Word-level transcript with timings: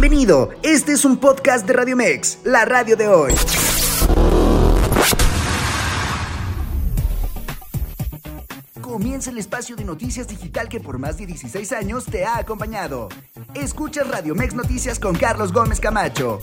Bienvenido, 0.00 0.50
este 0.62 0.92
es 0.92 1.04
un 1.04 1.16
podcast 1.16 1.66
de 1.66 1.72
Radio 1.72 1.96
Mex, 1.96 2.38
la 2.44 2.64
radio 2.64 2.96
de 2.96 3.08
hoy. 3.08 3.34
Comienza 8.80 9.30
el 9.30 9.38
espacio 9.38 9.74
de 9.74 9.84
noticias 9.84 10.28
digital 10.28 10.68
que 10.68 10.78
por 10.78 10.98
más 10.98 11.18
de 11.18 11.26
16 11.26 11.72
años 11.72 12.04
te 12.04 12.24
ha 12.24 12.38
acompañado. 12.38 13.08
Escucha 13.54 14.04
Radio 14.04 14.36
Mex 14.36 14.54
Noticias 14.54 15.00
con 15.00 15.16
Carlos 15.16 15.52
Gómez 15.52 15.80
Camacho. 15.80 16.38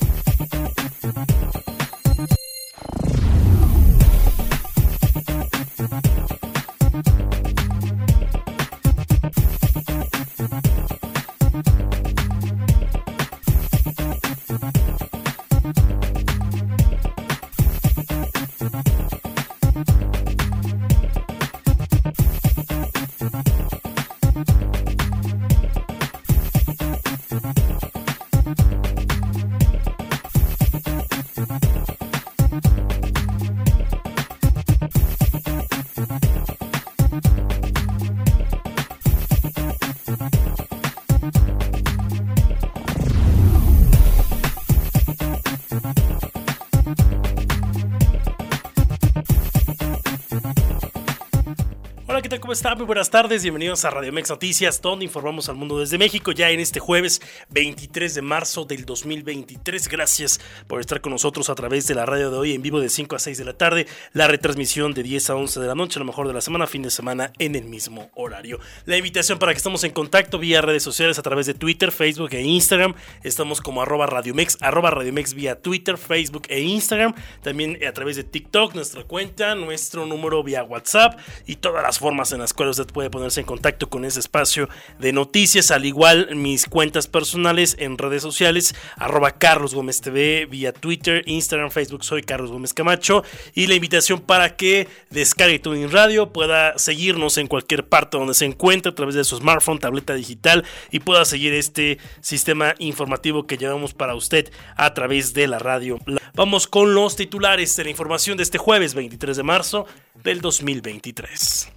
¿Cómo 52.45 52.53
está? 52.53 52.75
Muy 52.75 52.85
buenas 52.85 53.09
tardes, 53.09 53.41
bienvenidos 53.41 53.85
a 53.85 53.89
Radio 53.89 54.13
Mex 54.13 54.29
Noticias, 54.29 54.79
donde 54.79 55.03
informamos 55.03 55.49
al 55.49 55.55
mundo 55.55 55.79
desde 55.79 55.97
México 55.97 56.31
ya 56.31 56.51
en 56.51 56.59
este 56.59 56.79
jueves 56.79 57.19
23 57.49 58.13
de 58.13 58.21
marzo 58.21 58.65
del 58.65 58.85
2023. 58.85 59.87
Gracias 59.87 60.39
por 60.67 60.79
estar 60.79 61.01
con 61.01 61.11
nosotros 61.11 61.49
a 61.49 61.55
través 61.55 61.87
de 61.87 61.95
la 61.95 62.05
radio 62.05 62.29
de 62.29 62.37
hoy 62.37 62.53
en 62.53 62.61
vivo 62.61 62.79
de 62.79 62.89
5 62.89 63.15
a 63.15 63.19
6 63.19 63.39
de 63.39 63.45
la 63.45 63.53
tarde, 63.53 63.87
la 64.13 64.27
retransmisión 64.27 64.93
de 64.93 65.01
10 65.01 65.31
a 65.31 65.35
11 65.37 65.59
de 65.59 65.65
la 65.65 65.73
noche, 65.73 65.97
lo 65.97 66.05
mejor 66.05 66.27
de 66.27 66.35
la 66.35 66.41
semana, 66.41 66.67
fin 66.67 66.83
de 66.83 66.91
semana 66.91 67.33
en 67.39 67.55
el 67.55 67.63
mismo 67.63 68.11
horario. 68.13 68.59
La 68.85 68.95
invitación 68.95 69.39
para 69.39 69.51
que 69.51 69.57
estemos 69.57 69.83
en 69.83 69.93
contacto 69.93 70.37
vía 70.37 70.61
redes 70.61 70.83
sociales 70.83 71.17
a 71.17 71.23
través 71.23 71.47
de 71.47 71.55
Twitter, 71.55 71.91
Facebook 71.91 72.29
e 72.33 72.43
Instagram. 72.43 72.93
Estamos 73.23 73.59
como 73.59 73.81
arroba 73.81 74.05
Radiomex, 74.05 74.59
arroba 74.61 74.91
Radiomex 74.91 75.33
vía 75.33 75.59
Twitter, 75.59 75.97
Facebook 75.97 76.43
e 76.49 76.61
Instagram. 76.61 77.15
También 77.41 77.79
a 77.83 77.91
través 77.91 78.17
de 78.17 78.23
TikTok, 78.23 78.75
nuestra 78.75 79.03
cuenta, 79.03 79.55
nuestro 79.55 80.05
número 80.05 80.43
vía 80.43 80.63
WhatsApp 80.63 81.19
y 81.47 81.55
todas 81.55 81.81
las 81.81 81.97
formas 81.97 82.34
en 82.35 82.41
las 82.41 82.53
cuales 82.53 82.77
usted 82.79 82.93
puede 82.93 83.09
ponerse 83.09 83.39
en 83.39 83.45
contacto 83.45 83.89
con 83.89 84.05
ese 84.05 84.19
espacio 84.19 84.69
de 84.99 85.11
noticias, 85.11 85.71
al 85.71 85.85
igual 85.85 86.35
mis 86.35 86.65
cuentas 86.65 87.07
personales 87.07 87.75
en 87.79 87.97
redes 87.97 88.21
sociales, 88.21 88.75
arroba 88.97 89.31
Carlos 89.31 89.73
Gómez 89.73 90.01
TV, 90.01 90.45
vía 90.45 90.71
Twitter, 90.71 91.23
Instagram, 91.25 91.71
Facebook, 91.71 92.03
soy 92.03 92.21
Carlos 92.21 92.51
Gómez 92.51 92.73
Camacho, 92.73 93.23
y 93.53 93.67
la 93.67 93.75
invitación 93.75 94.21
para 94.21 94.55
que 94.55 94.87
descargue 95.09 95.59
Tuning 95.59 95.91
Radio, 95.91 96.31
pueda 96.31 96.77
seguirnos 96.77 97.37
en 97.37 97.47
cualquier 97.47 97.87
parte 97.87 98.17
donde 98.17 98.33
se 98.33 98.45
encuentre 98.45 98.91
a 98.91 98.95
través 98.95 99.15
de 99.15 99.23
su 99.23 99.37
smartphone, 99.37 99.79
tableta 99.79 100.13
digital, 100.13 100.63
y 100.91 100.99
pueda 100.99 101.25
seguir 101.25 101.53
este 101.53 101.97
sistema 102.21 102.75
informativo 102.79 103.47
que 103.47 103.57
llevamos 103.57 103.93
para 103.93 104.15
usted 104.15 104.51
a 104.75 104.93
través 104.93 105.33
de 105.33 105.47
la 105.47 105.59
radio. 105.59 105.99
Vamos 106.33 106.67
con 106.67 106.93
los 106.93 107.15
titulares 107.15 107.75
de 107.75 107.85
la 107.85 107.89
información 107.89 108.37
de 108.37 108.43
este 108.43 108.57
jueves 108.57 108.93
23 108.93 109.37
de 109.37 109.43
marzo 109.43 109.87
del 110.23 110.41
2023. 110.41 111.74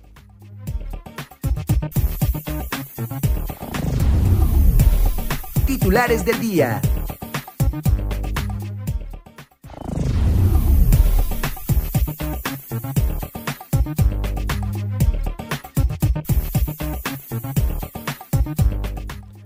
Titulares 5.66 6.24
del 6.24 6.40
día. 6.40 6.82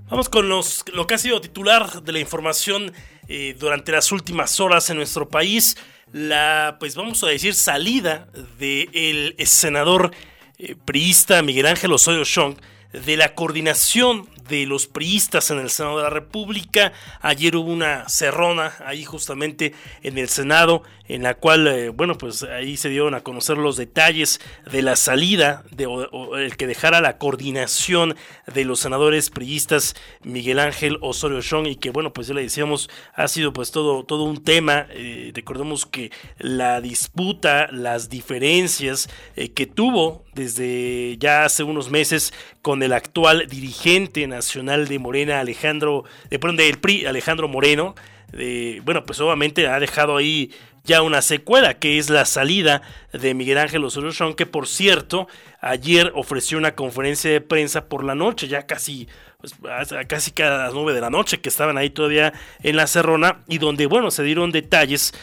Vamos 0.08 0.30
con 0.30 0.48
los, 0.48 0.84
lo 0.94 1.06
que 1.06 1.14
ha 1.14 1.18
sido 1.18 1.40
titular 1.42 2.02
de 2.02 2.12
la 2.12 2.20
información 2.20 2.92
eh, 3.28 3.54
durante 3.58 3.92
las 3.92 4.12
últimas 4.12 4.60
horas 4.60 4.88
en 4.88 4.96
nuestro 4.96 5.28
país. 5.28 5.76
La, 6.12 6.76
pues 6.80 6.94
vamos 6.94 7.22
a 7.22 7.26
decir, 7.26 7.54
salida 7.54 8.28
del 8.58 9.34
senador 9.44 10.10
eh, 10.56 10.74
priista 10.84 11.42
Miguel 11.42 11.66
Ángel 11.66 11.92
Osorio 11.92 12.24
Chong 12.24 12.56
de 12.92 13.16
la 13.16 13.34
coordinación 13.34 14.28
de 14.48 14.66
los 14.66 14.86
priistas 14.86 15.50
en 15.50 15.58
el 15.58 15.70
Senado 15.70 15.98
de 15.98 16.02
la 16.04 16.10
República. 16.10 16.92
Ayer 17.20 17.56
hubo 17.56 17.70
una 17.70 18.08
cerrona 18.08 18.74
ahí 18.84 19.04
justamente 19.04 19.72
en 20.02 20.18
el 20.18 20.28
Senado 20.28 20.82
en 21.08 21.22
la 21.22 21.34
cual, 21.34 21.66
eh, 21.66 21.88
bueno, 21.90 22.16
pues 22.16 22.42
ahí 22.42 22.76
se 22.76 22.88
dieron 22.88 23.14
a 23.14 23.22
conocer 23.22 23.58
los 23.58 23.76
detalles 23.76 24.40
de 24.70 24.82
la 24.82 24.96
salida, 24.96 25.62
de 25.70 25.86
el 26.38 26.56
que 26.56 26.66
dejara 26.66 27.00
la 27.00 27.18
coordinación 27.18 28.16
de 28.52 28.64
los 28.64 28.80
senadores 28.80 29.28
priistas 29.28 29.94
Miguel 30.22 30.58
Ángel 30.58 30.98
Osorio 31.02 31.42
Chong 31.42 31.66
y 31.66 31.76
que, 31.76 31.90
bueno, 31.90 32.12
pues 32.12 32.28
ya 32.28 32.34
le 32.34 32.42
decíamos, 32.42 32.88
ha 33.14 33.28
sido 33.28 33.52
pues 33.52 33.72
todo, 33.72 34.04
todo 34.04 34.24
un 34.24 34.42
tema. 34.42 34.86
Eh, 34.90 35.32
recordemos 35.34 35.86
que 35.86 36.10
la 36.38 36.80
disputa, 36.80 37.68
las 37.70 38.08
diferencias 38.08 39.10
eh, 39.36 39.50
que 39.52 39.66
tuvo 39.66 40.24
desde 40.34 41.16
ya 41.18 41.44
hace 41.44 41.62
unos 41.62 41.90
meses 41.90 42.32
con 42.62 42.82
el 42.82 42.92
actual 42.92 43.46
dirigente 43.48 44.26
nacional 44.26 44.88
de 44.88 44.98
Morena, 44.98 45.40
Alejandro, 45.40 46.04
de, 46.30 46.38
perdón, 46.38 46.56
del 46.56 46.78
PRI, 46.78 47.06
Alejandro 47.06 47.48
Moreno, 47.48 47.94
bueno, 48.84 49.04
pues 49.04 49.20
obviamente 49.20 49.66
ha 49.68 49.78
dejado 49.78 50.16
ahí 50.16 50.50
ya 50.84 51.02
una 51.02 51.22
secuela, 51.22 51.74
que 51.74 51.98
es 51.98 52.10
la 52.10 52.24
salida 52.24 52.82
de 53.12 53.34
Miguel 53.34 53.58
Ángel 53.58 53.84
Osorio 53.84 54.12
que 54.34 54.46
por 54.46 54.66
cierto, 54.66 55.28
ayer 55.60 56.12
ofreció 56.14 56.58
una 56.58 56.74
conferencia 56.74 57.30
de 57.30 57.40
prensa 57.40 57.86
por 57.86 58.02
la 58.04 58.14
noche, 58.14 58.48
ya 58.48 58.66
casi, 58.66 59.06
pues, 59.40 59.54
casi 60.08 60.32
cada 60.32 60.64
las 60.64 60.74
nueve 60.74 60.92
de 60.92 61.00
la 61.00 61.10
noche, 61.10 61.40
que 61.40 61.48
estaban 61.48 61.78
ahí 61.78 61.90
todavía 61.90 62.32
en 62.62 62.76
la 62.76 62.88
Cerrona, 62.88 63.42
y 63.46 63.58
donde, 63.58 63.86
bueno, 63.86 64.10
se 64.10 64.24
dieron 64.24 64.50
detalles 64.50 65.14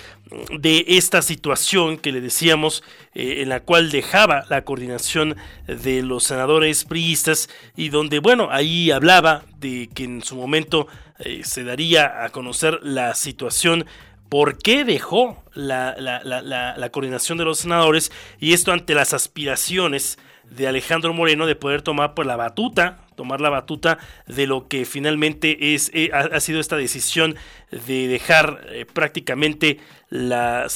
de 0.58 0.86
esta 0.88 1.22
situación 1.22 1.97
que 1.97 2.14
le 2.14 2.22
decíamos, 2.22 2.84
eh, 3.14 3.41
en 3.41 3.50
la 3.50 3.59
cual 3.59 3.91
dejaba 3.91 4.46
la 4.50 4.64
coordinación 4.64 5.36
de 5.68 6.03
los 6.03 6.24
senadores 6.24 6.86
priistas, 6.86 7.50
y 7.76 7.90
donde, 7.90 8.20
bueno, 8.20 8.47
ahí 8.50 8.91
hablaba 8.91 9.44
de 9.58 9.90
que 9.94 10.06
en 10.06 10.24
su 10.24 10.38
momento 10.38 10.88
eh, 11.19 11.41
se 11.44 11.63
daría 11.63 12.24
a 12.24 12.30
conocer 12.30 12.80
la 12.81 13.13
situación 13.13 13.85
por 14.30 14.57
qué 14.57 14.85
dejó 14.85 15.44
la, 15.53 16.90
coordinación 16.91 17.38
de 17.38 17.46
los 17.46 17.59
senadores 17.59 18.12
y 18.40 18.53
esto 18.53 18.72
ante 18.72 18.94
las 18.94 19.13
aspiraciones 19.13 20.18
de 20.50 20.68
Alejandro 20.68 21.13
Moreno 21.13 21.46
de 21.46 21.56
poder 21.56 21.81
tomar 21.81 22.13
pues, 22.13 22.28
la 22.28 22.35
batuta, 22.35 23.00
tomar 23.16 23.41
la 23.41 23.50
batuta 23.50 23.97
de 24.28 24.47
lo 24.47 24.68
que 24.68 24.85
finalmente 24.85 25.74
es, 25.74 25.91
eh, 25.94 26.09
ha, 26.13 26.40
sido 26.40 26.59
esta 26.59 26.78
decisión 26.78 27.35
de 27.85 28.08
dejar 28.08 28.66
eh, 28.69 28.85
prácticamente 28.85 29.79
la, 30.09 30.68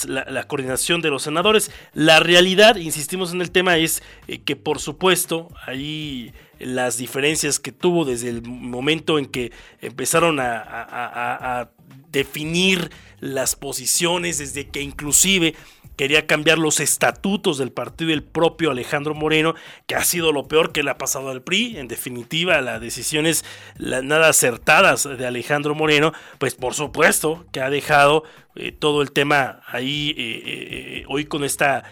coordinación 0.47 1.01
de 1.01 1.09
los 1.09 1.23
senadores. 1.23 1.71
La 1.93 2.19
realidad, 2.19 2.75
insistimos 2.75 3.33
en 3.33 3.41
el 3.41 3.51
tema, 3.51 3.77
es 3.77 4.03
que 4.45 4.55
por 4.55 4.79
supuesto 4.79 5.49
ahí 5.65 6.33
las 6.59 6.97
diferencias 6.97 7.59
que 7.59 7.71
tuvo 7.71 8.05
desde 8.05 8.29
el 8.29 8.41
momento 8.44 9.19
en 9.19 9.25
que 9.25 9.51
empezaron 9.81 10.39
a 10.39 11.69
definir 12.11 12.91
las 13.19 13.55
posiciones, 13.55 14.38
desde 14.38 14.67
que 14.69 14.81
inclusive 14.81 15.55
quería 15.95 16.25
cambiar 16.27 16.57
los 16.57 16.79
estatutos 16.79 17.57
del 17.57 17.71
partido 17.71 18.13
el 18.13 18.23
propio 18.23 18.71
Alejandro 18.71 19.13
Moreno, 19.13 19.55
que 19.88 19.95
ha 19.95 20.03
sido 20.03 20.31
lo 20.31 20.47
peor 20.47 20.71
que 20.71 20.83
le 20.83 20.91
ha 20.91 20.97
pasado 20.97 21.29
al 21.29 21.44
PRI. 21.44 21.77
En 21.77 21.88
definitiva, 21.88 22.59
las 22.61 22.81
decisiones 22.81 23.45
nada 23.77 24.29
acertadas 24.29 25.03
de 25.03 25.25
Alejandro 25.25 25.75
Moreno, 25.75 26.13
pues 26.39 26.56
por 26.56 26.73
supuesto 26.73 27.45
que 27.51 27.61
ha 27.61 27.69
dejado 27.69 28.23
eh, 28.56 28.71
todo 28.71 29.01
el 29.01 29.11
tema 29.11 29.61
ahí 29.67 30.13
eh, 30.17 30.44
eh, 30.45 31.03
hoy 31.07 31.25
con 31.25 31.44
esta 31.44 31.83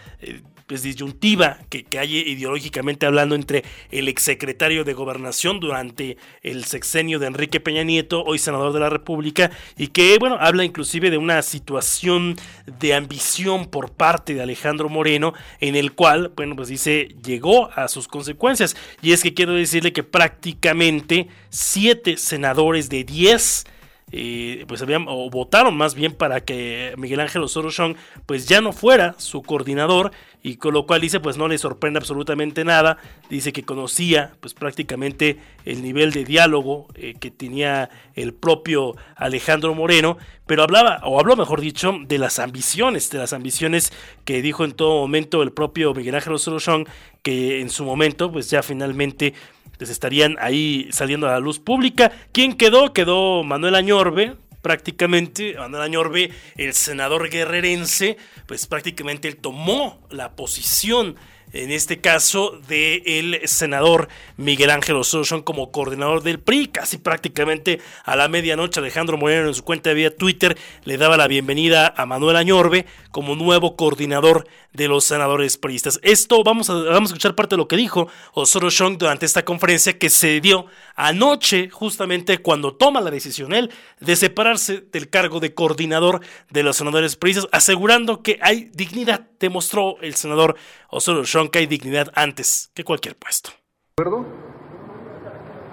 pues, 0.72 0.82
disyuntiva 0.82 1.58
que, 1.68 1.84
hay 1.98 2.16
ideológicamente 2.20 3.04
hablando 3.04 3.34
entre 3.34 3.62
el 3.90 4.08
exsecretario 4.08 4.84
de 4.84 4.94
Gobernación 4.94 5.60
durante 5.60 6.16
el 6.42 6.64
sexenio 6.64 7.18
de 7.18 7.26
Enrique 7.26 7.60
Peña 7.60 7.84
Nieto, 7.84 8.24
hoy 8.24 8.38
senador 8.38 8.72
de 8.72 8.80
la 8.80 8.88
República, 8.88 9.50
y 9.76 9.88
que, 9.88 10.16
bueno, 10.18 10.38
habla 10.40 10.64
inclusive 10.64 11.10
de 11.10 11.18
una 11.18 11.42
situación 11.42 12.36
de 12.80 12.94
ambición 12.94 13.66
por 13.66 13.92
parte 13.92 14.32
de 14.32 14.40
Alejandro 14.40 14.88
Moreno, 14.88 15.34
en 15.60 15.76
el 15.76 15.92
cual, 15.92 16.32
bueno, 16.36 16.56
pues 16.56 16.68
dice, 16.68 17.08
llegó 17.22 17.70
a 17.72 17.86
sus 17.88 18.08
consecuencias. 18.08 18.74
Y 19.02 19.12
es 19.12 19.22
que 19.22 19.34
quiero 19.34 19.52
decirle 19.52 19.92
que 19.92 20.04
prácticamente 20.04 21.28
siete 21.50 22.16
senadores 22.16 22.88
de 22.88 23.04
diez 23.04 23.66
eh, 24.12 24.64
pues 24.68 24.82
habían, 24.82 25.06
o 25.08 25.30
votaron 25.30 25.76
más 25.76 25.94
bien 25.94 26.12
para 26.12 26.42
que 26.42 26.94
Miguel 26.98 27.20
Ángel 27.20 27.42
Osorio 27.42 27.70
Chong 27.70 27.96
pues 28.26 28.46
ya 28.46 28.60
no 28.60 28.72
fuera 28.72 29.14
su 29.18 29.42
coordinador 29.42 30.12
y 30.42 30.56
con 30.56 30.74
lo 30.74 30.86
cual 30.86 31.00
dice 31.00 31.20
pues 31.20 31.36
no 31.38 31.48
le 31.48 31.56
sorprende 31.56 31.98
absolutamente 31.98 32.64
nada, 32.64 32.98
dice 33.30 33.52
que 33.52 33.62
conocía 33.62 34.34
pues 34.40 34.54
prácticamente 34.54 35.38
el 35.64 35.82
nivel 35.82 36.12
de 36.12 36.24
diálogo 36.24 36.88
eh, 36.94 37.14
que 37.18 37.30
tenía 37.30 37.88
el 38.14 38.34
propio 38.34 38.96
Alejandro 39.16 39.74
Moreno, 39.74 40.18
pero 40.46 40.64
hablaba, 40.64 41.00
o 41.04 41.18
habló 41.18 41.36
mejor 41.36 41.60
dicho, 41.60 41.94
de 42.06 42.18
las 42.18 42.38
ambiciones, 42.38 43.08
de 43.10 43.18
las 43.18 43.32
ambiciones 43.32 43.92
que 44.24 44.42
dijo 44.42 44.64
en 44.64 44.72
todo 44.72 45.00
momento 45.00 45.42
el 45.42 45.52
propio 45.52 45.94
Miguel 45.94 46.16
Ángel 46.16 46.34
Osorio 46.34 46.60
Chong, 46.60 46.86
que 47.22 47.60
en 47.60 47.70
su 47.70 47.84
momento 47.84 48.30
pues 48.30 48.50
ya 48.50 48.62
finalmente 48.62 49.32
pues 49.78 49.90
estarían 49.90 50.36
ahí 50.40 50.88
saliendo 50.90 51.28
a 51.28 51.32
la 51.32 51.40
luz 51.40 51.58
pública. 51.58 52.12
¿Quién 52.32 52.54
quedó? 52.54 52.92
Quedó 52.92 53.42
Manuel 53.42 53.74
Añorbe, 53.74 54.36
prácticamente, 54.62 55.54
Manuel 55.58 55.82
Añorbe, 55.82 56.30
el 56.56 56.72
senador 56.72 57.28
guerrerense, 57.28 58.16
pues 58.46 58.66
prácticamente 58.66 59.28
él 59.28 59.36
tomó 59.36 60.00
la 60.10 60.36
posición 60.36 61.16
en 61.52 61.70
este 61.70 62.00
caso 62.00 62.58
del 62.68 63.40
senador 63.44 64.08
Miguel 64.36 64.70
Ángel 64.70 64.96
Osorio 64.96 65.44
como 65.44 65.70
coordinador 65.70 66.22
del 66.22 66.40
PRI, 66.40 66.68
casi 66.68 66.98
prácticamente 66.98 67.80
a 68.04 68.16
la 68.16 68.28
medianoche 68.28 68.80
Alejandro 68.80 69.16
Moreno 69.18 69.48
en 69.48 69.54
su 69.54 69.64
cuenta 69.64 69.90
de 69.90 69.94
vía 69.94 70.16
Twitter 70.16 70.56
le 70.84 70.96
daba 70.96 71.16
la 71.16 71.28
bienvenida 71.28 71.92
a 71.96 72.06
Manuel 72.06 72.36
Añorbe 72.36 72.86
como 73.10 73.36
nuevo 73.36 73.76
coordinador 73.76 74.46
de 74.72 74.88
los 74.88 75.04
senadores 75.04 75.58
priistas. 75.58 76.00
Esto 76.02 76.42
vamos 76.42 76.70
a, 76.70 76.74
vamos 76.74 77.10
a 77.10 77.14
escuchar 77.14 77.34
parte 77.34 77.54
de 77.54 77.58
lo 77.58 77.68
que 77.68 77.76
dijo 77.76 78.08
Osorio 78.32 78.70
Chong 78.70 78.96
durante 78.96 79.26
esta 79.26 79.44
conferencia 79.44 79.98
que 79.98 80.08
se 80.08 80.40
dio 80.40 80.66
anoche 80.96 81.68
justamente 81.68 82.38
cuando 82.38 82.74
toma 82.74 83.00
la 83.00 83.10
decisión 83.10 83.52
él 83.52 83.70
de 84.00 84.16
separarse 84.16 84.84
del 84.92 85.10
cargo 85.10 85.40
de 85.40 85.54
coordinador 85.54 86.20
de 86.50 86.62
los 86.62 86.76
senadores 86.76 87.16
priistas, 87.16 87.48
asegurando 87.52 88.22
que 88.22 88.38
hay 88.40 88.70
dignidad, 88.72 89.28
demostró 89.38 89.96
el 90.00 90.14
senador 90.14 90.56
Osorio 90.88 91.24
Chong 91.24 91.41
que 91.48 91.60
hay 91.60 91.66
dignidad 91.66 92.12
antes 92.14 92.70
que 92.74 92.84
cualquier 92.84 93.16
puesto. 93.16 93.50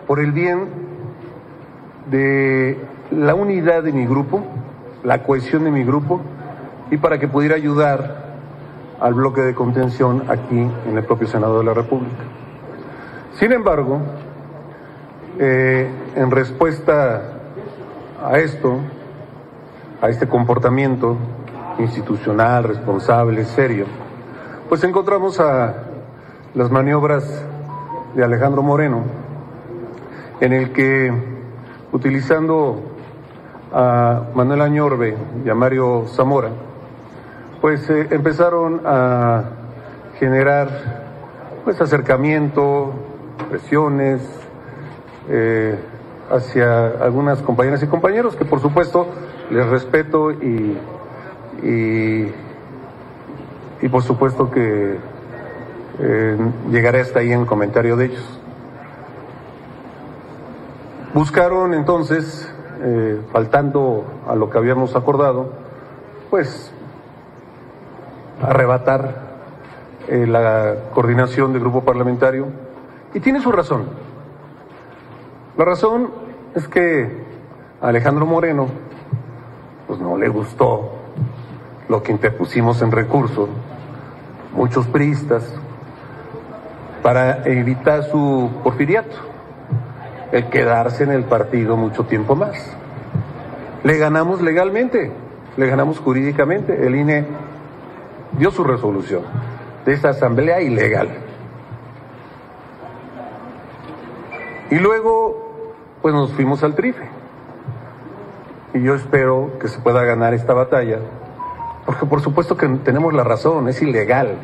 Por 0.07 0.19
el 0.19 0.31
bien 0.31 0.68
de 2.10 2.77
la 3.12 3.36
unidad 3.36 3.83
de 3.83 3.92
mi 3.92 4.06
grupo, 4.06 4.44
la 5.04 5.24
cohesión 5.24 5.63
de 5.63 5.71
mi 5.71 5.83
grupo 5.83 6.21
y 6.92 6.98
para 6.98 7.19
que 7.19 7.27
pudiera 7.27 7.56
ayudar 7.56 8.30
al 9.00 9.13
bloque 9.13 9.42
de 9.42 9.56
contención 9.56 10.25
aquí 10.27 10.60
en 10.60 10.98
el 10.98 11.04
propio 11.04 11.27
Senado 11.27 11.60
de 11.60 11.66
la 11.66 11.74
República. 11.74 12.24
Sin 13.33 13.54
embargo, 13.54 14.01
eh, 15.39 15.89
en 16.16 16.31
respuesta 16.31 17.39
a 18.21 18.38
esto, 18.39 18.80
a 20.01 20.10
este 20.10 20.27
comportamiento 20.27 21.16
institucional, 21.80 22.66
responsable, 22.66 23.45
serio, 23.45 23.86
pues 24.69 24.83
encontramos 24.83 25.39
a 25.39 25.74
las 26.54 26.69
maniobras 26.69 27.44
de 28.13 28.24
Alejandro 28.24 28.62
Moreno, 28.62 29.01
en 30.39 30.54
el 30.54 30.71
que, 30.71 31.12
utilizando 31.92 32.80
a 33.74 34.25
Manuel 34.36 34.62
Añorbe 34.62 35.18
y 35.44 35.50
a 35.50 35.56
Mario 35.56 36.06
Zamora, 36.07 36.50
pues 37.62 37.89
eh, 37.89 38.07
empezaron 38.12 38.81
a 38.86 39.44
generar 40.19 40.69
pues 41.66 41.81
acercamiento, 41.81 42.94
presiones 43.50 44.21
eh, 45.30 45.80
hacia 46.30 46.88
algunas 47.01 47.42
compañeras 47.42 47.81
y 47.81 47.88
compañeros 47.88 48.36
que 48.36 48.45
por 48.45 48.60
supuesto 48.62 49.07
les 49.50 49.66
respeto 49.66 50.31
y, 50.31 50.77
y, 51.63 52.31
por 53.88 54.04
supuesto 54.04 54.52
que 54.52 54.98
eh, 56.00 56.38
llegaré 56.70 57.00
hasta 57.00 57.20
ahí 57.20 57.31
en 57.31 57.42
el 57.42 57.46
comentario 57.46 57.96
de 57.96 58.06
ellos. 58.06 58.40
Buscaron 61.14 61.74
entonces, 61.74 62.54
faltando 63.31 64.06
a 64.28 64.36
lo 64.36 64.50
que 64.50 64.58
habíamos 64.58 64.96
acordado, 64.96 65.50
pues 66.30 66.72
arrebatar 68.42 69.30
eh, 70.08 70.26
la 70.26 70.76
coordinación 70.94 71.54
del 71.54 71.62
grupo 71.62 71.84
parlamentario 71.84 72.48
y 73.14 73.20
tiene 73.20 73.42
su 73.42 73.52
razón. 73.52 73.86
La 75.58 75.66
razón 75.66 76.10
es 76.56 76.68
que 76.68 77.24
a 77.81 77.88
Alejandro 77.88 78.26
Moreno 78.26 78.68
pues 79.88 80.00
no 80.00 80.18
le 80.18 80.30
gustó 80.30 80.94
lo 81.90 82.04
que 82.04 82.12
interpusimos 82.12 82.81
en 82.81 82.92
recurso, 82.92 83.50
muchos 84.54 84.88
priistas, 84.88 85.44
para 87.04 87.44
evitar 87.46 88.04
su 88.04 88.50
porfiriato, 88.63 89.16
el 90.31 90.50
quedarse 90.50 91.04
en 91.04 91.12
el 91.12 91.24
partido 91.24 91.78
mucho 91.78 92.04
tiempo 92.04 92.36
más. 92.36 92.75
Le 93.84 93.98
ganamos 93.98 94.42
legalmente, 94.42 95.12
le 95.57 95.68
ganamos 95.68 96.00
jurídicamente. 96.00 96.86
El 96.86 96.96
INE 96.96 97.25
dio 98.38 98.51
su 98.51 98.63
resolución 98.63 99.24
de 99.86 99.94
esta 99.94 100.10
asamblea 100.10 100.62
ilegal. 100.62 101.10
Y 104.69 104.75
luego, 104.75 105.63
pues 106.02 106.13
nos 106.13 106.31
fuimos 106.34 106.63
al 106.63 106.75
trife. 106.75 107.07
Y 108.74 108.84
yo 108.84 108.94
espero 108.94 109.57
que 109.60 109.68
se 109.68 109.80
pueda 109.80 110.04
ganar 110.04 110.34
esta 110.34 110.54
batalla, 110.54 111.00
porque 111.89 112.06
por 112.06 112.21
supuesto 112.21 112.56
que 112.56 112.68
tenemos 112.68 113.15
la 113.15 113.24
razón, 113.24 113.68
es 113.68 113.81
ilegal. 113.81 114.38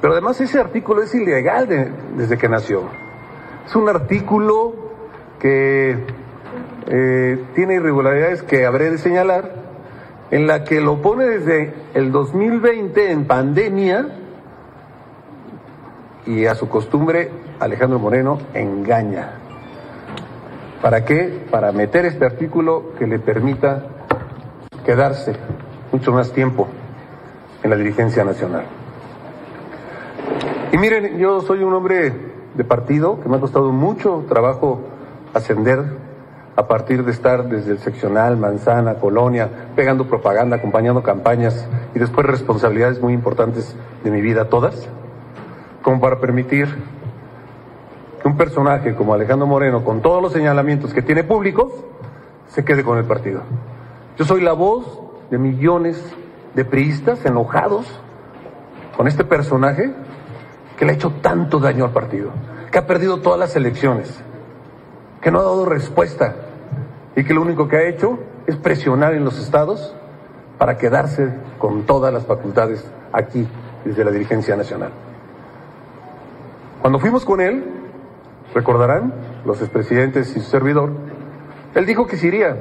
Pero 0.00 0.12
además 0.12 0.40
ese 0.40 0.60
artículo 0.60 1.02
es 1.02 1.12
ilegal 1.12 1.66
desde 2.16 2.38
que 2.38 2.48
nació. 2.48 2.84
Es 3.66 3.74
un 3.74 3.88
artículo 3.88 4.74
que 5.40 5.98
eh, 6.86 7.44
tiene 7.56 7.74
irregularidades 7.74 8.44
que 8.44 8.64
habré 8.64 8.92
de 8.92 8.98
señalar, 8.98 9.54
en 10.30 10.46
la 10.46 10.62
que 10.62 10.80
lo 10.80 11.02
pone 11.02 11.24
desde 11.24 11.74
el 11.94 12.12
2020 12.12 13.10
en 13.10 13.24
pandemia 13.26 14.06
y 16.26 16.46
a 16.46 16.54
su 16.54 16.68
costumbre 16.68 17.28
Alejandro 17.58 17.98
Moreno 17.98 18.38
engaña. 18.54 19.32
¿Para 20.80 21.04
qué? 21.04 21.44
Para 21.50 21.72
meter 21.72 22.04
este 22.04 22.24
artículo 22.24 22.92
que 22.96 23.08
le 23.08 23.18
permita 23.18 23.82
quedarse 24.84 25.34
mucho 25.92 26.12
más 26.12 26.32
tiempo 26.32 26.68
en 27.62 27.70
la 27.70 27.76
dirigencia 27.76 28.24
nacional. 28.24 28.64
Y 30.72 30.78
miren, 30.78 31.18
yo 31.18 31.40
soy 31.40 31.62
un 31.62 31.74
hombre 31.74 32.12
de 32.54 32.64
partido 32.64 33.20
que 33.20 33.28
me 33.28 33.36
ha 33.36 33.40
costado 33.40 33.72
mucho 33.72 34.24
trabajo 34.28 34.80
ascender 35.34 35.84
a 36.56 36.66
partir 36.68 37.04
de 37.04 37.10
estar 37.10 37.48
desde 37.48 37.72
el 37.72 37.78
seccional, 37.78 38.36
manzana, 38.36 38.94
colonia, 38.94 39.48
pegando 39.74 40.06
propaganda, 40.06 40.56
acompañando 40.56 41.02
campañas 41.02 41.66
y 41.94 41.98
después 41.98 42.26
responsabilidades 42.26 43.00
muy 43.00 43.14
importantes 43.14 43.74
de 44.04 44.10
mi 44.10 44.20
vida, 44.20 44.48
todas, 44.48 44.88
como 45.82 46.00
para 46.00 46.20
permitir 46.20 46.68
que 48.20 48.28
un 48.28 48.36
personaje 48.36 48.94
como 48.94 49.14
Alejandro 49.14 49.46
Moreno, 49.46 49.84
con 49.84 50.02
todos 50.02 50.22
los 50.22 50.32
señalamientos 50.32 50.92
que 50.92 51.02
tiene 51.02 51.24
públicos, 51.24 51.72
se 52.48 52.64
quede 52.64 52.84
con 52.84 52.98
el 52.98 53.04
partido. 53.04 53.40
Yo 54.18 54.24
soy 54.24 54.42
la 54.42 54.52
voz 54.52 55.09
de 55.30 55.38
millones 55.38 56.02
de 56.54 56.64
priistas 56.64 57.24
enojados 57.24 57.86
con 58.96 59.06
este 59.06 59.24
personaje 59.24 59.92
que 60.76 60.84
le 60.84 60.92
ha 60.92 60.94
hecho 60.94 61.12
tanto 61.22 61.60
daño 61.60 61.84
al 61.84 61.92
partido, 61.92 62.30
que 62.70 62.78
ha 62.78 62.86
perdido 62.86 63.20
todas 63.20 63.38
las 63.38 63.54
elecciones, 63.56 64.20
que 65.20 65.30
no 65.30 65.38
ha 65.38 65.42
dado 65.42 65.64
respuesta 65.64 66.34
y 67.14 67.24
que 67.24 67.34
lo 67.34 67.42
único 67.42 67.68
que 67.68 67.76
ha 67.76 67.88
hecho 67.88 68.18
es 68.46 68.56
presionar 68.56 69.14
en 69.14 69.24
los 69.24 69.38
estados 69.38 69.94
para 70.58 70.76
quedarse 70.76 71.32
con 71.58 71.84
todas 71.86 72.12
las 72.12 72.26
facultades 72.26 72.84
aquí 73.12 73.46
desde 73.84 74.04
la 74.04 74.10
dirigencia 74.10 74.56
nacional. 74.56 74.90
Cuando 76.80 76.98
fuimos 76.98 77.24
con 77.24 77.40
él, 77.40 77.64
recordarán, 78.54 79.12
los 79.44 79.60
expresidentes 79.60 80.36
y 80.36 80.40
su 80.40 80.50
servidor, 80.50 80.90
él 81.74 81.86
dijo 81.86 82.06
que 82.06 82.16
se 82.16 82.26
iría 82.26 82.56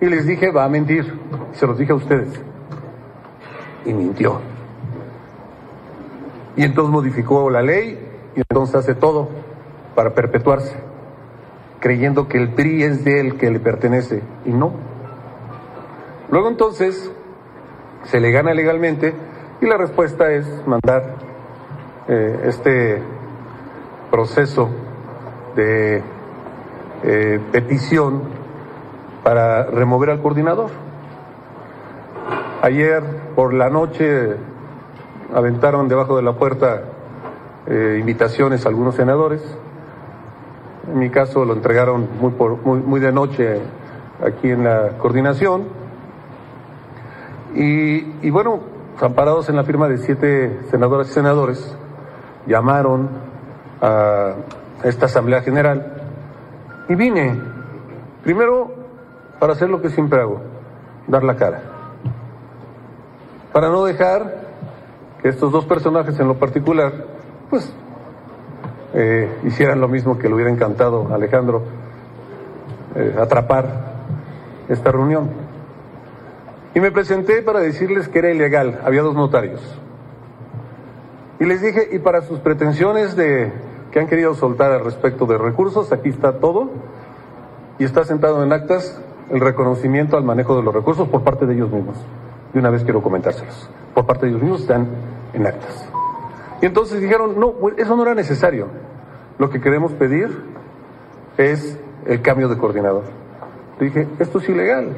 y 0.00 0.06
les 0.06 0.26
dije, 0.26 0.50
va 0.50 0.64
a 0.64 0.68
mentir, 0.68 1.12
se 1.52 1.66
los 1.66 1.78
dije 1.78 1.92
a 1.92 1.96
ustedes. 1.96 2.28
Y 3.84 3.92
mintió. 3.92 4.40
Y 6.56 6.62
entonces 6.64 6.92
modificó 6.92 7.50
la 7.50 7.62
ley 7.62 7.98
y 8.36 8.40
entonces 8.40 8.76
hace 8.76 8.94
todo 8.94 9.28
para 9.94 10.14
perpetuarse 10.14 10.76
creyendo 11.84 12.28
que 12.28 12.38
el 12.38 12.48
PRI 12.48 12.82
es 12.82 13.04
de 13.04 13.20
él, 13.20 13.36
que 13.36 13.50
le 13.50 13.60
pertenece, 13.60 14.22
y 14.46 14.52
no. 14.52 14.72
Luego 16.30 16.48
entonces 16.48 17.12
se 18.04 18.20
le 18.20 18.30
gana 18.30 18.54
legalmente 18.54 19.12
y 19.60 19.66
la 19.66 19.76
respuesta 19.76 20.32
es 20.32 20.46
mandar 20.66 21.16
eh, 22.08 22.40
este 22.44 23.02
proceso 24.10 24.70
de 25.56 26.02
eh, 27.02 27.38
petición 27.52 28.22
para 29.24 29.64
remover 29.64 30.10
al 30.10 30.20
coordinador. 30.20 30.70
Ayer 32.62 33.02
por 33.34 33.54
la 33.54 33.70
noche 33.70 34.36
aventaron 35.34 35.88
debajo 35.88 36.16
de 36.16 36.22
la 36.22 36.34
puerta 36.34 36.82
eh, 37.66 37.96
invitaciones 37.98 38.64
a 38.64 38.68
algunos 38.68 38.94
senadores. 38.94 39.42
En 40.86 40.98
mi 40.98 41.08
caso 41.10 41.44
lo 41.46 41.54
entregaron 41.54 42.06
muy, 42.20 42.32
por, 42.32 42.58
muy, 42.58 42.78
muy 42.80 43.00
de 43.00 43.10
noche 43.10 43.60
aquí 44.24 44.50
en 44.50 44.64
la 44.64 44.90
coordinación. 44.98 45.64
Y, 47.54 48.26
y 48.26 48.30
bueno, 48.30 48.60
amparados 49.00 49.48
en 49.48 49.56
la 49.56 49.64
firma 49.64 49.88
de 49.88 49.98
siete 49.98 50.60
senadoras 50.70 51.08
y 51.08 51.12
senadores, 51.12 51.76
llamaron 52.46 53.08
a 53.80 54.34
esta 54.82 55.06
Asamblea 55.06 55.40
General 55.40 56.02
y 56.88 56.94
vine, 56.94 57.40
primero 58.22 58.83
para 59.38 59.52
hacer 59.52 59.68
lo 59.68 59.80
que 59.82 59.90
siempre 59.90 60.20
hago, 60.20 60.40
dar 61.06 61.24
la 61.24 61.36
cara, 61.36 61.62
para 63.52 63.68
no 63.68 63.84
dejar 63.84 64.42
que 65.22 65.28
estos 65.28 65.52
dos 65.52 65.64
personajes 65.64 66.18
en 66.18 66.28
lo 66.28 66.34
particular, 66.34 66.92
pues, 67.50 67.72
eh, 68.94 69.28
hicieran 69.44 69.80
lo 69.80 69.88
mismo 69.88 70.18
que 70.18 70.28
le 70.28 70.34
hubiera 70.34 70.50
encantado 70.50 71.08
Alejandro, 71.12 71.62
eh, 72.94 73.16
atrapar 73.20 73.66
esta 74.68 74.92
reunión. 74.92 75.30
Y 76.74 76.80
me 76.80 76.90
presenté 76.90 77.42
para 77.42 77.60
decirles 77.60 78.08
que 78.08 78.18
era 78.18 78.30
ilegal, 78.30 78.80
había 78.84 79.02
dos 79.02 79.14
notarios. 79.14 79.60
Y 81.38 81.44
les 81.44 81.60
dije, 81.60 81.88
y 81.92 81.98
para 81.98 82.22
sus 82.22 82.40
pretensiones 82.40 83.16
de 83.16 83.52
que 83.92 84.00
han 84.00 84.08
querido 84.08 84.34
soltar 84.34 84.72
al 84.72 84.84
respecto 84.84 85.26
de 85.26 85.38
recursos, 85.38 85.92
aquí 85.92 86.08
está 86.08 86.40
todo, 86.40 86.70
y 87.78 87.84
está 87.84 88.04
sentado 88.04 88.42
en 88.42 88.52
actas 88.52 89.00
el 89.30 89.40
reconocimiento 89.40 90.16
al 90.16 90.24
manejo 90.24 90.56
de 90.56 90.62
los 90.62 90.74
recursos 90.74 91.08
por 91.08 91.22
parte 91.22 91.46
de 91.46 91.54
ellos 91.54 91.70
mismos. 91.70 91.96
Y 92.52 92.58
una 92.58 92.70
vez 92.70 92.84
quiero 92.84 93.02
comentárselos. 93.02 93.68
Por 93.94 94.06
parte 94.06 94.26
de 94.26 94.32
ellos 94.32 94.42
mismos 94.42 94.60
están 94.62 94.86
en 95.32 95.46
actas. 95.46 95.88
Y 96.60 96.66
entonces 96.66 97.00
dijeron, 97.00 97.38
no, 97.38 97.52
pues, 97.52 97.74
eso 97.78 97.96
no 97.96 98.02
era 98.02 98.14
necesario. 98.14 98.68
Lo 99.38 99.50
que 99.50 99.60
queremos 99.60 99.92
pedir 99.92 100.30
es 101.36 101.78
el 102.06 102.22
cambio 102.22 102.48
de 102.48 102.56
coordinador. 102.56 103.04
dije, 103.80 104.06
esto 104.18 104.38
es 104.38 104.48
ilegal. 104.48 104.96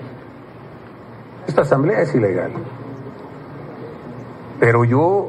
Esta 1.47 1.63
asamblea 1.63 2.03
es 2.03 2.15
ilegal. 2.15 2.51
Pero 4.61 4.85
yo 4.85 5.29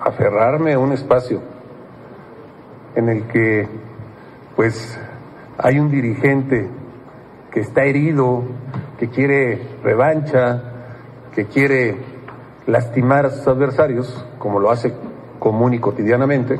aferrarme 0.00 0.74
a 0.74 0.78
un 0.78 0.92
espacio 0.92 1.40
en 2.94 3.08
el 3.08 3.22
que 3.24 3.68
pues 4.56 4.98
hay 5.56 5.78
un 5.78 5.90
dirigente 5.90 6.68
que 7.50 7.60
está 7.60 7.84
herido, 7.84 8.42
que 8.98 9.08
quiere 9.08 9.60
revancha, 9.82 10.62
que 11.34 11.46
quiere 11.46 11.96
lastimar 12.66 13.26
a 13.26 13.30
sus 13.30 13.46
adversarios, 13.46 14.26
como 14.38 14.60
lo 14.60 14.70
hace 14.70 14.92
común 15.38 15.74
y 15.74 15.78
cotidianamente, 15.78 16.58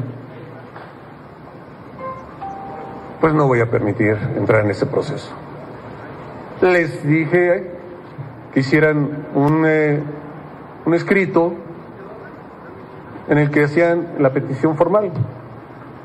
pues 3.21 3.35
no 3.35 3.47
voy 3.47 3.61
a 3.61 3.67
permitir 3.67 4.17
entrar 4.37 4.65
en 4.65 4.71
ese 4.71 4.87
proceso. 4.87 5.31
Les 6.63 7.07
dije 7.07 7.71
que 8.53 8.61
hicieran 8.61 9.27
un, 9.35 9.65
eh, 9.67 10.01
un 10.87 10.95
escrito 10.95 11.53
en 13.29 13.39
el 13.39 13.51
que 13.51 13.65
hacían 13.65 14.15
la 14.19 14.33
petición 14.33 14.77
formal. 14.77 15.11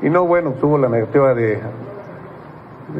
Y 0.02 0.10
no, 0.10 0.26
bueno, 0.26 0.52
tuvo 0.60 0.76
la 0.76 0.88
negativa 0.88 1.34
de 1.34 1.60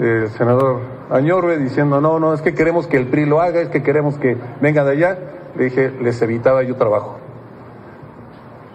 el 0.01 0.29
senador 0.31 0.94
Añorbe 1.11 1.59
diciendo, 1.59 2.01
no, 2.01 2.19
no, 2.19 2.33
es 2.33 2.41
que 2.41 2.55
queremos 2.55 2.87
que 2.87 2.97
el 2.97 3.07
PRI 3.07 3.27
lo 3.27 3.41
haga, 3.41 3.61
es 3.61 3.69
que 3.69 3.83
queremos 3.83 4.17
que 4.17 4.37
venga 4.61 4.85
de 4.85 4.93
allá. 4.93 5.19
Le 5.57 5.65
dije, 5.65 5.91
les 6.01 6.21
evitaba 6.23 6.63
yo 6.63 6.77
trabajo. 6.77 7.19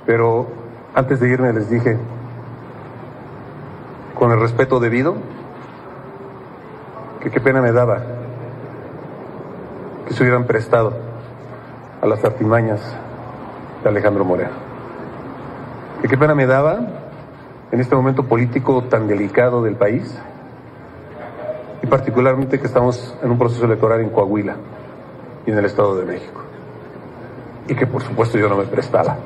Pero 0.06 0.48
antes 0.94 1.20
de 1.20 1.30
irme 1.30 1.52
les 1.54 1.70
dije, 1.70 1.98
con 4.18 4.32
el 4.32 4.40
respeto 4.40 4.80
debido, 4.80 5.16
que 7.22 7.32
qué 7.32 7.40
pena 7.40 7.62
me 7.62 7.72
daba 7.72 8.02
que 10.08 10.14
se 10.14 10.24
hubieran 10.24 10.46
prestado 10.46 10.94
a 12.02 12.06
las 12.06 12.24
artimañas 12.24 12.82
de 13.84 13.90
Alejandro 13.90 14.24
Moreno. 14.24 14.52
Que 16.02 16.08
qué 16.08 16.18
pena 16.18 16.34
me 16.34 16.46
daba 16.46 16.80
en 17.72 17.80
este 17.80 17.96
momento 17.96 18.24
político 18.24 18.84
tan 18.84 19.08
delicado 19.08 19.64
del 19.64 19.76
país 19.76 20.18
y 21.82 21.88
particularmente 21.88 22.60
que 22.60 22.68
estamos 22.68 23.16
en 23.24 23.32
un 23.32 23.38
proceso 23.38 23.66
electoral 23.66 24.02
en 24.02 24.10
Coahuila 24.10 24.58
y 25.46 25.52
en 25.52 25.58
el 25.58 25.66
Estado 25.66 25.98
de 25.98 26.06
México. 26.06 26.44
Y 27.68 27.76
que 27.76 27.86
por 27.86 28.04
supuesto 28.04 28.38
yo 28.38 28.50
no 28.50 28.58
me 28.58 28.66
prestaba. 28.66 29.18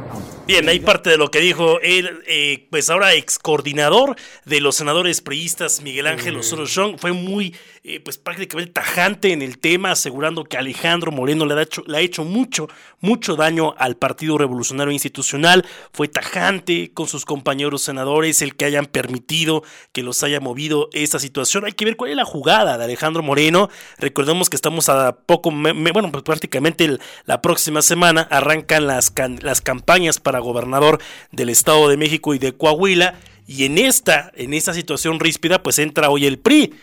Bien, 0.46 0.68
hay 0.68 0.82
parte 0.82 1.10
de 1.10 1.18
lo 1.18 1.32
que 1.32 1.40
dijo 1.40 1.80
el, 1.80 2.22
eh, 2.28 2.68
pues 2.70 2.90
ahora 2.90 3.14
ex 3.14 3.40
coordinador 3.40 4.18
de 4.44 4.60
los 4.60 4.76
senadores 4.76 5.22
priistas, 5.22 5.82
Miguel 5.82 6.06
Ángel 6.06 6.36
Osorio 6.36 6.66
Chong, 6.66 6.98
fue 7.00 7.14
muy, 7.14 7.56
eh, 7.86 8.00
pues 8.00 8.18
prácticamente 8.18 8.72
tajante 8.72 9.34
en 9.34 9.42
el 9.42 9.58
tema, 9.58 9.92
asegurando 9.92 10.46
que 10.46 10.56
Alejandro 10.56 11.12
Moreno 11.12 11.46
le 11.46 11.54
ha, 11.56 11.62
hecho, 11.63 11.84
le 11.86 11.98
ha 11.98 12.00
hecho 12.00 12.24
mucho, 12.24 12.70
mucho 13.02 13.36
daño 13.36 13.75
al 13.78 13.98
Partido 13.98 14.38
Revolucionario 14.38 14.94
Institucional, 14.94 15.66
fue 15.92 16.08
tajante 16.08 16.92
con 16.94 17.10
sus 17.10 17.25
compañeros 17.25 17.82
senadores, 17.82 18.42
el 18.42 18.56
que 18.56 18.63
hayan 18.63 18.86
permitido 18.86 19.63
que 19.92 20.02
los 20.02 20.24
haya 20.24 20.40
movido 20.40 20.88
esta 20.94 21.20
situación. 21.20 21.66
Hay 21.66 21.74
que 21.74 21.84
ver 21.84 21.98
cuál 21.98 22.12
es 22.12 22.16
la 22.16 22.24
jugada 22.24 22.78
de 22.78 22.86
Alejandro 22.86 23.22
Moreno. 23.22 23.70
Recordemos 23.98 24.50
que 24.50 24.56
estamos 24.56 24.88
a 24.88 25.18
poco, 25.18 25.52
bueno, 25.52 26.10
pues 26.10 26.24
prácticamente 26.24 26.98
la 27.25 27.42
próxima 27.42 27.82
semana 27.82 28.22
arrancan 28.32 28.88
las, 28.88 29.12
las 29.42 29.60
campañas 29.60 30.22
para 30.22 30.40
gobernador 30.40 31.02
del 31.34 31.50
Estado 31.50 31.90
de 31.90 31.98
México 31.98 32.34
y 32.34 32.40
de 32.40 32.54
Coahuila. 32.54 33.20
Y 33.46 33.66
en 33.66 33.78
esta, 33.78 34.32
en 34.36 34.54
esta 34.54 34.74
situación 34.74 35.20
ríspida, 35.20 35.62
pues 35.63 35.80
entra 35.80 36.10
hoy 36.10 36.25
el 36.25 36.40
PRI. 36.40 36.74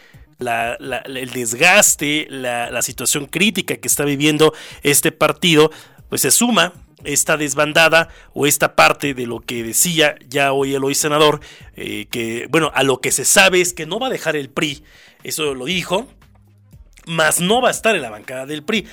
El 0.41 1.31
desgaste, 1.31 2.27
la, 2.31 2.71
la 2.71 2.83
situación 2.83 3.27
crítica 3.27 3.77
que 3.77 3.89
está 3.89 4.05
viviendo 4.05 4.55
este 4.83 5.13
partido, 5.13 5.71
pues 6.09 6.23
se 6.23 6.31
suma 6.31 6.73
esta 7.05 7.37
desbandada 7.37 8.09
o 8.35 8.47
esta 8.47 8.75
parte 8.75 9.15
de 9.15 9.27
lo 9.27 9.41
que 9.41 9.63
decía 9.63 10.17
ya 10.29 10.53
hoy 10.53 10.75
el 10.75 10.85
hoy 10.85 10.95
senador, 10.95 11.41
eh, 11.77 12.07
que 12.11 12.47
bueno, 12.51 12.71
a 12.75 12.83
lo 12.83 13.01
que 13.01 13.13
se 13.13 13.25
sabe 13.25 13.61
es 13.61 13.73
que 13.73 13.87
no 13.87 13.99
va 13.99 14.09
a 14.09 14.11
dejar 14.11 14.37
el 14.37 14.51
PRI, 14.51 14.83
eso 15.23 15.55
lo 15.55 15.65
dijo, 15.65 16.07
mas 17.07 17.41
no 17.41 17.61
va 17.61 17.69
a 17.69 17.73
estar 17.73 17.95
en 17.97 18.03
la 18.03 18.11
bancada 18.11 18.47
del 18.47 18.63
PRI. 18.63 18.87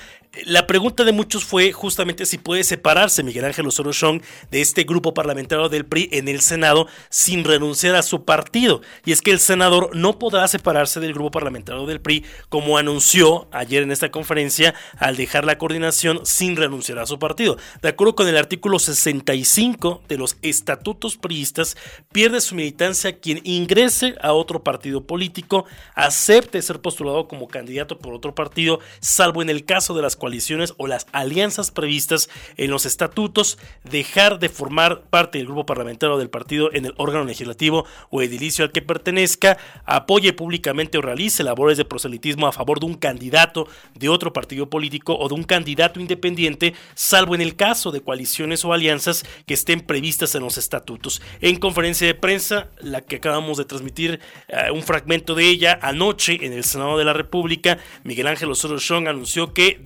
La 0.46 0.66
pregunta 0.66 1.04
de 1.04 1.12
muchos 1.12 1.44
fue 1.44 1.72
justamente 1.72 2.26
si 2.26 2.38
puede 2.38 2.62
separarse 2.62 3.22
Miguel 3.22 3.44
Ángel 3.44 3.66
Osorio 3.66 3.92
Chong 3.92 4.22
de 4.50 4.60
este 4.60 4.84
grupo 4.84 5.14
parlamentario 5.14 5.68
del 5.68 5.84
PRI 5.84 6.08
en 6.12 6.28
el 6.28 6.40
Senado 6.40 6.86
sin 7.08 7.44
renunciar 7.44 7.94
a 7.96 8.02
su 8.02 8.24
partido. 8.24 8.80
Y 9.04 9.12
es 9.12 9.22
que 9.22 9.30
el 9.30 9.40
senador 9.40 9.90
no 9.94 10.18
podrá 10.18 10.46
separarse 10.46 11.00
del 11.00 11.14
grupo 11.14 11.30
parlamentario 11.30 11.86
del 11.86 12.00
PRI, 12.00 12.24
como 12.48 12.78
anunció 12.78 13.48
ayer 13.52 13.82
en 13.82 13.90
esta 13.90 14.10
conferencia, 14.10 14.74
al 14.98 15.16
dejar 15.16 15.44
la 15.44 15.58
coordinación 15.58 16.20
sin 16.24 16.56
renunciar 16.56 16.98
a 16.98 17.06
su 17.06 17.18
partido. 17.18 17.56
De 17.82 17.88
acuerdo 17.88 18.14
con 18.14 18.28
el 18.28 18.36
artículo 18.36 18.78
65 18.78 20.02
de 20.08 20.18
los 20.18 20.36
estatutos 20.42 21.16
priistas, 21.16 21.76
pierde 22.12 22.40
su 22.40 22.54
militancia 22.54 23.18
quien 23.18 23.40
ingrese 23.44 24.14
a 24.20 24.32
otro 24.32 24.62
partido 24.62 25.04
político, 25.06 25.64
acepte 25.94 26.62
ser 26.62 26.80
postulado 26.80 27.28
como 27.28 27.48
candidato 27.48 27.98
por 27.98 28.14
otro 28.14 28.34
partido, 28.34 28.80
salvo 29.00 29.42
en 29.42 29.50
el 29.50 29.64
caso 29.64 29.94
de 29.94 30.02
las 30.02 30.16
coaliciones 30.28 30.74
o 30.76 30.86
las 30.86 31.06
alianzas 31.12 31.70
previstas 31.70 32.28
en 32.58 32.70
los 32.70 32.84
estatutos, 32.84 33.56
dejar 33.82 34.38
de 34.38 34.50
formar 34.50 35.04
parte 35.08 35.38
del 35.38 35.46
grupo 35.46 35.64
parlamentario 35.64 36.18
del 36.18 36.28
partido 36.28 36.70
en 36.74 36.84
el 36.84 36.92
órgano 36.98 37.24
legislativo 37.24 37.86
o 38.10 38.20
edilicio 38.20 38.62
al 38.62 38.70
que 38.70 38.82
pertenezca, 38.82 39.56
apoye 39.86 40.34
públicamente 40.34 40.98
o 40.98 41.00
realice 41.00 41.42
labores 41.42 41.78
de 41.78 41.86
proselitismo 41.86 42.46
a 42.46 42.52
favor 42.52 42.78
de 42.78 42.84
un 42.84 42.94
candidato 42.94 43.68
de 43.94 44.10
otro 44.10 44.34
partido 44.34 44.68
político 44.68 45.16
o 45.16 45.28
de 45.28 45.34
un 45.34 45.44
candidato 45.44 45.98
independiente, 45.98 46.74
salvo 46.94 47.34
en 47.34 47.40
el 47.40 47.56
caso 47.56 47.90
de 47.90 48.02
coaliciones 48.02 48.66
o 48.66 48.74
alianzas 48.74 49.24
que 49.46 49.54
estén 49.54 49.80
previstas 49.80 50.34
en 50.34 50.42
los 50.42 50.58
estatutos. 50.58 51.22
En 51.40 51.56
conferencia 51.56 52.06
de 52.06 52.14
prensa, 52.14 52.68
la 52.80 53.00
que 53.00 53.16
acabamos 53.16 53.56
de 53.56 53.64
transmitir 53.64 54.20
eh, 54.48 54.70
un 54.74 54.82
fragmento 54.82 55.34
de 55.34 55.48
ella 55.48 55.78
anoche 55.80 56.44
en 56.44 56.52
el 56.52 56.64
Senado 56.64 56.98
de 56.98 57.06
la 57.06 57.14
República, 57.14 57.78
Miguel 58.04 58.26
Ángel 58.26 58.50
Osorio 58.50 58.78
Chong 58.78 59.08
anunció 59.08 59.54
que 59.54 59.80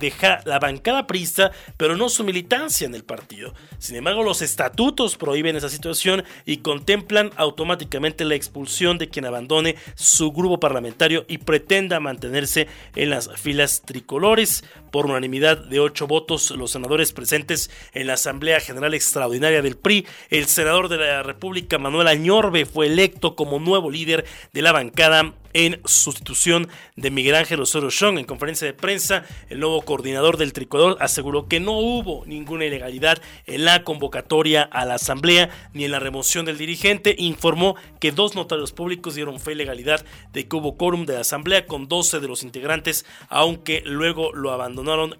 la 0.45 0.59
bancada 0.59 1.07
prista, 1.07 1.51
pero 1.77 1.95
no 1.95 2.09
su 2.09 2.23
militancia 2.23 2.85
en 2.85 2.95
el 2.95 3.03
partido. 3.03 3.53
Sin 3.77 3.95
embargo, 3.95 4.23
los 4.23 4.41
estatutos 4.41 5.17
prohíben 5.17 5.55
esa 5.55 5.69
situación 5.69 6.23
y 6.45 6.57
contemplan 6.57 7.31
automáticamente 7.35 8.25
la 8.25 8.35
expulsión 8.35 8.97
de 8.97 9.09
quien 9.09 9.25
abandone 9.25 9.75
su 9.95 10.31
grupo 10.31 10.59
parlamentario 10.59 11.25
y 11.27 11.39
pretenda 11.39 11.99
mantenerse 11.99 12.67
en 12.95 13.09
las 13.09 13.29
filas 13.39 13.81
tricolores. 13.85 14.63
Por 14.93 15.07
unanimidad 15.07 15.57
de 15.57 15.79
ocho 15.79 16.05
votos, 16.05 16.51
los 16.51 16.69
senadores 16.69 17.13
presentes 17.13 17.71
en 17.95 18.05
la 18.05 18.13
Asamblea 18.13 18.59
General 18.59 18.93
Extraordinaria 18.93 19.63
del 19.63 19.75
PRI, 19.75 20.05
el 20.29 20.45
senador 20.45 20.87
de 20.87 20.97
la 20.97 21.23
República, 21.23 21.79
Manuel 21.79 22.07
Añorbe, 22.07 22.67
fue 22.67 22.85
electo 22.85 23.35
como 23.35 23.57
nuevo 23.57 23.89
líder 23.89 24.23
de 24.51 24.61
la 24.61 24.71
bancada 24.71 25.33
en 25.53 25.79
sustitución 25.85 26.67
de 26.95 27.11
Miguel 27.11 27.35
Ángel 27.35 27.61
Osorio 27.61 27.89
Chong. 27.89 28.17
En 28.17 28.25
conferencia 28.25 28.67
de 28.67 28.73
prensa, 28.73 29.23
el 29.49 29.59
nuevo 29.59 29.81
coordinador 29.83 30.37
del 30.37 30.53
tricolor 30.53 30.97
aseguró 30.99 31.47
que 31.47 31.59
no 31.59 31.73
hubo 31.73 32.25
ninguna 32.25 32.65
ilegalidad 32.65 33.21
en 33.45 33.65
la 33.65 33.83
convocatoria 33.83 34.63
a 34.63 34.85
la 34.85 34.95
asamblea 34.95 35.49
ni 35.73 35.85
en 35.85 35.91
la 35.91 35.99
remoción 35.99 36.45
del 36.45 36.57
dirigente. 36.57 37.15
Informó 37.17 37.75
que 37.99 38.11
dos 38.11 38.35
notarios 38.35 38.71
públicos 38.71 39.15
dieron 39.15 39.39
fe 39.39 39.53
y 39.53 39.55
legalidad 39.55 40.05
de 40.31 40.47
que 40.47 40.55
hubo 40.55 40.77
quórum 40.77 41.05
de 41.05 41.13
la 41.13 41.21
asamblea 41.21 41.65
con 41.65 41.87
12 41.87 42.19
de 42.19 42.27
los 42.27 42.43
integrantes, 42.43 43.05
aunque 43.29 43.81
luego 43.85 44.33
lo 44.33 44.51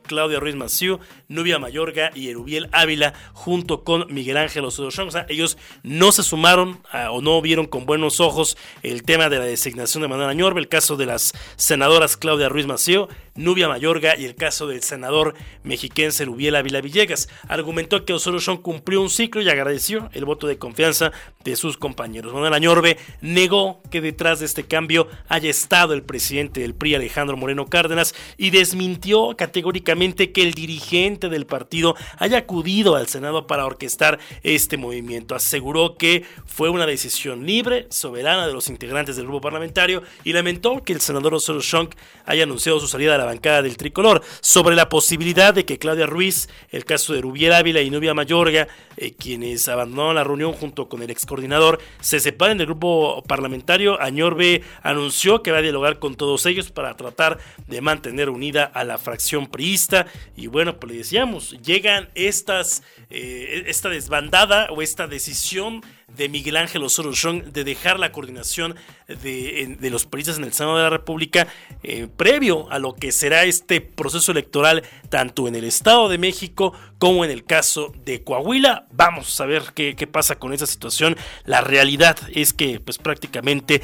Claudia 0.04 0.40
Ruiz 0.40 0.56
Maciú, 0.56 1.00
Nubia 1.28 1.60
Mayorga 1.60 2.12
y 2.14 2.30
Erubiel 2.30 2.70
Ávila 2.72 3.14
junto 3.34 3.84
con 3.84 4.14
Miguel 4.14 4.38
Ángel 4.38 4.66
Osorio 4.66 4.92
Chong. 4.92 5.26
Ellos 5.30 5.58
no 5.84 6.12
se 6.12 6.24
sumaron 6.24 6.82
o 7.12 7.22
no 7.22 7.42
vieron 7.42 7.66
con 7.66 7.86
buenos 7.86 8.20
ojos 8.20 8.58
el 8.82 9.04
tema 9.04 9.30
de 9.30 9.40
la 9.40 9.46
designación 9.46 10.02
de 10.02 10.08
Manuel 10.08 10.30
Añorbe, 10.30 10.60
el 10.60 10.68
caso 10.68 10.98
de 10.98 11.06
las 11.06 11.34
senadoras 11.56 12.18
Claudia 12.18 12.50
Ruiz 12.50 12.68
Mació, 12.68 13.08
Nubia 13.36 13.68
Mayorga 13.68 14.18
y 14.18 14.26
el 14.26 14.36
caso 14.36 14.68
del 14.68 14.84
senador 14.84 15.34
mexiquense 15.64 16.26
Rubiel 16.26 16.56
Ávila 16.56 16.82
Villegas. 16.82 17.30
Argumentó 17.48 18.06
que 18.06 18.14
Osorio 18.14 18.40
Chong 18.40 18.62
cumplió 18.62 19.02
un 19.02 19.10
ciclo 19.10 19.42
y 19.42 19.50
agradeció 19.50 20.10
el 20.14 20.26
voto 20.26 20.48
de 20.48 20.58
confianza 20.58 21.12
de 21.44 21.56
sus 21.56 21.78
compañeros. 21.78 22.34
Manuel 22.34 22.54
Añorbe 22.54 22.98
negó 23.22 23.82
que 23.90 24.02
detrás 24.02 24.40
de 24.40 24.46
este 24.46 24.66
cambio 24.66 25.08
haya 25.28 25.50
estado 25.50 25.94
el 25.94 26.04
presidente 26.04 26.62
del 26.62 26.76
PRI 26.76 26.96
Alejandro 26.96 27.38
Moreno 27.38 27.68
Cárdenas 27.68 28.14
y 28.38 28.50
desmintió 28.52 29.36
categóricamente 29.54 30.32
que 30.32 30.42
el 30.42 30.56
dirigente 30.56 31.30
del 31.30 31.46
partido 31.46 31.96
haya 32.18 32.40
acudido 32.40 32.96
al 32.96 33.08
Senado 33.08 33.46
para 33.46 33.68
orquestar 33.68 34.18
este 34.42 34.78
movimiento. 34.78 35.36
Aseguró 35.36 35.96
que 35.96 36.26
fue 36.48 36.72
una 36.72 36.88
decisión 36.88 37.46
libre, 37.46 37.86
soberana 37.92 38.48
de 38.48 38.54
los 38.54 38.68
integrantes 38.70 39.16
del 39.16 39.26
grupo 39.26 39.42
parlamentario 39.42 40.02
y 40.24 40.34
lamentó 40.34 40.84
que 40.84 40.94
el 40.94 41.02
senador 41.02 41.36
Osorio 41.36 41.62
Chong 41.62 41.90
haya 42.26 42.44
anunciado 42.44 42.80
su 42.80 42.88
salida 42.88 43.12
de 43.12 43.20
la 43.20 43.26
bancada 43.26 43.62
del 43.62 43.78
tricolor. 43.78 44.24
Sobre 44.42 44.76
la 44.76 44.90
posibilidad 44.90 45.54
de 45.54 45.66
que 45.66 45.78
Claudia 45.78 46.08
Ruiz, 46.08 46.50
el 46.72 46.84
caso 46.84 47.14
de 47.14 47.22
Rubiel 47.22 47.54
Ávila 47.54 47.82
y 47.82 47.92
Nubia 47.92 48.16
Mayorga, 48.16 48.68
eh, 48.98 49.14
quienes 49.14 49.68
abandonaron 49.68 50.16
la 50.16 50.24
reunión 50.24 50.54
junto 50.54 50.90
con 50.90 51.04
el 51.04 51.12
ex 51.12 51.28
coordinador, 51.28 51.80
se 52.02 52.20
separen 52.20 52.58
del 52.58 52.66
grupo 52.66 53.22
parlamentario, 53.28 54.02
Añorbe 54.02 54.64
anunció 54.82 55.44
que 55.44 55.52
va 55.52 55.60
a 55.60 55.62
dialogar 55.62 56.00
con 56.00 56.16
todos 56.16 56.48
ellos 56.48 56.72
para 56.72 56.98
tratar 56.98 57.38
de 57.68 57.82
mantener 57.82 58.32
unida 58.32 58.64
a 58.64 58.84
la 58.84 58.98
fracción 58.98 59.43
priista. 59.48 60.08
Y 60.36 60.48
bueno, 60.48 60.80
pues 60.80 60.92
le 60.92 60.98
decíamos, 61.00 61.58
llegan 61.62 62.10
estas, 62.16 62.84
eh, 63.10 63.64
esta 63.68 63.90
desbandada 63.90 64.68
o 64.72 64.82
esta 64.82 65.08
decisión 65.08 65.82
de 66.16 66.30
Miguel 66.30 66.58
Ángel 66.58 66.84
Osorio 66.84 67.14
de 67.46 67.64
dejar 67.64 68.00
la 68.00 68.12
coordinación 68.12 68.76
de, 69.08 69.78
los 69.90 70.06
países 70.06 70.38
en 70.38 70.44
el 70.44 70.54
Senado 70.54 70.78
de 70.78 70.84
la 70.84 70.90
República 70.90 71.48
eh, 71.82 72.08
previo 72.16 72.72
a 72.72 72.80
lo 72.80 72.96
que 72.96 73.12
será 73.12 73.44
este 73.46 73.82
proceso 73.82 74.32
electoral 74.32 74.84
tanto 75.10 75.48
en 75.48 75.56
el 75.56 75.64
Estado 75.64 76.10
de 76.10 76.18
México 76.18 76.74
como 77.00 77.26
en 77.26 77.32
el 77.32 77.46
caso 77.46 77.94
de 78.06 78.24
Coahuila. 78.24 78.88
Vamos 78.92 79.40
a 79.42 79.46
ver 79.46 79.64
qué 79.74 80.08
pasa 80.08 80.36
con 80.36 80.54
esa 80.54 80.68
situación. 80.68 81.18
La 81.46 81.62
realidad 81.62 82.18
es 82.34 82.54
que 82.54 82.80
pues 82.80 82.98
prácticamente 82.98 83.82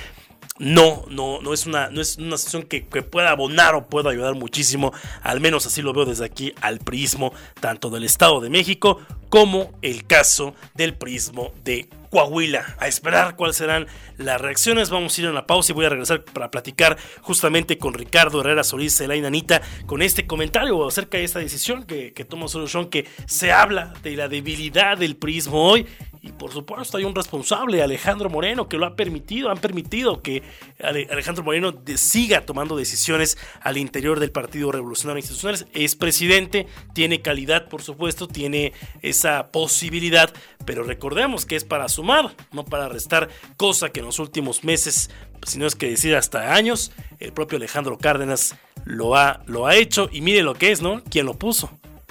no, 0.60 1.06
no, 1.10 1.42
no 1.42 1.54
es 1.54 1.66
una, 1.66 1.90
no 1.90 2.02
es 2.02 2.18
una 2.18 2.38
situación 2.38 2.64
que, 2.64 2.82
pueda 3.02 3.32
abonar 3.32 3.76
o 3.76 3.88
pueda 3.88 4.12
ayudar 4.12 4.36
muchísimo, 4.36 4.94
al 5.24 5.40
menos 5.40 5.66
así 5.66 5.82
lo 5.82 5.94
veo 5.94 6.06
desde 6.06 6.26
aquí, 6.26 6.54
al 6.62 6.80
prismo 6.80 7.34
tanto 7.60 7.90
del 7.90 8.04
Estado 8.04 8.42
de 8.42 8.50
México 8.50 9.00
como 9.30 9.72
el 9.82 10.06
caso 10.06 10.54
del 10.74 10.96
prismo 10.96 11.54
de 11.64 11.88
Coahuila. 12.10 12.76
A 12.80 12.88
esperar 12.88 13.36
cuáles 13.36 13.58
serán 13.58 13.86
las 14.18 14.42
reacciones. 14.42 14.90
Vamos 14.90 15.16
a 15.16 15.22
ir 15.22 15.28
a 15.28 15.32
una 15.32 15.46
pausa 15.46 15.72
y 15.72 15.76
voy 15.76 15.86
a 15.86 15.90
regresar 15.90 16.24
para 16.24 16.50
platicar 16.50 16.98
justamente 17.22 17.78
con 17.78 17.94
Ricardo 17.94 18.42
Herrera 18.42 18.64
Solís 18.64 19.00
la 19.02 19.16
Inanita 19.16 19.62
con 19.86 20.02
este 20.02 20.26
comentario 20.26 20.86
acerca 20.88 21.20
de 21.20 21.26
esta 21.26 21.40
decisión 21.40 21.84
que, 21.84 22.12
que 22.12 22.26
toma 22.26 22.48
Solución, 22.48 22.90
que 22.90 23.06
se 23.28 23.52
habla 23.52 23.94
de 24.02 24.16
la 24.16 24.28
debilidad 24.28 24.98
del 24.98 25.16
prismo 25.16 25.64
hoy 25.64 25.86
y 26.22 26.32
por 26.32 26.52
supuesto 26.52 26.98
hay 26.98 27.06
un 27.06 27.16
responsable, 27.16 27.82
Alejandro 27.82 28.30
Moreno, 28.30 28.68
que 28.68 28.78
lo 28.78 28.86
ha 28.86 28.96
permitido, 28.96 29.50
han 29.50 29.60
permitido 29.60 30.22
que 30.22 30.44
Alejandro 30.82 31.44
Moreno 31.44 31.74
siga 31.96 32.46
tomando 32.46 32.76
decisiones 32.76 33.38
al 33.62 33.78
interior 33.78 34.20
del 34.20 34.32
Partido 34.32 34.72
Revolucionario 34.72 35.20
Institucional. 35.20 35.68
Es 35.74 35.96
presidente, 35.96 36.68
tiene 36.94 37.22
calidad, 37.22 37.70
por 37.70 37.82
supuesto, 37.82 38.28
tiene 38.28 38.74
esa 39.02 39.52
posibilidad, 39.52 40.34
pero 40.66 40.84
recordemos 40.84 41.46
que 41.46 41.56
es 41.56 41.64
para 41.64 41.88
sumar, 41.88 42.36
no 42.52 42.66
para 42.66 42.90
restar, 42.90 43.30
cosa 43.56 43.90
que 43.90 44.02
en 44.02 44.08
los 44.08 44.20
últimos 44.20 44.64
meses, 44.64 45.10
si 45.46 45.58
no 45.58 45.68
es 45.68 45.76
que 45.76 45.90
decir 45.90 46.16
hasta 46.16 46.54
años, 46.54 46.92
el 47.20 47.32
propio 47.32 47.58
Alejandro 47.58 47.98
Cárdenas 47.98 48.58
lo 48.84 49.16
ha, 49.16 49.42
lo 49.46 49.68
ha 49.68 49.76
hecho 49.76 50.10
y 50.12 50.22
mire 50.22 50.44
lo 50.44 50.54
que 50.56 50.72
es, 50.72 50.82
¿no? 50.82 51.02
¿Quién 51.10 51.26
lo 51.26 51.38
puso? 51.38 51.70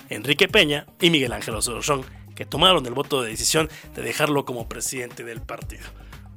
Enrique 0.08 0.48
Peña 0.48 0.86
y 1.00 1.10
Miguel 1.10 1.32
Ángel 1.32 1.54
Osorio 1.54 1.82
que 2.38 2.46
tomaron 2.46 2.86
el 2.86 2.94
voto 2.94 3.20
de 3.20 3.30
decisión 3.30 3.68
de 3.96 4.02
dejarlo 4.02 4.44
como 4.44 4.68
presidente 4.68 5.24
del 5.24 5.40
partido. 5.42 5.82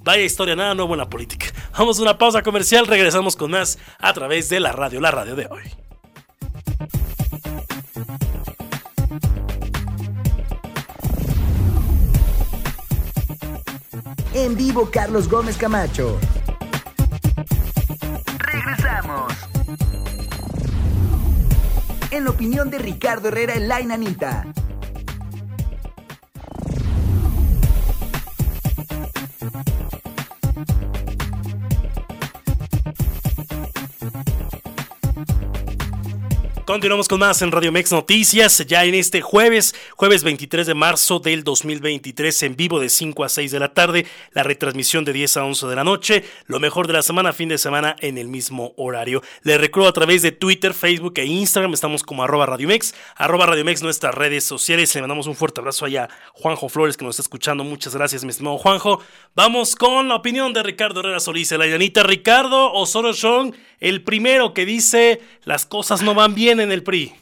Vaya 0.03 0.23
historia, 0.23 0.55
nada 0.55 0.73
nuevo 0.73 0.95
en 0.95 0.97
la 0.97 1.07
política. 1.07 1.45
Vamos 1.77 1.99
a 1.99 2.01
una 2.01 2.17
pausa 2.17 2.41
comercial, 2.41 2.87
regresamos 2.87 3.35
con 3.35 3.51
más 3.51 3.77
a 3.99 4.11
través 4.11 4.49
de 4.49 4.59
la 4.59 4.71
radio, 4.71 4.99
la 4.99 5.11
radio 5.11 5.35
de 5.35 5.45
hoy. 5.45 5.61
En 14.33 14.57
vivo, 14.57 14.89
Carlos 14.91 15.29
Gómez 15.29 15.55
Camacho. 15.55 16.19
Regresamos. 18.39 19.33
En 22.09 22.23
la 22.23 22.31
opinión 22.31 22.71
de 22.71 22.79
Ricardo 22.79 23.27
Herrera 23.27 23.53
en 23.53 23.67
La 23.67 23.81
Inanita. 23.81 24.47
thank 30.65 30.95
you 30.95 31.00
Continuamos 36.71 37.09
con 37.09 37.19
más 37.19 37.41
en 37.41 37.51
Radio 37.51 37.69
Mex 37.73 37.91
Noticias, 37.91 38.65
ya 38.65 38.85
en 38.85 38.95
este 38.95 39.19
jueves, 39.19 39.75
jueves 39.97 40.23
23 40.23 40.65
de 40.65 40.73
marzo 40.73 41.19
del 41.19 41.43
2023, 41.43 42.43
en 42.43 42.55
vivo 42.55 42.79
de 42.79 42.87
5 42.87 43.25
a 43.25 43.27
6 43.27 43.51
de 43.51 43.59
la 43.59 43.73
tarde, 43.73 44.07
la 44.31 44.43
retransmisión 44.43 45.03
de 45.03 45.11
10 45.11 45.35
a 45.35 45.43
11 45.43 45.67
de 45.67 45.75
la 45.75 45.83
noche, 45.83 46.23
lo 46.45 46.61
mejor 46.61 46.87
de 46.87 46.93
la 46.93 47.01
semana, 47.01 47.33
fin 47.33 47.49
de 47.49 47.57
semana 47.57 47.97
en 47.99 48.17
el 48.17 48.29
mismo 48.29 48.73
horario. 48.77 49.21
Les 49.43 49.59
recuerdo 49.59 49.89
a 49.89 49.91
través 49.91 50.21
de 50.21 50.31
Twitter, 50.31 50.73
Facebook 50.73 51.15
e 51.17 51.25
Instagram, 51.25 51.73
estamos 51.73 52.03
como 52.03 52.23
arroba 52.23 52.45
Radio 52.45 52.69
Mex, 52.69 52.95
arroba 53.17 53.47
Radio 53.47 53.65
Mex 53.65 53.83
nuestras 53.83 54.15
redes 54.15 54.45
sociales. 54.45 54.95
Le 54.95 55.01
mandamos 55.01 55.27
un 55.27 55.35
fuerte 55.35 55.59
abrazo 55.59 55.83
allá 55.83 56.05
a 56.05 56.09
Juanjo 56.35 56.69
Flores 56.69 56.95
que 56.95 57.03
nos 57.03 57.15
está 57.15 57.23
escuchando. 57.23 57.65
Muchas 57.65 57.93
gracias, 57.93 58.23
mi 58.23 58.29
estimado 58.29 58.57
Juanjo. 58.57 59.01
Vamos 59.35 59.75
con 59.75 60.07
la 60.07 60.15
opinión 60.15 60.53
de 60.53 60.63
Ricardo 60.63 61.01
Herrera 61.01 61.19
Solís, 61.19 61.51
la 61.51 61.67
llanita 61.67 62.03
Ricardo 62.03 62.71
Osorio 62.71 63.11
Chong, 63.11 63.53
el 63.81 64.03
primero 64.03 64.53
que 64.53 64.65
dice 64.65 65.19
las 65.43 65.65
cosas 65.65 66.01
no 66.01 66.13
van 66.13 66.33
bien 66.33 66.60
en 66.63 66.71
el 66.71 66.83
PRI? 66.83 67.13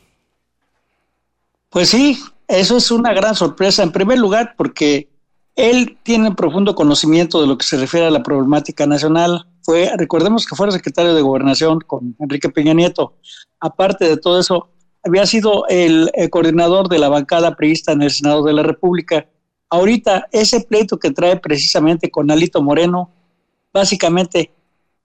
Pues 1.69 1.89
sí, 1.89 2.19
eso 2.47 2.78
es 2.78 2.91
una 2.91 3.13
gran 3.13 3.36
sorpresa. 3.36 3.84
En 3.84 3.91
primer 3.91 4.17
lugar, 4.17 4.56
porque 4.58 5.10
él 5.56 5.97
tiene 6.04 6.34
profundo 6.34 6.73
conocimiento 6.73 7.41
de 7.41 7.47
lo 7.47 7.58
que 7.58 7.65
se 7.65 7.78
refiere 7.78 8.08
a 8.08 8.12
la 8.12 8.23
problemática 8.23 8.88
nacional. 8.88 9.45
Fue, 9.62 9.91
recordemos 9.97 10.45
que 10.45 10.56
fue 10.56 10.71
secretario 10.71 11.13
de 11.13 11.21
Gobernación 11.21 11.80
con 11.82 12.15
Enrique 12.19 12.49
Peña 12.49 12.73
Nieto. 12.73 13.15
Aparte 13.60 14.08
de 14.08 14.17
todo 14.17 14.39
eso, 14.39 14.69
había 15.04 15.25
sido 15.25 15.67
el, 15.67 16.10
el, 16.13 16.30
coordinador 16.30 16.88
de 16.88 16.99
la 16.99 17.10
bancada 17.10 17.56
priista 17.56 17.91
en 17.91 18.02
el 18.02 18.12
Senado 18.12 18.43
de 18.43 18.54
la 18.54 18.63
República. 18.63 19.28
Ahorita, 19.69 20.28
ese 20.32 20.62
pleito 20.62 20.97
que 20.97 21.12
trae 21.12 21.38
precisamente 21.38 22.10
con 22.10 22.32
Alito 22.32 22.62
Moreno, 22.62 23.12
básicamente 23.73 24.52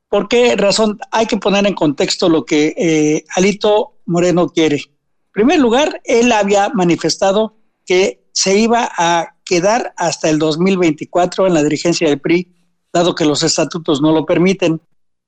¿Por 0.09 0.29
qué 0.29 0.57
razón? 0.57 0.99
Hay 1.11 1.27
que 1.27 1.37
poner 1.37 1.67
en 1.67 1.75
contexto 1.75 2.29
lo 2.29 2.45
que 2.45 2.75
eh, 2.77 3.25
Alito 3.35 3.95
Moreno 4.07 4.49
quiere. 4.49 4.77
En 4.77 5.33
primer 5.33 5.59
lugar, 5.59 6.01
él 6.05 6.31
había 6.33 6.69
manifestado 6.69 7.57
que 7.85 8.25
se 8.33 8.59
iba 8.59 8.91
a 8.97 9.37
quedar 9.45 9.93
hasta 9.97 10.31
el 10.31 10.39
2024 10.39 11.47
en 11.47 11.55
la 11.55 11.63
dirigencia 11.63 12.09
del 12.09 12.21
PRI, 12.21 12.55
dado 12.93 13.15
que 13.15 13.25
los 13.25 13.43
estatutos 13.43 14.01
no 14.01 14.13
lo 14.13 14.25
permiten. 14.25 14.81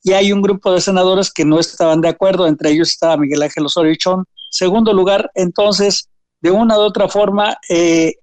Y 0.02 0.12
hay 0.12 0.32
un 0.32 0.42
grupo 0.42 0.72
de 0.72 0.80
senadores 0.80 1.32
que 1.32 1.44
no 1.44 1.58
estaban 1.58 2.00
de 2.00 2.08
acuerdo, 2.08 2.46
entre 2.46 2.70
ellos 2.70 2.88
estaba 2.90 3.16
Miguel 3.16 3.42
Ángel 3.42 3.66
Osorio 3.66 3.94
Chón. 3.96 4.24
Segundo 4.50 4.92
lugar, 4.92 5.30
entonces, 5.34 6.08
de 6.40 6.50
una 6.50 6.78
u 6.78 6.82
otra 6.82 7.08
forma, 7.08 7.58
eh, 7.68 8.14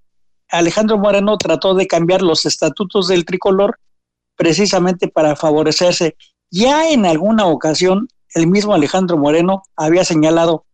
Alejandro 0.49 0.97
Moreno 0.97 1.37
trató 1.37 1.73
de 1.73 1.87
cambiar 1.87 2.21
los 2.21 2.45
estatutos 2.45 3.07
del 3.07 3.25
tricolor 3.25 3.79
precisamente 4.35 5.07
para 5.07 5.35
favorecerse 5.35 6.15
ya 6.53 6.87
en 6.91 7.07
alguna 7.07 7.47
ocasión, 7.47 8.07
el 8.35 8.45
mismo 8.45 8.75
Alejandro 8.75 9.17
Moreno 9.17 9.63
había 9.75 10.05
señalado 10.05 10.65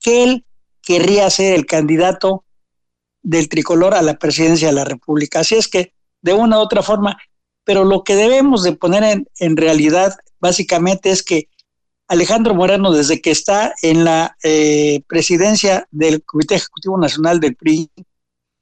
que 0.00 0.24
él 0.24 0.44
querría 0.82 1.30
ser 1.30 1.54
el 1.54 1.66
candidato 1.66 2.44
del 3.22 3.48
tricolor 3.48 3.94
a 3.94 4.02
la 4.02 4.18
presidencia 4.18 4.68
de 4.68 4.74
la 4.74 4.84
República. 4.84 5.40
Así 5.40 5.54
es 5.54 5.68
que, 5.68 5.92
de 6.20 6.32
una 6.32 6.58
u 6.58 6.62
otra 6.62 6.82
forma, 6.82 7.16
pero 7.62 7.84
lo 7.84 8.02
que 8.02 8.16
debemos 8.16 8.64
de 8.64 8.72
poner 8.72 9.22
en, 9.38 9.56
realidad 9.56 10.16
básicamente 10.40 11.10
es 11.10 11.22
que 11.22 11.48
Alejandro 12.08 12.52
Moreno, 12.56 12.90
desde 12.90 13.20
que 13.20 13.30
está 13.30 13.72
en 13.82 14.04
la 14.04 14.36
eh, 14.42 15.02
presidencia 15.06 15.86
del 15.92 16.24
Comité 16.24 16.56
Ejecutivo 16.56 16.98
Nacional 16.98 17.38
del 17.38 17.54
PRI, 17.54 17.88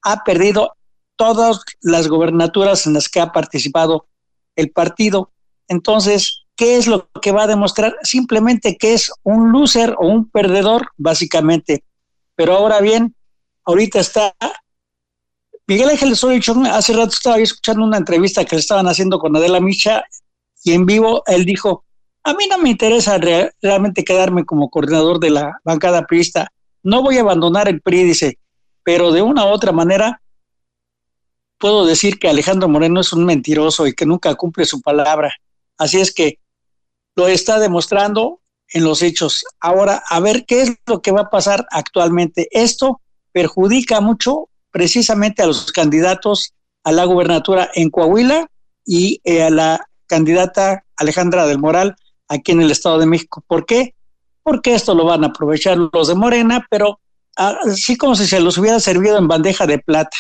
ha 0.02 0.22
perdido 0.22 0.74
todas 1.16 1.62
las 1.80 2.08
gobernaturas 2.08 2.86
en 2.86 2.92
las 2.92 3.08
que 3.08 3.20
ha 3.20 3.32
participado 3.32 4.06
el 4.54 4.70
partido. 4.70 5.32
Entonces, 5.66 6.44
¿qué 6.58 6.76
es 6.76 6.88
lo 6.88 7.08
que 7.22 7.32
va 7.32 7.44
a 7.44 7.46
demostrar? 7.46 7.96
Simplemente 8.02 8.76
que 8.76 8.92
es 8.92 9.10
un 9.22 9.52
loser 9.52 9.94
o 9.98 10.08
un 10.08 10.28
perdedor, 10.28 10.88
básicamente. 10.96 11.84
Pero 12.34 12.54
ahora 12.54 12.80
bien, 12.80 13.14
ahorita 13.64 14.00
está 14.00 14.34
Miguel 15.68 15.90
Ángel 15.90 16.12
Osorio 16.12 16.40
hace 16.72 16.94
rato 16.94 17.10
estaba 17.10 17.36
escuchando 17.38 17.84
una 17.84 17.98
entrevista 17.98 18.44
que 18.44 18.56
le 18.56 18.60
estaban 18.60 18.88
haciendo 18.88 19.18
con 19.18 19.36
Adela 19.36 19.60
Micha 19.60 20.02
y 20.64 20.72
en 20.72 20.86
vivo 20.86 21.22
él 21.26 21.44
dijo, 21.44 21.84
a 22.24 22.32
mí 22.32 22.46
no 22.50 22.56
me 22.56 22.70
interesa 22.70 23.18
realmente 23.18 24.02
quedarme 24.02 24.46
como 24.46 24.70
coordinador 24.70 25.20
de 25.20 25.28
la 25.28 25.60
bancada 25.64 26.06
priista, 26.06 26.50
no 26.82 27.02
voy 27.02 27.18
a 27.18 27.20
abandonar 27.20 27.68
el 27.68 27.82
PRI, 27.82 28.04
dice, 28.04 28.38
pero 28.82 29.12
de 29.12 29.20
una 29.20 29.44
u 29.44 29.48
otra 29.48 29.72
manera 29.72 30.22
puedo 31.58 31.84
decir 31.84 32.18
que 32.18 32.28
Alejandro 32.28 32.66
Moreno 32.68 33.00
es 33.00 33.12
un 33.12 33.26
mentiroso 33.26 33.86
y 33.86 33.92
que 33.92 34.06
nunca 34.06 34.34
cumple 34.36 34.64
su 34.64 34.80
palabra. 34.80 35.34
Así 35.76 36.00
es 36.00 36.14
que 36.14 36.38
lo 37.18 37.26
está 37.26 37.58
demostrando 37.58 38.40
en 38.72 38.84
los 38.84 39.02
hechos. 39.02 39.44
Ahora, 39.58 40.04
a 40.08 40.20
ver 40.20 40.44
qué 40.46 40.62
es 40.62 40.76
lo 40.86 41.02
que 41.02 41.10
va 41.10 41.22
a 41.22 41.30
pasar 41.30 41.66
actualmente. 41.72 42.46
Esto 42.52 43.00
perjudica 43.32 44.00
mucho 44.00 44.48
precisamente 44.70 45.42
a 45.42 45.48
los 45.48 45.72
candidatos 45.72 46.54
a 46.84 46.92
la 46.92 47.04
gubernatura 47.04 47.70
en 47.74 47.90
Coahuila 47.90 48.46
y 48.86 49.20
eh, 49.24 49.42
a 49.42 49.50
la 49.50 49.84
candidata 50.06 50.84
Alejandra 50.96 51.48
del 51.48 51.58
Moral 51.58 51.96
aquí 52.28 52.52
en 52.52 52.62
el 52.62 52.70
Estado 52.70 53.00
de 53.00 53.06
México. 53.06 53.42
¿Por 53.48 53.66
qué? 53.66 53.96
Porque 54.44 54.74
esto 54.74 54.94
lo 54.94 55.04
van 55.04 55.24
a 55.24 55.28
aprovechar 55.28 55.76
los 55.76 56.06
de 56.06 56.14
Morena, 56.14 56.68
pero 56.70 57.00
así 57.34 57.96
como 57.96 58.14
si 58.14 58.28
se 58.28 58.38
los 58.38 58.58
hubiera 58.58 58.78
servido 58.78 59.18
en 59.18 59.26
bandeja 59.26 59.66
de 59.66 59.80
plata, 59.80 60.16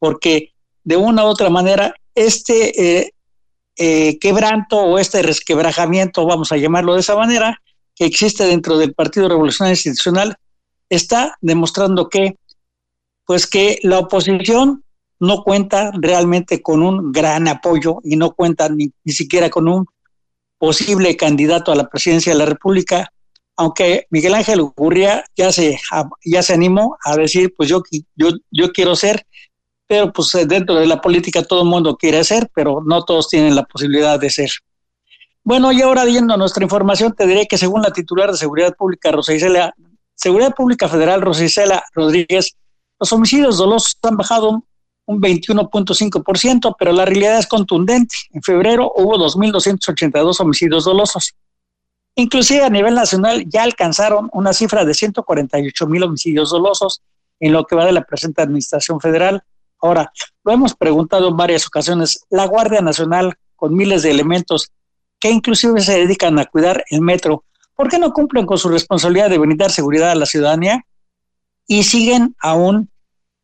porque 0.00 0.50
de 0.82 0.96
una 0.96 1.24
u 1.24 1.28
otra 1.28 1.50
manera 1.50 1.94
este 2.16 2.98
eh, 2.98 3.12
eh, 3.76 4.18
quebranto 4.18 4.78
o 4.78 4.98
este 4.98 5.22
resquebrajamiento, 5.22 6.26
vamos 6.26 6.52
a 6.52 6.56
llamarlo 6.56 6.94
de 6.94 7.00
esa 7.00 7.16
manera, 7.16 7.60
que 7.94 8.04
existe 8.04 8.44
dentro 8.44 8.78
del 8.78 8.94
Partido 8.94 9.28
Revolucionario 9.28 9.74
Institucional, 9.74 10.36
está 10.88 11.36
demostrando 11.40 12.08
que, 12.08 12.38
pues 13.24 13.46
que 13.46 13.78
la 13.82 13.98
oposición 13.98 14.84
no 15.18 15.42
cuenta 15.42 15.92
realmente 15.94 16.62
con 16.62 16.82
un 16.82 17.12
gran 17.12 17.48
apoyo 17.48 18.00
y 18.04 18.16
no 18.16 18.32
cuenta 18.32 18.68
ni, 18.68 18.92
ni 19.04 19.12
siquiera 19.12 19.50
con 19.50 19.68
un 19.68 19.86
posible 20.58 21.16
candidato 21.16 21.72
a 21.72 21.76
la 21.76 21.88
presidencia 21.88 22.32
de 22.32 22.38
la 22.38 22.46
República, 22.46 23.12
aunque 23.56 24.06
Miguel 24.10 24.34
Ángel 24.34 24.62
Gurria 24.62 25.24
ya 25.36 25.50
se, 25.52 25.78
ya 26.24 26.42
se 26.42 26.52
animó 26.52 26.96
a 27.04 27.16
decir, 27.16 27.54
pues 27.56 27.68
yo, 27.68 27.82
yo, 28.14 28.28
yo 28.50 28.72
quiero 28.72 28.94
ser, 28.94 29.26
pero 29.86 30.12
pues 30.12 30.32
dentro 30.46 30.74
de 30.74 30.86
la 30.86 31.00
política 31.00 31.42
todo 31.42 31.62
el 31.62 31.68
mundo 31.68 31.96
quiere 31.96 32.22
ser, 32.24 32.50
pero 32.54 32.82
no 32.84 33.04
todos 33.04 33.28
tienen 33.28 33.54
la 33.54 33.64
posibilidad 33.64 34.18
de 34.18 34.30
ser. 34.30 34.50
Bueno, 35.44 35.70
y 35.70 35.80
ahora 35.80 36.04
viendo 36.04 36.36
nuestra 36.36 36.64
información, 36.64 37.14
te 37.14 37.26
diré 37.26 37.46
que 37.46 37.56
según 37.56 37.82
la 37.82 37.92
titular 37.92 38.30
de 38.30 38.36
Seguridad 38.36 38.74
Pública, 38.74 39.12
Rosa 39.12 39.32
Seguridad 40.14 40.54
Pública 40.54 40.88
Federal, 40.88 41.20
Rosicela 41.20 41.84
Rodríguez, 41.94 42.56
los 42.98 43.12
homicidios 43.12 43.58
dolosos 43.58 43.96
han 44.02 44.16
bajado 44.16 44.64
un 45.06 45.20
21.5%, 45.20 46.74
pero 46.78 46.92
la 46.92 47.04
realidad 47.04 47.38
es 47.38 47.46
contundente. 47.46 48.14
En 48.32 48.42
febrero 48.42 48.92
hubo 48.96 49.16
2.282 49.18 50.40
homicidios 50.40 50.84
dolosos. 50.84 51.34
Inclusive 52.16 52.64
a 52.64 52.70
nivel 52.70 52.94
nacional 52.94 53.44
ya 53.46 53.62
alcanzaron 53.62 54.30
una 54.32 54.52
cifra 54.52 54.84
de 54.84 54.92
148.000 54.92 56.04
homicidios 56.04 56.50
dolosos 56.50 57.02
en 57.38 57.52
lo 57.52 57.64
que 57.66 57.76
va 57.76 57.84
de 57.84 57.92
la 57.92 58.02
presente 58.02 58.42
Administración 58.42 59.00
Federal. 59.00 59.44
Ahora, 59.86 60.12
lo 60.42 60.52
hemos 60.52 60.74
preguntado 60.74 61.28
en 61.28 61.36
varias 61.36 61.66
ocasiones, 61.66 62.26
la 62.28 62.46
Guardia 62.46 62.80
Nacional, 62.80 63.34
con 63.54 63.74
miles 63.74 64.02
de 64.02 64.10
elementos 64.10 64.72
que 65.20 65.30
inclusive 65.30 65.80
se 65.80 65.98
dedican 66.00 66.38
a 66.38 66.44
cuidar 66.44 66.84
el 66.90 67.00
metro, 67.00 67.44
¿por 67.74 67.88
qué 67.88 67.98
no 67.98 68.12
cumplen 68.12 68.46
con 68.46 68.58
su 68.58 68.68
responsabilidad 68.68 69.30
de 69.30 69.38
brindar 69.38 69.70
seguridad 69.70 70.10
a 70.10 70.16
la 70.16 70.26
ciudadanía? 70.26 70.84
Y 71.68 71.84
siguen 71.84 72.34
aún 72.40 72.90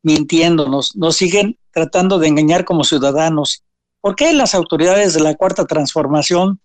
mintiéndonos, 0.02 0.96
nos 0.96 1.16
siguen 1.16 1.58
tratando 1.70 2.18
de 2.18 2.26
engañar 2.26 2.64
como 2.64 2.82
ciudadanos. 2.82 3.62
¿Por 4.00 4.16
qué 4.16 4.32
las 4.32 4.56
autoridades 4.56 5.14
de 5.14 5.20
la 5.20 5.36
Cuarta 5.36 5.64
Transformación 5.64 6.60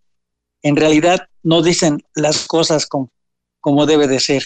en 0.64 0.76
realidad 0.76 1.30
no 1.44 1.62
dicen 1.62 2.04
las 2.16 2.48
cosas 2.48 2.88
como, 2.88 3.12
como 3.62 3.86
debe 3.86 4.08
de 4.08 4.20
ser? 4.20 4.44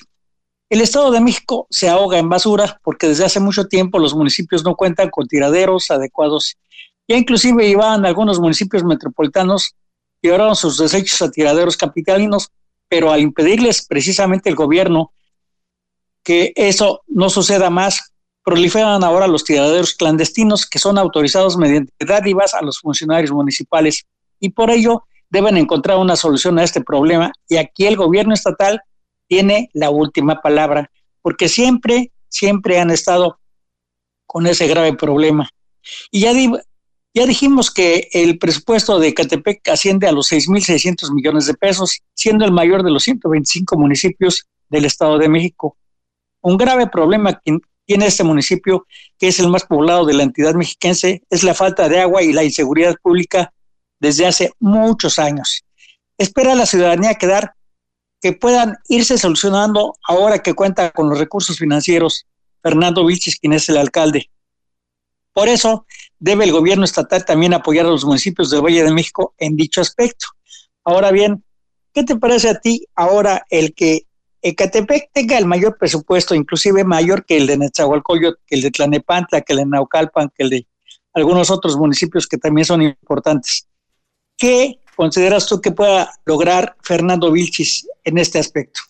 El 0.71 0.79
Estado 0.79 1.11
de 1.11 1.19
México 1.19 1.67
se 1.69 1.89
ahoga 1.89 2.17
en 2.17 2.29
basura 2.29 2.79
porque 2.81 3.09
desde 3.09 3.25
hace 3.25 3.41
mucho 3.41 3.65
tiempo 3.65 3.99
los 3.99 4.15
municipios 4.15 4.63
no 4.63 4.77
cuentan 4.77 5.09
con 5.09 5.27
tiraderos 5.27 5.91
adecuados. 5.91 6.55
Ya 7.09 7.17
inclusive 7.17 7.67
iban 7.67 8.05
algunos 8.05 8.39
municipios 8.39 8.81
metropolitanos 8.85 9.75
llevaron 10.21 10.55
sus 10.55 10.77
desechos 10.77 11.21
a 11.21 11.29
tiraderos 11.29 11.75
capitalinos, 11.75 12.51
pero 12.87 13.11
al 13.11 13.19
impedirles 13.19 13.85
precisamente 13.85 14.49
el 14.49 14.55
gobierno 14.55 15.11
que 16.23 16.53
eso 16.55 17.01
no 17.05 17.29
suceda 17.29 17.69
más, 17.69 18.13
proliferan 18.41 19.03
ahora 19.03 19.27
los 19.27 19.43
tiraderos 19.43 19.93
clandestinos 19.95 20.65
que 20.65 20.79
son 20.79 20.97
autorizados 20.97 21.57
mediante 21.57 21.91
dádivas 21.99 22.53
a 22.53 22.61
los 22.61 22.79
funcionarios 22.79 23.31
municipales 23.33 24.05
y 24.39 24.51
por 24.51 24.69
ello 24.69 25.03
deben 25.29 25.57
encontrar 25.57 25.97
una 25.97 26.15
solución 26.15 26.59
a 26.59 26.63
este 26.63 26.79
problema 26.79 27.33
y 27.49 27.57
aquí 27.57 27.87
el 27.87 27.97
gobierno 27.97 28.33
estatal 28.33 28.81
tiene 29.31 29.69
la 29.71 29.91
última 29.91 30.41
palabra 30.41 30.91
porque 31.21 31.47
siempre, 31.47 32.11
siempre 32.27 32.81
han 32.81 32.91
estado 32.91 33.39
con 34.25 34.45
ese 34.45 34.67
grave 34.67 34.93
problema. 34.93 35.49
Y 36.11 36.19
ya, 36.19 36.33
ya 37.13 37.25
dijimos 37.25 37.71
que 37.71 38.09
el 38.11 38.37
presupuesto 38.37 38.99
de 38.99 39.13
Catepec 39.13 39.65
asciende 39.69 40.05
a 40.05 40.11
los 40.11 40.29
6.600 40.33 41.13
millones 41.13 41.45
de 41.45 41.53
pesos, 41.53 42.01
siendo 42.13 42.43
el 42.43 42.51
mayor 42.51 42.83
de 42.83 42.91
los 42.91 43.03
125 43.03 43.77
municipios 43.77 44.49
del 44.67 44.83
Estado 44.83 45.17
de 45.17 45.29
México. 45.29 45.77
Un 46.41 46.57
grave 46.57 46.87
problema 46.87 47.39
que 47.39 47.57
tiene 47.85 48.07
este 48.07 48.25
municipio, 48.25 48.85
que 49.17 49.29
es 49.29 49.39
el 49.39 49.47
más 49.47 49.63
poblado 49.63 50.05
de 50.05 50.13
la 50.13 50.23
entidad 50.23 50.55
mexiquense, 50.55 51.23
es 51.29 51.43
la 51.43 51.53
falta 51.53 51.87
de 51.87 52.01
agua 52.01 52.21
y 52.21 52.33
la 52.33 52.43
inseguridad 52.43 52.97
pública 53.01 53.53
desde 53.97 54.25
hace 54.25 54.51
muchos 54.59 55.19
años. 55.19 55.63
Espera 56.17 56.53
la 56.53 56.65
ciudadanía 56.65 57.15
quedar 57.15 57.53
que 58.21 58.33
puedan 58.33 58.77
irse 58.87 59.17
solucionando 59.17 59.97
ahora 60.07 60.39
que 60.39 60.53
cuenta 60.53 60.91
con 60.91 61.09
los 61.09 61.19
recursos 61.19 61.57
financieros 61.57 62.27
Fernando 62.61 63.05
Vilchis, 63.05 63.39
quien 63.39 63.53
es 63.53 63.67
el 63.69 63.77
alcalde. 63.77 64.29
Por 65.33 65.49
eso 65.49 65.85
debe 66.19 66.43
el 66.43 66.51
gobierno 66.51 66.85
estatal 66.85 67.25
también 67.25 67.53
apoyar 67.53 67.85
a 67.85 67.89
los 67.89 68.05
municipios 68.05 68.51
del 68.51 68.61
Valle 68.61 68.83
de 68.83 68.93
México 68.93 69.33
en 69.37 69.55
dicho 69.55 69.81
aspecto. 69.81 70.27
Ahora 70.83 71.11
bien, 71.11 71.43
¿qué 71.93 72.03
te 72.03 72.15
parece 72.15 72.49
a 72.49 72.59
ti 72.59 72.85
ahora 72.95 73.45
el 73.49 73.73
que 73.73 74.05
Ecatepec 74.43 75.11
tenga 75.13 75.37
el 75.37 75.45
mayor 75.45 75.77
presupuesto, 75.77 76.35
inclusive 76.35 76.83
mayor 76.83 77.25
que 77.25 77.37
el 77.37 77.47
de 77.47 77.57
Netzahualcoyot, 77.57 78.39
que 78.45 78.55
el 78.55 78.61
de 78.61 78.71
Tlanepantla, 78.71 79.41
que 79.41 79.53
el 79.53 79.59
de 79.59 79.65
Naucalpan, 79.65 80.31
que 80.35 80.43
el 80.43 80.49
de 80.49 80.67
algunos 81.13 81.49
otros 81.49 81.77
municipios 81.77 82.27
que 82.27 82.37
también 82.37 82.65
son 82.65 82.81
importantes. 82.81 83.67
¿Qué 84.37 84.79
consideras 84.95 85.47
tú 85.47 85.61
que 85.61 85.71
pueda 85.71 86.11
lograr 86.25 86.75
Fernando 86.81 87.31
Vilchis 87.31 87.87
en 88.03 88.17
este 88.17 88.39
aspecto? 88.39 88.81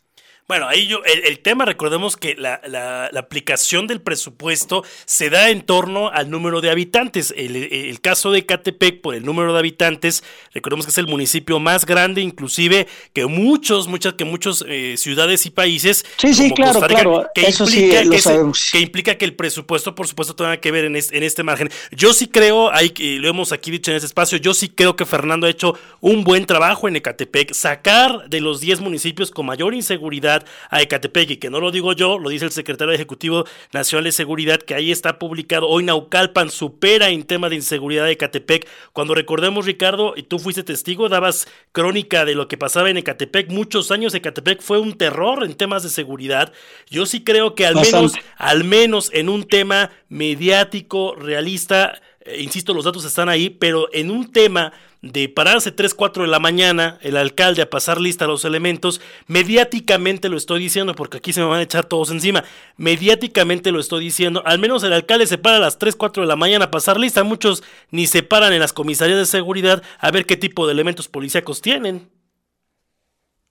Bueno, 0.47 0.67
ahí 0.67 0.85
yo, 0.87 1.01
el, 1.05 1.39
tema, 1.39 1.63
recordemos 1.63 2.17
que 2.17 2.35
la, 2.35 2.59
la, 2.67 3.09
aplicación 3.17 3.87
del 3.87 4.01
presupuesto 4.01 4.83
se 5.05 5.29
da 5.29 5.49
en 5.49 5.61
torno 5.61 6.09
al 6.09 6.29
número 6.29 6.59
de 6.59 6.69
habitantes. 6.69 7.33
El, 7.37 8.01
caso 8.01 8.31
de 8.31 8.45
Catepec, 8.45 8.99
por 8.99 9.15
el 9.15 9.23
número 9.23 9.53
de 9.53 9.59
habitantes, 9.59 10.23
recordemos 10.53 10.85
que 10.85 10.91
es 10.91 10.97
el 10.97 11.07
municipio 11.07 11.59
más 11.59 11.85
grande, 11.85 12.21
inclusive 12.21 12.87
que 13.13 13.27
muchos, 13.27 13.87
muchas, 13.87 14.15
que 14.15 14.25
muchas 14.25 14.65
eh, 14.67 14.95
ciudades 14.97 15.45
y 15.45 15.51
países. 15.51 16.05
Sí, 16.17 16.33
sí, 16.33 16.51
claro, 16.51 16.81
claro. 16.81 17.27
Que 17.33 17.47
Eso 17.47 17.63
implica 17.63 18.01
sí 18.01 18.09
lo 18.09 18.17
sabemos. 18.17 18.69
que 18.71 18.79
implica 18.79 19.15
que 19.15 19.25
el 19.25 19.35
presupuesto, 19.35 19.95
por 19.95 20.07
supuesto, 20.07 20.35
tenga 20.35 20.57
que 20.57 20.71
ver 20.71 20.85
en, 20.85 20.95
en 20.95 21.23
este 21.23 21.43
margen. 21.43 21.69
Yo 21.91 22.13
sí 22.13 22.27
creo, 22.27 22.73
hay, 22.73 22.93
lo 23.19 23.29
hemos 23.29 23.51
aquí 23.51 23.71
dicho 23.71 23.91
en 23.91 23.97
este 23.97 24.07
espacio, 24.07 24.37
yo 24.37 24.53
sí 24.53 24.67
creo 24.69 24.95
que 24.95 25.05
Fernando 25.05 25.47
ha 25.47 25.49
hecho 25.49 25.77
un 26.01 26.23
buen 26.23 26.45
trabajo 26.45 26.87
en 26.87 26.95
Ecatepec, 26.95 27.53
sacar 27.53 28.27
de 28.27 28.41
los 28.41 28.59
10 28.59 28.81
municipios 28.81 29.31
con 29.31 29.45
mayor 29.45 29.73
inseguridad 29.73 30.30
a 30.69 30.81
Ecatepec, 30.81 31.31
y 31.31 31.37
que 31.37 31.49
no 31.49 31.59
lo 31.59 31.71
digo 31.71 31.93
yo, 31.93 32.17
lo 32.17 32.29
dice 32.29 32.45
el 32.45 32.51
secretario 32.51 32.93
ejecutivo 32.93 33.45
nacional 33.73 34.05
de 34.05 34.11
seguridad, 34.11 34.59
que 34.59 34.75
ahí 34.75 34.91
está 34.91 35.19
publicado. 35.19 35.67
Hoy 35.67 35.83
Naucalpan 35.83 36.49
supera 36.49 37.09
en 37.09 37.23
tema 37.23 37.49
de 37.49 37.55
inseguridad 37.55 38.05
de 38.05 38.11
Ecatepec. 38.11 38.67
Cuando 38.93 39.15
recordemos, 39.15 39.65
Ricardo, 39.65 40.13
y 40.15 40.23
tú 40.23 40.39
fuiste 40.39 40.63
testigo, 40.63 41.09
dabas 41.09 41.47
crónica 41.71 42.25
de 42.25 42.35
lo 42.35 42.47
que 42.47 42.57
pasaba 42.57 42.89
en 42.89 42.97
Ecatepec. 42.97 43.49
Muchos 43.49 43.91
años 43.91 44.13
Ecatepec 44.13 44.61
fue 44.61 44.79
un 44.79 44.97
terror 44.97 45.43
en 45.43 45.55
temas 45.55 45.83
de 45.83 45.89
seguridad. 45.89 46.53
Yo 46.89 47.05
sí 47.05 47.23
creo 47.23 47.55
que 47.55 47.65
al 47.65 47.75
menos, 47.75 48.13
al 48.37 48.63
menos 48.63 49.09
en 49.13 49.29
un 49.29 49.43
tema 49.47 49.91
mediático, 50.09 51.15
realista, 51.15 52.01
eh, 52.21 52.41
insisto, 52.41 52.73
los 52.73 52.85
datos 52.85 53.05
están 53.05 53.29
ahí, 53.29 53.49
pero 53.49 53.89
en 53.93 54.11
un 54.11 54.31
tema 54.31 54.73
de 55.01 55.29
pararse 55.29 55.71
3, 55.71 55.95
4 55.95 56.23
de 56.23 56.29
la 56.29 56.39
mañana, 56.39 56.99
el 57.01 57.17
alcalde 57.17 57.63
a 57.63 57.69
pasar 57.69 57.99
lista 57.99 58.25
a 58.25 58.27
los 58.27 58.45
elementos, 58.45 59.01
mediáticamente 59.27 60.29
lo 60.29 60.37
estoy 60.37 60.59
diciendo, 60.59 60.93
porque 60.93 61.17
aquí 61.17 61.33
se 61.33 61.41
me 61.41 61.47
van 61.47 61.59
a 61.59 61.63
echar 61.63 61.85
todos 61.85 62.11
encima, 62.11 62.43
mediáticamente 62.77 63.71
lo 63.71 63.79
estoy 63.79 64.03
diciendo, 64.03 64.43
al 64.45 64.59
menos 64.59 64.83
el 64.83 64.93
alcalde 64.93 65.25
se 65.25 65.39
para 65.39 65.57
a 65.57 65.59
las 65.59 65.79
3, 65.79 65.95
4 65.95 66.21
de 66.23 66.27
la 66.27 66.35
mañana 66.35 66.65
a 66.65 66.71
pasar 66.71 66.99
lista, 66.99 67.23
muchos 67.23 67.63
ni 67.89 68.05
se 68.05 68.21
paran 68.21 68.53
en 68.53 68.59
las 68.59 68.73
comisarías 68.73 69.17
de 69.17 69.25
seguridad 69.25 69.81
a 69.99 70.11
ver 70.11 70.27
qué 70.27 70.37
tipo 70.37 70.67
de 70.67 70.73
elementos 70.73 71.07
policíacos 71.07 71.61
tienen. 71.61 72.07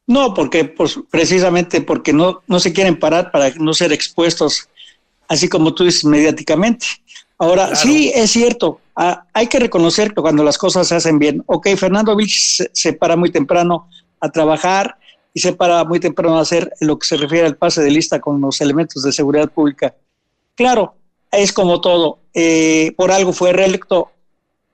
No, 0.07 0.35
porque 0.35 0.65
pues, 0.65 0.99
precisamente 1.11 1.81
porque 1.81 2.13
no, 2.13 2.43
no 2.47 2.61
se 2.61 2.73
quieren 2.73 2.99
parar 2.99 3.31
para 3.31 3.51
no 3.51 3.75
ser 3.75 3.93
expuestos, 3.93 4.69
así 5.29 5.49
como 5.49 5.75
tú 5.75 5.85
dices, 5.85 6.05
mediáticamente. 6.05 6.87
Ahora, 7.39 7.75
sí, 7.75 8.13
es 8.15 8.33
cierto, 8.33 8.81
ah, 9.01 9.25
hay 9.33 9.47
que 9.47 9.59
reconocer 9.59 10.15
que 10.15 10.21
cuando 10.21 10.45
las 10.45 10.59
cosas 10.59 10.87
se 10.87 10.95
hacen 10.95 11.19
bien, 11.19 11.43
ok, 11.47 11.69
Fernando 11.77 12.15
Vilch 12.15 12.69
se, 12.73 12.93
para 12.93 13.17
muy 13.17 13.31
temprano 13.31 13.89
a 14.21 14.31
trabajar 14.31 14.97
y 15.33 15.41
se 15.41 15.53
para 15.53 15.85
muy 15.85 16.01
temprano 16.01 16.39
a 16.39 16.43
hacer 16.43 16.73
lo 16.81 16.99
que 16.99 17.07
se 17.07 17.17
refiere 17.17 17.47
al 17.47 17.57
pase 17.57 17.83
de 17.83 17.91
lista 17.91 18.21
con 18.21 18.41
los 18.41 18.61
elementos 18.61 19.03
de 19.03 19.13
seguridad 19.13 19.51
pública. 19.51 19.95
Claro, 20.55 20.95
es 21.31 21.53
como 21.53 21.81
todo, 21.81 22.19
eh, 22.35 22.93
por 22.97 23.11
algo 23.11 23.33
fue 23.33 23.53
reelecto 23.53 24.11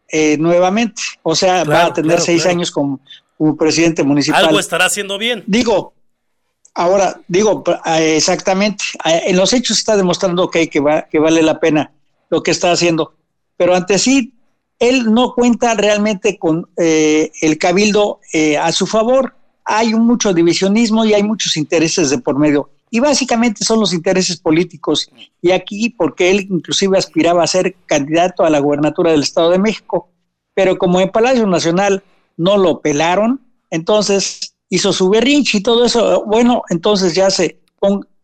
eh, 0.08 0.36
nuevamente, 0.38 1.02
o 1.22 1.34
sea, 1.34 1.64
va 1.64 1.86
a 1.86 1.92
tener 1.92 2.20
seis 2.20 2.46
años 2.46 2.70
como, 2.70 3.00
como 3.36 3.56
presidente 3.56 4.02
municipal. 4.02 4.46
Algo 4.46 4.58
estará 4.58 4.86
haciendo 4.86 5.18
bien. 5.18 5.44
Digo, 5.46 5.94
ahora, 6.74 7.20
digo, 7.28 7.62
eh, 7.86 8.16
exactamente, 8.16 8.84
en 9.04 9.36
los 9.36 9.52
hechos 9.52 9.78
está 9.78 9.96
demostrando 9.96 10.50
que, 10.50 10.68
va, 10.80 11.02
que 11.02 11.18
vale 11.18 11.42
la 11.42 11.60
pena 11.60 11.92
lo 12.30 12.42
que 12.42 12.50
está 12.50 12.72
haciendo. 12.72 13.14
Pero 13.56 13.74
ante 13.74 13.98
sí, 13.98 14.34
él 14.78 15.12
no 15.12 15.32
cuenta 15.34 15.74
realmente 15.74 16.38
con 16.38 16.68
eh, 16.76 17.30
el 17.40 17.58
cabildo 17.58 18.20
eh, 18.32 18.58
a 18.58 18.72
su 18.72 18.86
favor. 18.86 19.34
Hay 19.64 19.94
mucho 19.94 20.32
divisionismo 20.32 21.04
y 21.04 21.14
hay 21.14 21.22
muchos 21.22 21.56
intereses 21.56 22.10
de 22.10 22.18
por 22.18 22.38
medio. 22.38 22.70
Y 22.90 23.00
básicamente 23.00 23.64
son 23.64 23.80
los 23.80 23.92
intereses 23.92 24.36
políticos. 24.36 25.10
Y 25.42 25.50
aquí, 25.50 25.90
porque 25.90 26.30
él 26.30 26.46
inclusive 26.50 26.96
aspiraba 26.96 27.42
a 27.42 27.46
ser 27.46 27.74
candidato 27.86 28.44
a 28.44 28.50
la 28.50 28.60
gubernatura 28.60 29.10
del 29.10 29.22
Estado 29.22 29.50
de 29.50 29.58
México, 29.58 30.08
pero 30.54 30.78
como 30.78 31.00
en 31.00 31.10
Palacio 31.10 31.46
Nacional 31.46 32.02
no 32.36 32.56
lo 32.56 32.80
pelaron, 32.80 33.40
entonces 33.70 34.54
hizo 34.68 34.92
su 34.92 35.08
berrinche 35.08 35.58
y 35.58 35.62
todo 35.62 35.84
eso. 35.84 36.24
Bueno, 36.26 36.62
entonces 36.68 37.14
ya 37.14 37.30
se 37.30 37.60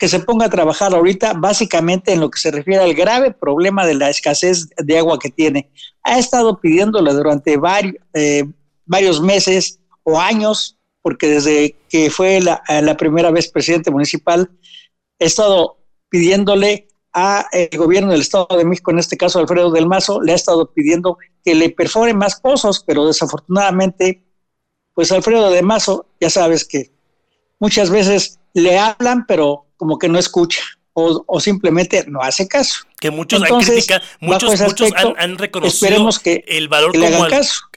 que 0.02 0.08
se 0.08 0.18
ponga 0.18 0.46
a 0.46 0.50
trabajar 0.50 0.92
ahorita 0.92 1.34
básicamente 1.34 2.12
en 2.12 2.18
lo 2.18 2.28
que 2.28 2.40
se 2.40 2.50
refiere 2.50 2.82
al 2.82 2.92
grave 2.92 3.30
problema 3.30 3.86
de 3.86 3.94
la 3.94 4.10
escasez 4.10 4.68
de 4.76 4.98
agua 4.98 5.16
que 5.16 5.30
tiene. 5.30 5.70
Ha 6.02 6.18
estado 6.18 6.60
pidiéndole 6.60 7.12
durante 7.12 7.56
varios, 7.56 7.94
eh, 8.12 8.42
varios 8.84 9.20
meses 9.20 9.78
o 10.02 10.18
años, 10.18 10.76
porque 11.02 11.28
desde 11.28 11.76
que 11.88 12.10
fue 12.10 12.40
la, 12.40 12.96
primera 12.96 13.30
vez 13.30 13.48
presidente 13.48 13.92
municipal, 13.92 14.50
he 15.20 15.26
estado 15.26 15.76
pidiéndole 16.08 16.88
a 17.12 17.46
el 17.52 17.78
gobierno 17.78 18.10
del 18.10 18.22
Estado 18.22 18.48
de 18.58 18.64
México, 18.64 18.90
en 18.90 18.98
este 18.98 19.16
caso 19.16 19.38
Alfredo 19.38 19.70
del 19.70 19.86
Mazo, 19.86 20.20
le 20.20 20.32
ha 20.32 20.34
estado 20.34 20.72
pidiendo 20.72 21.16
que 21.44 21.54
le 21.54 21.70
perfore 21.70 22.12
más 22.12 22.40
pozos, 22.40 22.82
pero 22.84 23.06
desafortunadamente, 23.06 24.24
pues 24.94 25.12
Alfredo 25.12 25.48
de 25.52 25.62
Mazo, 25.62 26.06
ya 26.20 26.28
sabes 26.28 26.64
que 26.64 26.90
muchas 27.60 27.88
veces 27.88 28.40
le 28.52 28.80
hablan, 28.80 29.26
pero 29.28 29.66
como 29.82 29.98
que 29.98 30.08
no 30.08 30.16
escucha. 30.16 30.62
O, 30.94 31.40
simplemente 31.40 32.04
no 32.06 32.20
hace 32.20 32.46
caso. 32.46 32.84
Que 33.00 33.10
muchos 33.10 33.42
han 33.42 33.58
criticado, 33.60 34.04
muchos, 34.20 34.60
muchos 34.60 34.92
han, 34.94 35.38
reconocido 35.38 36.08
que, 36.22 36.44
el 36.46 36.68
valor 36.68 36.92
como 36.92 37.26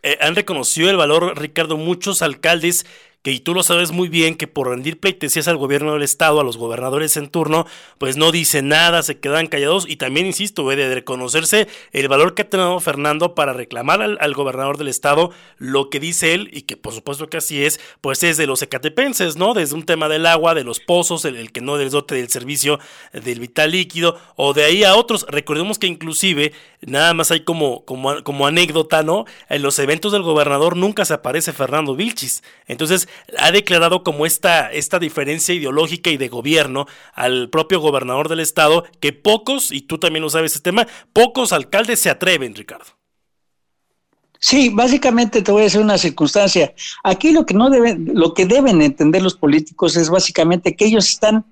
eh, 0.04 0.18
han 0.22 0.36
reconocido 0.36 0.92
el 0.92 0.98
valor, 0.98 1.36
Ricardo, 1.40 1.78
muchos 1.78 2.22
alcaldes 2.22 2.86
que 3.26 3.40
tú 3.40 3.56
lo 3.56 3.64
sabes 3.64 3.92
muy 3.92 4.08
bien 4.08 4.36
que 4.36 4.46
por 4.46 4.70
rendir 4.70 5.00
pleitesías 5.00 5.48
al 5.48 5.58
gobierno 5.58 5.94
del 5.94 6.04
estado, 6.04 6.40
a 6.40 6.44
los 6.44 6.58
gobernadores 6.58 7.18
en 7.18 7.28
turno, 7.28 7.66
pues 7.98 8.18
no 8.18 8.32
dicen 8.32 8.68
nada, 8.68 9.02
se 9.02 9.18
quedan 9.18 9.48
callados 9.48 9.90
y 9.90 9.96
también, 9.96 10.28
insisto, 10.28 10.70
de 10.70 10.94
reconocerse 10.94 11.68
el 11.92 12.08
valor 12.08 12.36
que 12.36 12.44
ha 12.44 12.50
tenido 12.52 12.80
Fernando 12.80 13.34
para 13.34 13.52
reclamar 13.52 14.04
al, 14.04 14.34
gobernador 14.36 14.78
del 14.78 14.90
estado 14.90 15.32
lo 15.58 15.90
que 15.90 16.00
dice 16.00 16.36
él 16.36 16.52
y 16.54 16.64
que 16.64 16.78
por 16.78 16.94
supuesto 16.94 17.28
que 17.28 17.38
así 17.38 17.66
es, 17.66 17.80
pues 18.00 18.22
es 18.22 18.38
de 18.38 18.46
los 18.46 18.62
ecatepenses, 18.62 19.38
¿no? 19.38 19.56
Desde 19.56 19.74
un 19.74 19.86
tema 19.86 20.08
del 20.08 20.28
agua, 20.28 20.54
de 20.54 20.64
los 20.64 20.80
pozos, 20.80 21.26
el, 21.26 21.52
que 21.52 21.62
no 21.62 21.78
del 21.78 21.90
dote 21.90 22.14
del 22.14 22.30
servicio 22.30 22.80
del 23.12 23.40
vital 23.40 23.72
líquido 23.72 24.20
o 24.36 24.54
de 24.54 24.66
ahí 24.66 24.84
a 24.84 24.96
otros. 24.96 25.26
Recordemos 25.30 25.80
que 25.80 25.88
inclusive, 25.88 26.54
nada 26.82 27.16
más 27.16 27.32
hay 27.32 27.40
como, 27.40 27.86
como, 27.86 28.24
como 28.24 28.46
anécdota, 28.46 29.02
¿no? 29.02 29.26
En 29.50 29.64
los 29.64 29.80
eventos 29.80 30.12
del 30.12 30.22
gobernador 30.22 30.78
nunca 30.78 31.06
se 31.06 31.16
aparece 31.16 31.54
Fernando 31.54 31.96
Vilchis. 31.96 32.44
Entonces, 32.68 33.08
ha 33.38 33.52
declarado 33.52 34.04
como 34.04 34.26
esta, 34.26 34.72
esta 34.72 35.00
diferencia 35.00 35.56
ideológica 35.56 36.10
y 36.10 36.18
de 36.18 36.30
gobierno 36.30 36.86
al 37.14 37.50
propio 37.50 37.80
gobernador 37.80 38.30
del 38.30 38.40
estado 38.40 38.86
que 39.00 39.14
pocos, 39.14 39.72
y 39.72 39.82
tú 39.82 39.98
también 39.98 40.24
lo 40.24 40.30
sabes 40.30 40.54
ese 40.54 40.62
tema, 40.62 40.88
pocos 41.14 41.52
alcaldes 41.52 42.00
se 42.00 42.10
atreven, 42.10 42.56
Ricardo. 42.56 42.86
Sí, 44.40 44.70
básicamente 44.70 45.42
te 45.42 45.52
voy 45.52 45.62
a 45.62 45.64
decir 45.64 45.82
una 45.82 45.98
circunstancia. 45.98 46.74
Aquí 47.04 47.32
lo 47.32 47.46
que 47.46 47.56
no 47.56 47.70
deben, 47.70 48.12
lo 48.14 48.34
que 48.34 48.46
deben 48.46 48.82
entender 48.82 49.24
los 49.24 49.36
políticos 49.36 49.98
es 49.98 50.10
básicamente 50.10 50.76
que 50.76 50.86
ellos 50.86 51.10
están 51.10 51.46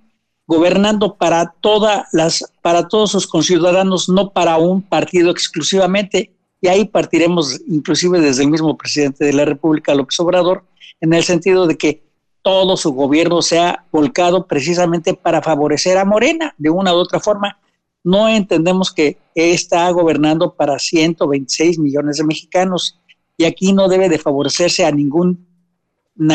gobernando 0.45 1.15
para 1.15 1.53
todas 1.61 2.05
las, 2.11 2.45
para 2.61 2.87
todos 2.87 3.11
sus 3.11 3.25
conciudadanos, 3.25 4.09
no 4.09 4.31
para 4.31 4.57
un 4.57 4.81
partido 4.81 5.31
exclusivamente. 5.31 6.33
Y 6.61 6.67
ahí 6.67 6.85
partiremos 6.85 7.59
inclusive 7.67 8.21
desde 8.21 8.43
el 8.43 8.49
mismo 8.49 8.77
presidente 8.77 9.25
de 9.25 9.33
la 9.33 9.45
República, 9.45 9.95
López 9.95 10.19
Obrador, 10.19 10.63
en 11.03 11.11
el 11.11 11.23
sentido 11.23 11.67
de 11.67 11.77
que 11.77 12.01
todo 12.41 12.77
su 12.77 12.93
gobierno 12.93 13.41
se 13.41 13.59
ha 13.59 13.85
volcado 13.91 14.47
precisamente 14.47 15.13
para 15.13 15.41
favorecer 15.41 15.97
a 15.97 16.05
Morena 16.05 16.55
de 16.57 16.69
una 16.69 16.93
u 16.93 16.97
otra 16.97 17.19
forma. 17.19 17.59
No 18.05 18.29
entendemos 18.29 18.89
que 18.89 19.17
está 19.35 19.89
gobernando 19.89 20.53
para 20.53 20.79
126 20.79 21.77
millones 21.77 22.17
de 22.17 22.23
mexicanos 22.23 23.01
y 23.35 23.43
aquí 23.43 23.73
no 23.73 23.89
debe 23.89 24.07
de 24.07 24.17
favorecerse 24.17 24.85
a 24.85 24.91
ninguna 24.91 25.35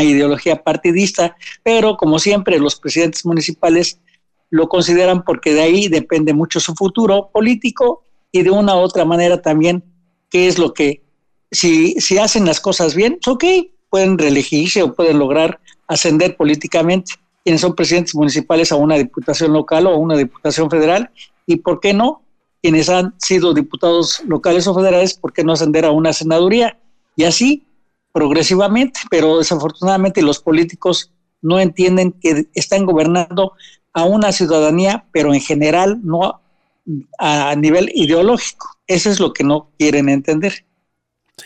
ideología 0.02 0.62
partidista, 0.62 1.34
pero 1.62 1.96
como 1.96 2.18
siempre 2.18 2.58
los 2.58 2.78
presidentes 2.78 3.24
municipales 3.24 3.98
lo 4.50 4.68
consideran 4.68 5.24
porque 5.24 5.54
de 5.54 5.62
ahí 5.62 5.88
depende 5.88 6.34
mucho 6.34 6.60
su 6.60 6.74
futuro 6.74 7.30
político 7.32 8.02
y 8.30 8.42
de 8.42 8.50
una 8.50 8.74
u 8.76 8.80
otra 8.80 9.06
manera 9.06 9.40
también 9.40 9.82
qué 10.28 10.46
es 10.46 10.58
lo 10.58 10.74
que, 10.74 11.02
si, 11.50 11.94
si 12.00 12.18
hacen 12.18 12.44
las 12.44 12.60
cosas 12.60 12.94
bien, 12.94 13.18
ok, 13.26 13.44
pueden 13.90 14.18
reelegirse 14.18 14.82
o 14.82 14.94
pueden 14.94 15.18
lograr 15.18 15.60
ascender 15.86 16.36
políticamente, 16.36 17.14
quienes 17.44 17.60
son 17.60 17.74
presidentes 17.74 18.14
municipales 18.14 18.72
a 18.72 18.76
una 18.76 18.96
diputación 18.96 19.52
local 19.52 19.86
o 19.86 19.90
a 19.90 19.96
una 19.96 20.16
diputación 20.16 20.70
federal, 20.70 21.10
y 21.46 21.56
por 21.56 21.80
qué 21.80 21.94
no, 21.94 22.22
quienes 22.62 22.88
han 22.88 23.14
sido 23.18 23.54
diputados 23.54 24.20
locales 24.26 24.66
o 24.66 24.74
federales, 24.74 25.14
por 25.14 25.32
qué 25.32 25.44
no 25.44 25.52
ascender 25.52 25.84
a 25.84 25.92
una 25.92 26.12
senaduría, 26.12 26.78
y 27.16 27.24
así 27.24 27.64
progresivamente, 28.12 29.00
pero 29.10 29.38
desafortunadamente 29.38 30.22
los 30.22 30.40
políticos 30.40 31.10
no 31.40 31.60
entienden 31.60 32.12
que 32.12 32.48
están 32.54 32.84
gobernando 32.84 33.52
a 33.92 34.04
una 34.04 34.32
ciudadanía, 34.32 35.04
pero 35.12 35.32
en 35.32 35.40
general 35.40 36.00
no 36.02 36.40
a 37.18 37.54
nivel 37.54 37.90
ideológico. 37.94 38.76
Eso 38.86 39.10
es 39.10 39.20
lo 39.20 39.32
que 39.32 39.44
no 39.44 39.70
quieren 39.78 40.08
entender. 40.08 40.64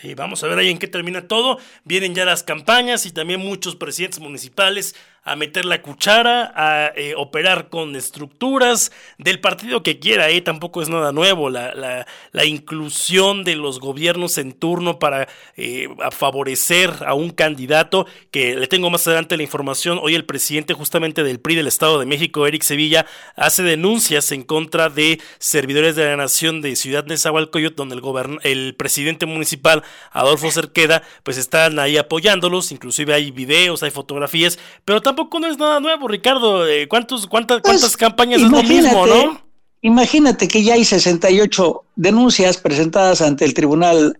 Sí, 0.01 0.15
vamos 0.15 0.43
a 0.43 0.47
ver 0.47 0.57
ahí 0.57 0.69
en 0.69 0.79
qué 0.79 0.87
termina 0.87 1.27
todo. 1.27 1.59
Vienen 1.83 2.15
ya 2.15 2.25
las 2.25 2.43
campañas 2.43 3.05
y 3.05 3.11
también 3.11 3.39
muchos 3.39 3.75
presidentes 3.75 4.19
municipales 4.19 4.95
a 5.25 5.37
meter 5.37 5.63
la 5.63 5.81
cuchara, 5.81 6.51
a 6.53 6.91
eh, 6.95 7.13
operar 7.15 7.69
con 7.69 7.95
estructuras 7.95 8.91
del 9.17 9.39
partido 9.39 9.81
que 9.81 9.97
quiera, 9.99 10.29
¿eh? 10.29 10.41
tampoco 10.41 10.81
es 10.81 10.89
nada 10.89 11.13
nuevo, 11.13 11.49
la, 11.49 12.05
la, 12.31 12.45
inclusión 12.45 13.45
de 13.45 13.55
los 13.55 13.79
gobiernos 13.79 14.37
en 14.37 14.51
turno 14.51 14.99
para 14.99 15.29
eh, 15.55 15.87
favorecer 16.11 16.91
a 17.05 17.13
un 17.13 17.29
candidato, 17.29 18.05
que 18.31 18.55
le 18.55 18.67
tengo 18.67 18.89
más 18.89 19.07
adelante 19.07 19.37
la 19.37 19.43
información, 19.43 19.97
hoy 20.01 20.13
el 20.15 20.25
presidente 20.25 20.73
justamente 20.73 21.23
del 21.23 21.39
PRI 21.39 21.55
del 21.55 21.67
Estado 21.67 21.99
de 21.99 22.05
México, 22.05 22.45
Eric 22.45 22.63
Sevilla, 22.63 23.05
hace 23.37 23.63
denuncias 23.63 24.31
en 24.33 24.43
contra 24.43 24.89
de 24.89 25.21
servidores 25.39 25.95
de 25.95 26.05
la 26.05 26.17
nación 26.17 26.61
de 26.61 26.75
Ciudad 26.75 27.05
de 27.05 27.17
Zahualcoyot, 27.17 27.75
donde 27.75 27.95
el, 27.95 28.39
el 28.43 28.75
presidente 28.75 29.25
municipal, 29.25 29.83
Adolfo 30.11 30.51
Cerqueda, 30.51 31.01
pues 31.23 31.37
están 31.37 31.79
ahí 31.79 31.95
apoyándolos, 31.95 32.73
inclusive 32.73 33.13
hay 33.13 33.31
videos, 33.31 33.83
hay 33.83 33.91
fotografías, 33.91 34.59
pero 34.83 35.01
también 35.01 35.12
tampoco 35.15 35.39
no 35.39 35.47
es 35.47 35.57
nada 35.59 35.79
nuevo, 35.79 36.07
Ricardo. 36.07 36.67
Eh, 36.67 36.87
¿Cuántos, 36.87 37.27
cuántas, 37.27 37.61
pues, 37.61 37.73
cuántas 37.73 37.95
campañas 37.95 38.41
es 38.41 38.49
lo 38.49 38.63
mismo, 38.63 39.05
no? 39.05 39.41
Imagínate 39.81 40.47
que 40.47 40.63
ya 40.63 40.73
hay 40.73 40.85
68 40.85 41.83
denuncias 41.95 42.57
presentadas 42.57 43.21
ante 43.21 43.45
el 43.45 43.53
Tribunal 43.53 44.19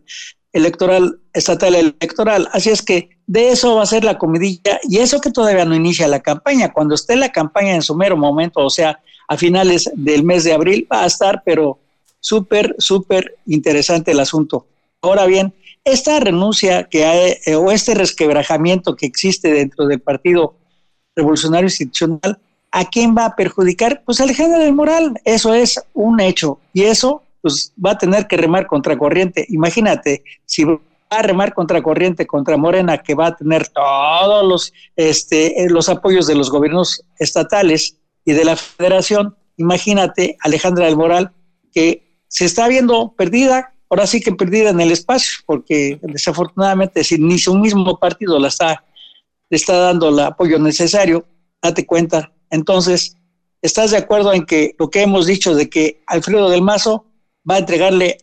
Electoral 0.52 1.20
Estatal 1.34 1.74
Electoral. 1.74 2.48
Así 2.52 2.70
es 2.70 2.82
que 2.82 3.10
de 3.26 3.50
eso 3.50 3.76
va 3.76 3.84
a 3.84 3.88
ser 3.88 4.04
la 4.04 4.18
comidilla 4.18 4.80
y 4.84 5.00
eso 5.00 5.20
que 5.20 5.32
todavía 5.32 5.66
no 5.66 5.74
inicia 5.74 6.08
la 6.08 6.20
campaña. 6.20 6.72
Cuando 6.72 6.94
esté 6.94 7.16
la 7.16 7.32
campaña 7.32 7.74
en 7.74 7.82
su 7.82 7.96
mero 7.96 8.18
momento, 8.18 8.60
o 8.60 8.70
sea, 8.70 9.00
a 9.28 9.38
finales 9.38 9.90
del 9.96 10.24
mes 10.24 10.44
de 10.44 10.54
abril, 10.54 10.88
va 10.92 11.04
a 11.04 11.08
estar, 11.08 11.42
pero 11.44 11.80
súper, 12.20 12.76
súper 12.78 13.38
interesante 13.48 14.12
el 14.12 14.20
asunto. 14.20 14.68
Ahora 15.02 15.26
bien, 15.26 15.54
esta 15.86 16.20
renuncia 16.20 16.84
que 16.84 17.06
hay, 17.06 17.36
eh, 17.46 17.56
o 17.56 17.72
este 17.72 17.96
resquebrajamiento 17.96 18.96
que 18.96 19.06
existe 19.06 19.52
dentro 19.52 19.88
del 19.88 20.02
Partido 20.02 20.56
Revolucionario 21.16 21.68
Institucional, 21.68 22.40
¿a 22.72 22.86
quién 22.86 23.16
va 23.16 23.26
a 23.26 23.36
perjudicar? 23.36 24.02
Pues 24.06 24.20
Alejandro 24.20 24.60
del 24.60 24.74
Moral, 24.74 25.20
eso 25.26 25.54
es 25.54 25.80
un 25.94 26.20
hecho. 26.20 26.60
Y 26.74 26.84
eso, 26.84 27.24
pues 27.42 27.72
va 27.84 27.92
a 27.92 27.98
tener 27.98 28.28
que 28.28 28.38
remar 28.38 28.68
contra 28.68 28.98
corriente. 28.98 29.46
Imagínate, 29.50 30.24
si 30.46 30.64
va 30.64 30.80
a 31.10 31.22
remar 31.22 31.54
contra 31.54 31.82
corriente 31.82 32.26
contra 32.26 32.58
Morena, 32.58 32.98
que 32.98 33.16
va 33.16 33.28
a 33.28 33.36
tener 33.36 33.68
todos 33.68 34.48
los, 34.48 34.74
este, 34.96 35.64
eh, 35.64 35.70
los 35.70 35.90
apoyos 35.90 36.28
de 36.28 36.36
los 36.36 36.50
gobiernos 36.50 37.04
estatales 37.20 37.98
y 38.26 38.34
de 38.34 38.46
la 38.46 38.56
federación, 38.56 39.36
imagínate 39.58 40.38
Alejandra 40.42 40.86
del 40.86 40.98
Moral, 40.98 41.32
que 41.72 42.04
se 42.28 42.46
está 42.46 42.68
viendo 42.68 43.14
perdida, 43.16 43.74
ahora 43.90 44.08
sí 44.08 44.22
que 44.22 44.34
perdida 44.34 44.72
en 44.72 44.82
el 44.82 44.92
espacio, 44.92 45.38
porque 45.46 46.00
desafortunadamente 46.02 47.04
si 47.04 47.20
ni 47.20 47.38
su 47.38 47.56
mismo 47.56 48.00
partido 48.00 48.40
la 48.40 48.48
está, 48.48 48.84
le 49.54 49.58
está 49.58 49.78
dando 49.78 50.10
el 50.10 50.20
apoyo 50.20 50.58
necesario, 50.58 51.28
date 51.62 51.86
cuenta. 51.86 52.32
Entonces, 52.50 53.16
¿estás 53.62 53.92
de 53.92 53.98
acuerdo 53.98 54.34
en 54.34 54.48
que 54.48 54.76
lo 54.80 54.90
que 54.90 55.04
hemos 55.04 55.28
dicho 55.28 55.54
de 55.54 55.70
que 55.70 56.02
Alfredo 56.08 56.50
del 56.50 56.64
Mazo 56.64 57.06
va 57.48 57.58
a 57.58 57.60
entregarle 57.60 58.18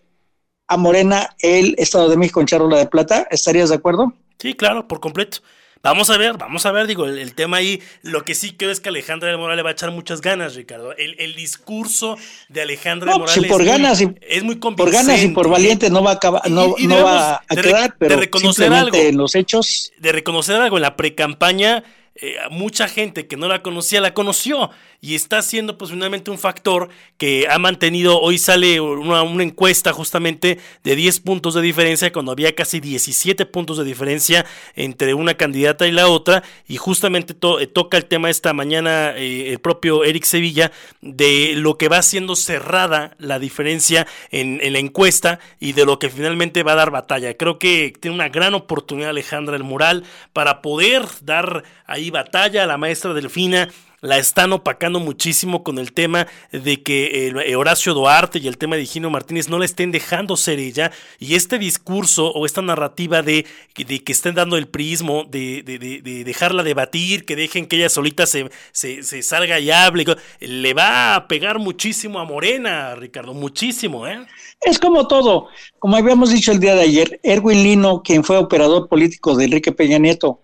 a 0.67 0.77
Morena 0.77 1.37
el 1.39 1.77
Estado 1.79 2.09
de 2.09 2.17
México 2.17 2.41
en 2.41 2.49
charola 2.49 2.79
de 2.79 2.87
plata? 2.87 3.29
¿Estarías 3.31 3.69
de 3.69 3.77
acuerdo? 3.77 4.13
Sí, 4.41 4.55
claro, 4.55 4.89
por 4.89 4.99
completo. 4.99 5.39
Vamos 5.83 6.11
a 6.11 6.19
ver, 6.19 6.37
vamos 6.37 6.67
a 6.67 6.73
ver, 6.73 6.87
digo, 6.87 7.07
el, 7.07 7.35
tema 7.35 7.57
ahí, 7.57 7.81
lo 8.03 8.23
que 8.23 8.35
sí 8.35 8.53
creo 8.53 8.71
es 8.71 8.81
que 8.81 8.91
Alejandra 8.91 9.31
del 9.31 9.39
Moral 9.39 9.57
le 9.57 9.63
va 9.63 9.71
a 9.71 9.73
echar 9.73 9.91
muchas 9.91 10.21
ganas, 10.21 10.55
Ricardo. 10.55 10.95
El, 10.97 11.35
discurso 11.35 12.19
de 12.51 12.61
Alejandra 12.61 13.13
del 13.13 13.21
Moral 13.21 13.47
por 13.49 13.65
ganas 13.65 14.03
y, 14.03 14.15
es 14.21 14.43
muy. 14.43 14.57
Por 14.57 14.91
ganas 14.91 15.23
y 15.23 15.29
por 15.29 15.49
valiente 15.49 15.89
no 15.89 16.03
va 16.03 16.11
a, 16.11 16.15
acabar, 16.15 16.51
no, 16.51 16.75
va 17.03 17.43
a 17.49 17.57
quedar, 17.57 17.97
pero 17.99 18.17
de 18.17 18.21
reconocer 18.21 18.71
algo, 18.73 18.95
en 18.95 19.17
los 19.17 19.35
hechos. 19.35 19.91
De 19.97 20.13
reconocer 20.13 20.57
algo 20.57 20.77
en 20.77 20.83
la 20.83 20.97
pre-campaña 20.97 21.83
eh, 22.23 22.37
mucha 22.51 22.87
gente 22.87 23.27
que 23.27 23.39
no 23.39 23.49
la 23.49 23.63
conocía 23.63 23.99
la 24.03 24.13
conoció 24.13 24.71
y 25.01 25.15
está 25.15 25.41
siendo 25.41 25.79
pues 25.79 25.91
finalmente 25.91 26.31
un 26.31 26.39
factor 26.39 26.91
que 27.17 27.47
ha 27.49 27.59
mantenido, 27.59 28.21
hoy 28.21 28.37
sale 28.37 28.79
una, 28.79 29.23
encuesta 29.43 29.95
justamente 29.95 30.59
de 30.85 30.97
10 30.97 31.21
puntos 31.21 31.55
de 31.55 31.63
diferencia 31.63 32.13
cuando 32.13 32.33
había 32.33 32.55
casi 32.55 32.79
17 32.79 33.47
puntos 33.47 33.79
de 33.79 33.85
diferencia 33.85 34.45
entre 34.77 35.15
una 35.15 35.35
candidata 35.35 35.87
y 35.87 35.93
la 35.93 36.09
otra 36.09 36.43
y 36.69 36.77
justamente 36.77 37.35
eh, 37.59 37.67
toca 37.67 37.97
el 37.97 38.05
tema 38.05 38.29
esta 38.29 38.53
mañana 38.53 39.17
eh, 39.17 39.51
el 39.51 39.59
propio 39.59 40.05
Eric 40.05 40.25
Sevilla 40.25 40.73
de 41.01 41.55
lo 41.57 41.79
que 41.79 41.89
va 41.89 42.03
siendo 42.03 42.37
cerrada 42.37 43.17
la 43.19 43.39
diferencia 43.39 44.07
en, 44.31 44.61
en, 44.63 44.75
la 44.75 44.79
encuesta 44.79 45.39
y 45.59 45.73
de 45.73 45.87
lo 45.87 45.99
que 45.99 46.11
finalmente 46.11 46.63
va 46.65 46.73
a 46.73 46.77
dar 46.77 46.91
batalla. 46.91 47.35
Creo 47.35 47.59
que 47.59 47.95
tiene 47.99 48.15
una 48.15 48.29
gran 48.29 48.53
oportunidad 48.53 49.09
Alejandra 49.09 49.57
el 49.57 49.65
Mural 49.65 50.05
para 50.35 50.61
poder 50.61 51.07
dar 51.23 51.65
ahí 51.87 52.10
batalla, 52.11 52.67
la 52.67 52.77
maestra 52.77 53.15
Delfina 53.15 53.69
la 54.01 54.19
están 54.19 54.53
opacando 54.53 55.01
muchísimo 55.01 55.63
con 55.63 55.79
el 55.79 55.93
tema 55.93 56.27
de 56.53 56.83
que 56.83 57.29
eh, 57.29 57.57
Horacio 57.57 57.95
Duarte 57.95 58.39
y 58.39 58.49
el 58.49 58.59
tema 58.59 58.77
de 58.77 58.87
Gino 58.87 59.11
Martínez 59.11 59.49
no 59.49 59.59
le 59.59 59.67
estén 59.67 59.91
dejando 59.91 60.37
ser 60.37 60.59
ella. 60.59 60.91
Y 61.19 61.35
este 61.35 61.59
discurso 61.59 62.31
o 62.33 62.47
esta 62.47 62.63
narrativa 62.63 63.23
de, 63.23 63.47
de 63.77 64.03
que 64.03 64.13
estén 64.13 64.35
dando 64.35 64.57
el 64.57 64.69
prismo, 64.69 65.25
de, 65.29 65.63
de, 65.63 66.25
dejarla 66.25 66.63
debatir, 66.63 67.25
que 67.25 67.37
dejen 67.37 67.67
que 67.67 67.77
ella 67.77 67.89
solita 67.89 68.27
se, 68.27 68.51
se, 68.73 69.23
salga 69.23 69.61
y 69.61 69.71
hable, 69.71 70.05
le 70.41 70.75
va 70.75 71.15
a 71.15 71.29
pegar 71.29 71.59
muchísimo 71.59 72.21
a 72.21 72.25
Morena, 72.25 72.95
Ricardo, 72.95 73.35
muchísimo, 73.35 74.07
¿eh? 74.07 74.27
Es 74.61 74.79
como 74.79 75.09
todo, 75.09 75.49
como 75.79 75.97
habíamos 75.97 76.31
dicho 76.31 76.53
el 76.53 76.61
día 76.61 76.75
de 76.75 76.83
ayer, 76.83 77.21
Erwin 77.23 77.63
Lino, 77.63 78.03
quien 78.03 78.25
fue 78.25 78.37
operador 78.37 78.89
político 78.89 79.35
de 79.35 79.45
Enrique 79.45 79.73
Peña 79.73 79.99
Nieto, 79.99 80.41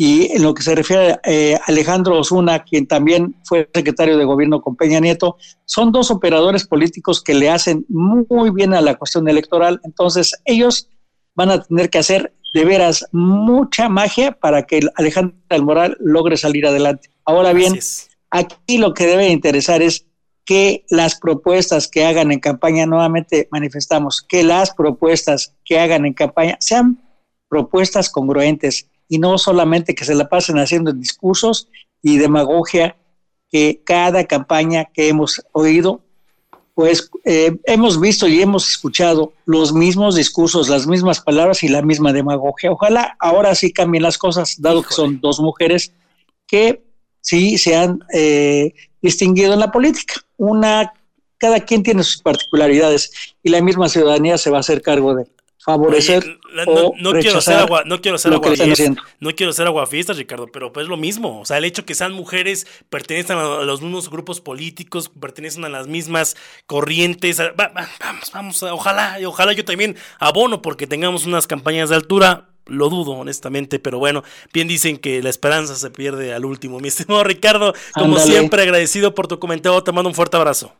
y 0.00 0.30
en 0.30 0.44
lo 0.44 0.54
que 0.54 0.62
se 0.62 0.76
refiere 0.76 1.10
a 1.10 1.20
eh, 1.24 1.58
Alejandro 1.66 2.20
Osuna, 2.20 2.62
quien 2.62 2.86
también 2.86 3.34
fue 3.42 3.68
secretario 3.74 4.16
de 4.16 4.24
gobierno 4.24 4.62
con 4.62 4.76
Peña 4.76 5.00
Nieto, 5.00 5.36
son 5.64 5.90
dos 5.90 6.12
operadores 6.12 6.68
políticos 6.68 7.20
que 7.20 7.34
le 7.34 7.50
hacen 7.50 7.84
muy 7.88 8.50
bien 8.50 8.74
a 8.74 8.80
la 8.80 8.94
cuestión 8.94 9.28
electoral. 9.28 9.80
Entonces, 9.82 10.40
ellos 10.44 10.88
van 11.34 11.50
a 11.50 11.64
tener 11.64 11.90
que 11.90 11.98
hacer 11.98 12.32
de 12.54 12.64
veras 12.64 13.06
mucha 13.10 13.88
magia 13.88 14.30
para 14.30 14.62
que 14.62 14.78
Alejandro 14.94 15.36
del 15.50 15.64
Moral 15.64 15.96
logre 15.98 16.36
salir 16.36 16.64
adelante. 16.64 17.10
Ahora 17.24 17.52
bien, 17.52 17.76
aquí 18.30 18.78
lo 18.78 18.94
que 18.94 19.04
debe 19.04 19.30
interesar 19.30 19.82
es 19.82 20.06
que 20.44 20.84
las 20.90 21.18
propuestas 21.18 21.88
que 21.88 22.06
hagan 22.06 22.30
en 22.30 22.38
campaña, 22.38 22.86
nuevamente 22.86 23.48
manifestamos, 23.50 24.22
que 24.22 24.44
las 24.44 24.72
propuestas 24.72 25.56
que 25.64 25.80
hagan 25.80 26.06
en 26.06 26.14
campaña 26.14 26.56
sean 26.60 27.02
propuestas 27.48 28.10
congruentes, 28.10 28.88
y 29.08 29.18
no 29.18 29.38
solamente 29.38 29.94
que 29.94 30.04
se 30.04 30.14
la 30.14 30.28
pasen 30.28 30.58
haciendo 30.58 30.92
discursos 30.92 31.68
y 32.02 32.18
demagogia 32.18 32.96
que 33.50 33.80
cada 33.84 34.24
campaña 34.24 34.84
que 34.84 35.08
hemos 35.08 35.42
oído, 35.52 36.02
pues 36.74 37.10
eh, 37.24 37.56
hemos 37.64 38.00
visto 38.00 38.28
y 38.28 38.40
hemos 38.40 38.68
escuchado 38.68 39.32
los 39.46 39.72
mismos 39.72 40.14
discursos, 40.14 40.68
las 40.68 40.86
mismas 40.86 41.20
palabras 41.20 41.62
y 41.64 41.68
la 41.68 41.82
misma 41.82 42.12
demagogia. 42.12 42.70
Ojalá 42.70 43.16
ahora 43.18 43.54
sí 43.54 43.72
cambien 43.72 44.04
las 44.04 44.16
cosas, 44.16 44.60
dado 44.60 44.82
que 44.82 44.94
son 44.94 45.20
dos 45.20 45.40
mujeres 45.40 45.92
que 46.46 46.84
sí 47.20 47.58
se 47.58 47.74
han 47.74 47.98
eh, 48.14 48.74
distinguido 49.02 49.54
en 49.54 49.60
la 49.60 49.72
política. 49.72 50.14
Una, 50.36 50.92
cada 51.38 51.60
quien 51.60 51.82
tiene 51.82 52.04
sus 52.04 52.22
particularidades 52.22 53.10
y 53.42 53.50
la 53.50 53.60
misma 53.60 53.88
ciudadanía 53.88 54.38
se 54.38 54.50
va 54.50 54.58
a 54.58 54.60
hacer 54.60 54.80
cargo 54.80 55.14
de 55.16 55.26
favorecer 55.68 56.38
no, 56.98 57.12
quiero 57.12 57.42
ser 57.42 57.56
agua, 57.56 57.82
no 57.84 58.00
quiero 58.00 58.16
ser 58.16 58.32
agua 58.32 58.54
no 59.20 59.34
quiero 59.34 59.52
ser 59.52 59.66
aguafiestas, 59.66 60.16
Ricardo, 60.16 60.46
pero 60.50 60.72
pues 60.72 60.84
es 60.84 60.88
lo 60.88 60.96
mismo. 60.96 61.40
O 61.40 61.44
sea, 61.44 61.58
el 61.58 61.66
hecho 61.66 61.84
que 61.84 61.94
sean 61.94 62.12
mujeres, 62.12 62.66
pertenecen 62.88 63.36
a 63.36 63.62
los 63.64 63.82
mismos 63.82 64.08
grupos 64.08 64.40
políticos, 64.40 65.10
pertenecen 65.10 65.66
a 65.66 65.68
las 65.68 65.86
mismas 65.86 66.36
corrientes. 66.66 67.42
vamos, 67.56 68.32
vamos, 68.32 68.62
ojalá, 68.62 69.18
ojalá 69.26 69.52
yo 69.52 69.64
también 69.64 69.96
abono 70.18 70.62
porque 70.62 70.86
tengamos 70.86 71.26
unas 71.26 71.46
campañas 71.46 71.90
de 71.90 71.96
altura. 71.96 72.48
Lo 72.64 72.90
dudo, 72.90 73.12
honestamente, 73.12 73.78
pero 73.78 73.98
bueno, 73.98 74.24
bien 74.52 74.68
dicen 74.68 74.98
que 74.98 75.22
la 75.22 75.30
esperanza 75.30 75.74
se 75.74 75.90
pierde 75.90 76.34
al 76.34 76.44
último. 76.44 76.80
Mi 76.80 76.88
estimado 76.88 77.24
Ricardo, 77.24 77.74
como 77.94 78.18
siempre, 78.18 78.62
agradecido 78.62 79.14
por 79.14 79.26
tu 79.26 79.38
comentario, 79.38 79.82
te 79.82 79.92
mando 79.92 80.08
un 80.08 80.14
fuerte 80.14 80.36
abrazo. 80.36 80.74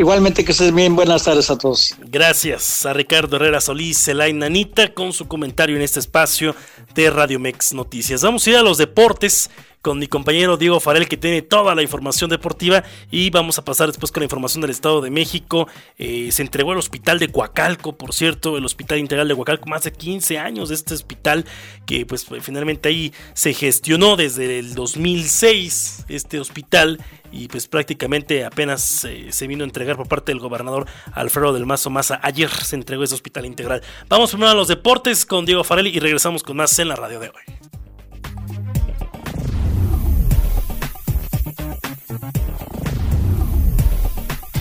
Igualmente 0.00 0.46
que 0.46 0.52
estés 0.52 0.74
bien, 0.74 0.96
buenas 0.96 1.24
tardes 1.24 1.50
a 1.50 1.58
todos. 1.58 1.94
Gracias 2.06 2.86
a 2.86 2.94
Ricardo 2.94 3.36
Herrera 3.36 3.60
Solís, 3.60 4.08
la 4.08 4.32
Nanita, 4.32 4.94
con 4.94 5.12
su 5.12 5.28
comentario 5.28 5.76
en 5.76 5.82
este 5.82 6.00
espacio 6.00 6.56
de 6.94 7.10
Radio 7.10 7.38
Mex 7.38 7.74
Noticias. 7.74 8.22
Vamos 8.22 8.46
a 8.46 8.50
ir 8.50 8.56
a 8.56 8.62
los 8.62 8.78
deportes 8.78 9.50
con 9.82 9.98
mi 9.98 10.06
compañero 10.06 10.56
Diego 10.56 10.80
Farel 10.80 11.08
que 11.08 11.16
tiene 11.16 11.42
toda 11.42 11.74
la 11.74 11.82
información 11.82 12.30
deportiva 12.30 12.84
y 13.10 13.30
vamos 13.30 13.58
a 13.58 13.64
pasar 13.64 13.88
después 13.88 14.12
con 14.12 14.20
la 14.20 14.26
información 14.26 14.60
del 14.60 14.70
Estado 14.70 15.00
de 15.00 15.10
México. 15.10 15.68
Eh, 15.98 16.30
se 16.32 16.42
entregó 16.42 16.72
el 16.72 16.78
hospital 16.78 17.18
de 17.18 17.28
Coacalco, 17.28 17.96
por 17.96 18.12
cierto, 18.12 18.58
el 18.58 18.64
Hospital 18.64 18.98
Integral 18.98 19.28
de 19.28 19.34
Coacalco, 19.34 19.68
más 19.68 19.84
de 19.84 19.92
15 19.92 20.38
años 20.38 20.68
de 20.68 20.74
este 20.74 20.94
hospital 20.94 21.46
que 21.86 22.04
pues 22.06 22.26
finalmente 22.40 22.88
ahí 22.88 23.12
se 23.34 23.54
gestionó 23.54 24.16
desde 24.16 24.58
el 24.58 24.74
2006 24.74 26.04
este 26.08 26.40
hospital 26.40 26.98
y 27.32 27.48
pues 27.48 27.68
prácticamente 27.68 28.44
apenas 28.44 29.04
eh, 29.04 29.28
se 29.30 29.46
vino 29.46 29.64
a 29.64 29.66
entregar 29.66 29.96
por 29.96 30.08
parte 30.08 30.32
del 30.32 30.40
gobernador 30.40 30.86
Alfredo 31.12 31.52
del 31.52 31.66
Mazo 31.66 31.90
Maza. 31.90 32.20
Ayer 32.22 32.50
se 32.50 32.76
entregó 32.76 33.04
ese 33.04 33.14
hospital 33.14 33.46
integral. 33.46 33.82
Vamos 34.08 34.30
primero 34.30 34.50
a 34.50 34.54
los 34.54 34.68
deportes 34.68 35.24
con 35.24 35.46
Diego 35.46 35.64
Farel 35.64 35.86
y 35.86 35.98
regresamos 36.00 36.42
con 36.42 36.56
más 36.56 36.78
en 36.78 36.88
la 36.88 36.96
radio 36.96 37.20
de 37.20 37.28
hoy. 37.28 37.79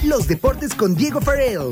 Los 0.09 0.27
deportes 0.27 0.73
con 0.73 0.95
Diego 0.95 1.21
Farrell. 1.21 1.69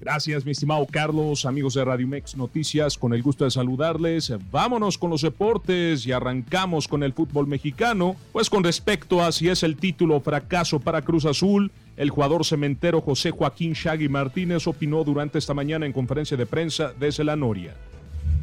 Gracias, 0.00 0.44
mi 0.44 0.50
estimado 0.50 0.84
Carlos, 0.90 1.46
amigos 1.46 1.74
de 1.74 1.84
Radio 1.84 2.08
Mex 2.08 2.36
Noticias, 2.36 2.98
con 2.98 3.14
el 3.14 3.22
gusto 3.22 3.44
de 3.44 3.52
saludarles. 3.52 4.32
Vámonos 4.50 4.98
con 4.98 5.10
los 5.10 5.22
deportes 5.22 6.04
y 6.04 6.10
arrancamos 6.10 6.88
con 6.88 7.04
el 7.04 7.12
fútbol 7.12 7.46
mexicano. 7.46 8.16
Pues 8.32 8.50
con 8.50 8.64
respecto 8.64 9.22
a 9.22 9.30
si 9.30 9.50
es 9.50 9.62
el 9.62 9.76
título 9.76 10.20
fracaso 10.20 10.80
para 10.80 11.02
Cruz 11.02 11.24
Azul, 11.26 11.70
el 11.96 12.10
jugador 12.10 12.44
cementero 12.44 13.00
José 13.00 13.30
Joaquín 13.30 13.74
Shaggy 13.74 14.08
Martínez 14.08 14.66
opinó 14.66 15.04
durante 15.04 15.38
esta 15.38 15.54
mañana 15.54 15.86
en 15.86 15.92
conferencia 15.92 16.36
de 16.36 16.46
prensa 16.46 16.92
desde 16.98 17.22
la 17.22 17.36
Noria. 17.36 17.76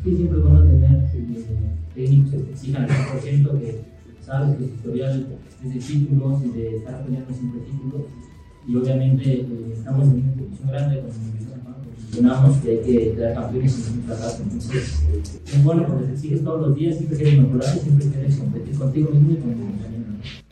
Sí, 0.06 0.16
siempre 0.16 0.40
vamos 0.40 0.62
a 0.62 0.72
tener 0.72 1.10
técnicos 1.94 2.44
que 2.46 2.52
exijan 2.54 2.90
al 2.90 3.60
que 3.60 3.95
sabes 4.26 4.58
que 4.58 4.66
historial 4.66 5.28
es 5.64 5.74
de 5.74 5.80
títulos 5.80 6.42
y 6.44 6.50
de 6.50 6.78
estar 6.78 7.04
peleando 7.04 7.34
siempre 7.34 7.62
títulos. 7.62 8.08
Y 8.68 8.76
obviamente 8.76 9.34
eh, 9.42 9.74
estamos 9.74 10.08
en 10.08 10.24
una 10.24 10.34
posición 10.34 10.70
grande 10.70 11.02
con 11.02 11.12
mencionamos 12.16 12.58
que 12.58 12.72
hay 12.72 12.80
que 12.80 13.16
dar 13.20 13.34
campeones 13.34 13.74
sin 13.74 13.98
un 13.98 14.04
fracaso. 14.04 14.44
Entonces, 14.44 15.04
es 15.46 15.64
bueno 15.64 15.86
porque 15.86 16.06
te 16.06 16.18
sigues 16.18 16.44
todos 16.44 16.68
los 16.68 16.76
días, 16.76 16.96
siempre 16.98 17.18
quieres 17.18 17.40
mejorar 17.40 17.78
siempre 17.78 18.08
quieres 18.08 18.36
competir 18.38 18.78
contigo 18.78 19.10
mismo 19.12 19.32
y 19.32 19.36
con 19.36 19.50
el 19.52 19.58
compañero. 19.58 20.05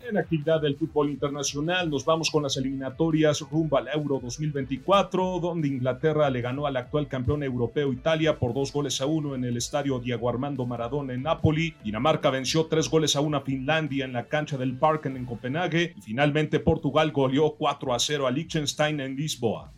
En 0.09 0.17
actividad 0.17 0.59
del 0.59 0.75
fútbol 0.75 1.11
internacional 1.11 1.89
nos 1.89 2.03
vamos 2.03 2.29
con 2.29 2.43
las 2.43 2.57
eliminatorias 2.57 3.39
rumbo 3.39 3.77
al 3.77 3.87
Euro 3.87 4.19
2024, 4.21 5.39
donde 5.39 5.69
Inglaterra 5.69 6.29
le 6.29 6.41
ganó 6.41 6.67
al 6.67 6.75
actual 6.75 7.07
campeón 7.07 7.41
europeo 7.41 7.93
Italia 7.93 8.37
por 8.37 8.53
dos 8.53 8.73
goles 8.73 8.99
a 8.99 9.05
uno 9.05 9.33
en 9.33 9.45
el 9.45 9.55
estadio 9.55 9.99
Diego 9.99 10.29
Armando 10.29 10.65
Maradona 10.65 11.13
en 11.13 11.23
Napoli. 11.23 11.75
Dinamarca 11.85 12.29
venció 12.31 12.65
tres 12.65 12.89
goles 12.89 13.15
a 13.15 13.21
uno 13.21 13.37
a 13.37 13.41
Finlandia 13.41 14.03
en 14.03 14.11
la 14.11 14.27
cancha 14.27 14.57
del 14.57 14.77
Parken 14.77 15.15
en 15.15 15.25
Copenhague 15.25 15.93
y 15.95 16.01
finalmente 16.01 16.59
Portugal 16.59 17.13
goleó 17.13 17.55
4 17.55 17.93
a 17.93 17.99
0 17.99 18.27
a 18.27 18.31
Liechtenstein 18.31 18.99
en 18.99 19.15
Lisboa. 19.15 19.71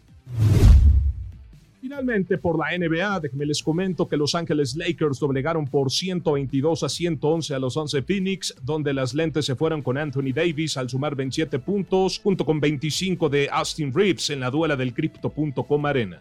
Finalmente, 1.85 2.39
por 2.39 2.57
la 2.57 2.75
NBA, 2.75 3.19
déjenme 3.19 3.45
les 3.45 3.61
comento 3.61 4.07
que 4.07 4.17
Los 4.17 4.33
Ángeles 4.33 4.75
Lakers 4.75 5.19
doblegaron 5.19 5.67
por 5.67 5.91
122 5.91 6.81
a 6.81 6.89
111 6.89 7.53
a 7.53 7.59
los 7.59 7.77
11 7.77 8.01
Phoenix, 8.01 8.55
donde 8.63 8.91
las 8.91 9.13
lentes 9.13 9.45
se 9.45 9.53
fueron 9.53 9.83
con 9.83 9.95
Anthony 9.95 10.33
Davis 10.33 10.77
al 10.77 10.89
sumar 10.89 11.15
27 11.15 11.59
puntos, 11.59 12.17
junto 12.17 12.43
con 12.43 12.59
25 12.59 13.29
de 13.29 13.49
Austin 13.51 13.93
Reeves 13.93 14.31
en 14.31 14.39
la 14.39 14.49
duela 14.49 14.75
del 14.75 14.95
Crypto.com 14.95 15.85
Arena. 15.85 16.19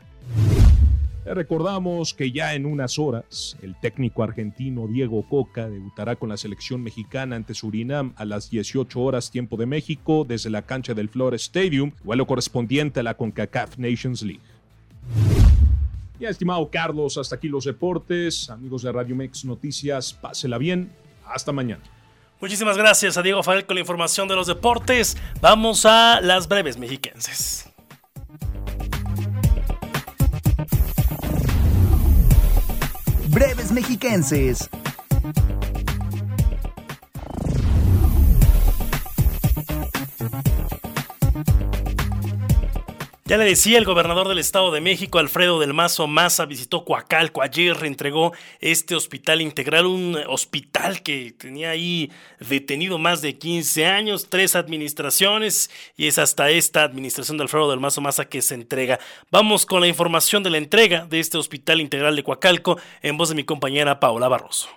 Recordamos 1.24 2.12
que 2.12 2.30
ya 2.30 2.54
en 2.54 2.66
unas 2.66 2.98
horas 2.98 3.56
el 3.62 3.74
técnico 3.80 4.22
argentino 4.22 4.86
Diego 4.86 5.26
Coca 5.26 5.70
debutará 5.70 6.16
con 6.16 6.28
la 6.28 6.36
selección 6.36 6.82
mexicana 6.82 7.36
ante 7.36 7.54
Surinam 7.54 8.12
a 8.16 8.26
las 8.26 8.50
18 8.50 9.00
horas 9.00 9.30
tiempo 9.30 9.56
de 9.56 9.64
México 9.64 10.26
desde 10.28 10.50
la 10.50 10.60
cancha 10.60 10.92
del 10.92 11.08
Flores 11.08 11.44
Stadium, 11.44 11.92
vuelo 12.04 12.26
correspondiente 12.26 13.00
a 13.00 13.02
la 13.02 13.14
CONCACAF 13.14 13.78
Nations 13.78 14.20
League. 14.20 14.42
Ya, 16.18 16.28
estimado 16.28 16.70
Carlos, 16.70 17.18
hasta 17.18 17.36
aquí 17.36 17.48
los 17.48 17.64
deportes. 17.64 18.48
Amigos 18.48 18.82
de 18.82 18.92
Radio 18.92 19.16
Mex 19.16 19.44
Noticias, 19.44 20.12
pásela 20.12 20.58
bien. 20.58 20.92
Hasta 21.26 21.50
mañana. 21.52 21.82
Muchísimas 22.40 22.76
gracias 22.76 23.16
a 23.16 23.22
Diego 23.22 23.42
Fael 23.42 23.66
con 23.66 23.74
la 23.74 23.80
información 23.80 24.28
de 24.28 24.36
los 24.36 24.46
deportes. 24.46 25.16
Vamos 25.40 25.84
a 25.86 26.20
las 26.20 26.46
breves 26.46 26.78
mexiquenses. 26.78 27.68
Breves 33.28 33.72
mexiquenses. 33.72 34.70
Ya 43.34 43.38
le 43.38 43.46
decía, 43.46 43.78
el 43.78 43.84
gobernador 43.84 44.28
del 44.28 44.38
Estado 44.38 44.70
de 44.70 44.80
México, 44.80 45.18
Alfredo 45.18 45.58
del 45.58 45.74
Mazo 45.74 46.06
Maza, 46.06 46.46
visitó 46.46 46.84
Coacalco 46.84 47.42
ayer, 47.42 47.76
reentregó 47.76 48.32
este 48.60 48.94
hospital 48.94 49.40
integral, 49.40 49.86
un 49.86 50.16
hospital 50.28 51.02
que 51.02 51.34
tenía 51.36 51.70
ahí 51.70 52.12
detenido 52.38 52.96
más 52.96 53.22
de 53.22 53.36
15 53.36 53.86
años, 53.86 54.28
tres 54.30 54.54
administraciones, 54.54 55.68
y 55.96 56.06
es 56.06 56.18
hasta 56.18 56.48
esta 56.50 56.84
administración 56.84 57.36
de 57.36 57.42
Alfredo 57.42 57.68
del 57.68 57.80
Mazo 57.80 58.00
Maza 58.00 58.26
que 58.26 58.40
se 58.40 58.54
entrega. 58.54 59.00
Vamos 59.32 59.66
con 59.66 59.80
la 59.80 59.88
información 59.88 60.44
de 60.44 60.50
la 60.50 60.58
entrega 60.58 61.04
de 61.04 61.18
este 61.18 61.36
hospital 61.36 61.80
integral 61.80 62.14
de 62.14 62.22
Coacalco 62.22 62.78
en 63.02 63.16
voz 63.16 63.30
de 63.30 63.34
mi 63.34 63.42
compañera 63.42 63.98
Paola 63.98 64.28
Barroso. 64.28 64.68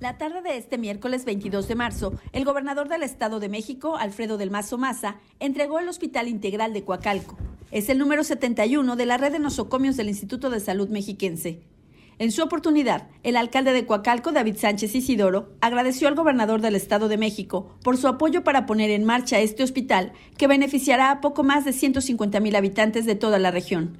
La 0.00 0.16
tarde 0.16 0.40
de 0.40 0.56
este 0.56 0.78
miércoles 0.78 1.26
22 1.26 1.68
de 1.68 1.74
marzo, 1.74 2.14
el 2.32 2.46
gobernador 2.46 2.88
del 2.88 3.02
Estado 3.02 3.38
de 3.38 3.50
México, 3.50 3.98
Alfredo 3.98 4.38
del 4.38 4.50
Mazo 4.50 4.78
Maza, 4.78 5.16
entregó 5.40 5.78
el 5.78 5.90
Hospital 5.90 6.26
Integral 6.26 6.72
de 6.72 6.84
Coacalco. 6.84 7.36
Es 7.70 7.90
el 7.90 7.98
número 7.98 8.24
71 8.24 8.96
de 8.96 9.04
la 9.04 9.18
red 9.18 9.30
de 9.30 9.38
nosocomios 9.38 9.98
del 9.98 10.08
Instituto 10.08 10.48
de 10.48 10.60
Salud 10.60 10.88
Mexiquense. 10.88 11.60
En 12.18 12.32
su 12.32 12.42
oportunidad, 12.42 13.08
el 13.24 13.36
alcalde 13.36 13.74
de 13.74 13.84
Coacalco, 13.84 14.32
David 14.32 14.56
Sánchez 14.56 14.94
Isidoro, 14.94 15.50
agradeció 15.60 16.08
al 16.08 16.14
gobernador 16.14 16.62
del 16.62 16.76
Estado 16.76 17.08
de 17.08 17.18
México 17.18 17.76
por 17.82 17.98
su 17.98 18.08
apoyo 18.08 18.42
para 18.42 18.64
poner 18.64 18.88
en 18.88 19.04
marcha 19.04 19.38
este 19.40 19.62
hospital 19.62 20.12
que 20.38 20.46
beneficiará 20.46 21.10
a 21.10 21.20
poco 21.20 21.42
más 21.42 21.66
de 21.66 21.74
150 21.74 22.40
mil 22.40 22.56
habitantes 22.56 23.04
de 23.04 23.16
toda 23.16 23.38
la 23.38 23.50
región. 23.50 23.98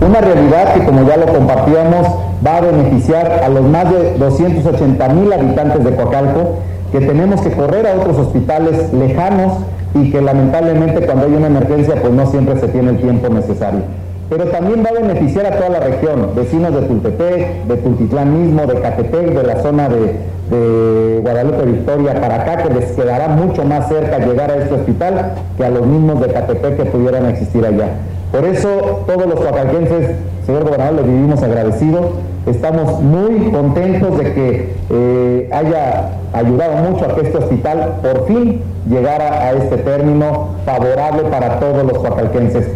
Una 0.00 0.20
realidad 0.20 0.74
que, 0.74 0.84
como 0.84 1.08
ya 1.08 1.16
lo 1.16 1.26
compartíamos, 1.26 2.06
va 2.46 2.58
a 2.58 2.60
beneficiar 2.60 3.40
a 3.42 3.48
los 3.48 3.62
más 3.62 3.90
de 3.90 4.18
280 4.18 5.08
mil 5.08 5.32
habitantes 5.32 5.82
de 5.82 5.96
Coacalco, 5.96 6.56
que 6.92 7.00
tenemos 7.00 7.40
que 7.40 7.52
correr 7.52 7.86
a 7.86 7.94
otros 7.94 8.18
hospitales 8.18 8.92
lejanos 8.92 9.54
y 9.94 10.10
que 10.10 10.20
lamentablemente 10.20 11.06
cuando 11.06 11.26
hay 11.26 11.34
una 11.34 11.46
emergencia 11.46 11.94
pues 12.00 12.12
no 12.12 12.26
siempre 12.26 12.60
se 12.60 12.68
tiene 12.68 12.90
el 12.90 13.00
tiempo 13.00 13.28
necesario. 13.30 13.80
Pero 14.28 14.44
también 14.46 14.84
va 14.84 14.90
a 14.90 15.00
beneficiar 15.00 15.46
a 15.46 15.56
toda 15.56 15.70
la 15.70 15.80
región, 15.80 16.30
vecinos 16.34 16.74
de 16.74 16.82
Tultepec, 16.82 17.64
de 17.64 17.76
Tultitlán 17.76 18.42
mismo, 18.42 18.66
de 18.66 18.80
Catepec, 18.80 19.32
de 19.32 19.42
la 19.44 19.62
zona 19.62 19.88
de, 19.88 20.16
de 20.50 21.20
Guadalupe 21.22 21.64
Victoria 21.64 22.20
para 22.20 22.42
acá, 22.42 22.62
que 22.64 22.74
les 22.74 22.92
quedará 22.92 23.28
mucho 23.28 23.64
más 23.64 23.88
cerca 23.88 24.18
llegar 24.18 24.50
a 24.50 24.56
este 24.56 24.74
hospital 24.74 25.32
que 25.56 25.64
a 25.64 25.70
los 25.70 25.86
mismos 25.86 26.20
de 26.20 26.32
Catepec 26.32 26.76
que 26.76 26.84
pudieran 26.86 27.26
existir 27.26 27.64
allá. 27.64 27.88
Por 28.36 28.44
eso 28.44 29.02
todos 29.06 29.26
los 29.26 29.40
coacalquenses, 29.40 30.14
señor 30.44 30.64
gobernador, 30.64 30.96
le 30.96 31.10
vivimos 31.10 31.42
agradecidos. 31.42 32.16
Estamos 32.44 33.00
muy 33.00 33.50
contentos 33.50 34.18
de 34.18 34.34
que 34.34 34.74
eh, 34.90 35.48
haya 35.50 36.18
ayudado 36.34 36.90
mucho 36.90 37.06
a 37.06 37.14
que 37.14 37.22
este 37.22 37.38
hospital 37.38 37.98
por 38.02 38.26
fin 38.26 38.60
llegara 38.90 39.42
a 39.42 39.52
este 39.54 39.78
término 39.78 40.54
favorable 40.66 41.22
para 41.30 41.58
todos 41.58 41.82
los 41.82 41.96
coacalquenses. 41.96 42.68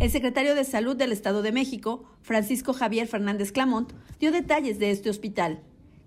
El 0.00 0.10
secretario 0.10 0.54
de 0.54 0.64
Salud 0.64 0.96
del 0.96 1.12
Estado 1.12 1.42
de 1.42 1.52
México, 1.52 2.04
Francisco 2.22 2.72
Javier 2.72 3.06
Fernández 3.06 3.52
Clamont, 3.52 3.92
dio 4.18 4.32
detalles 4.32 4.78
de 4.78 4.92
este 4.92 5.10
hospital, 5.10 5.58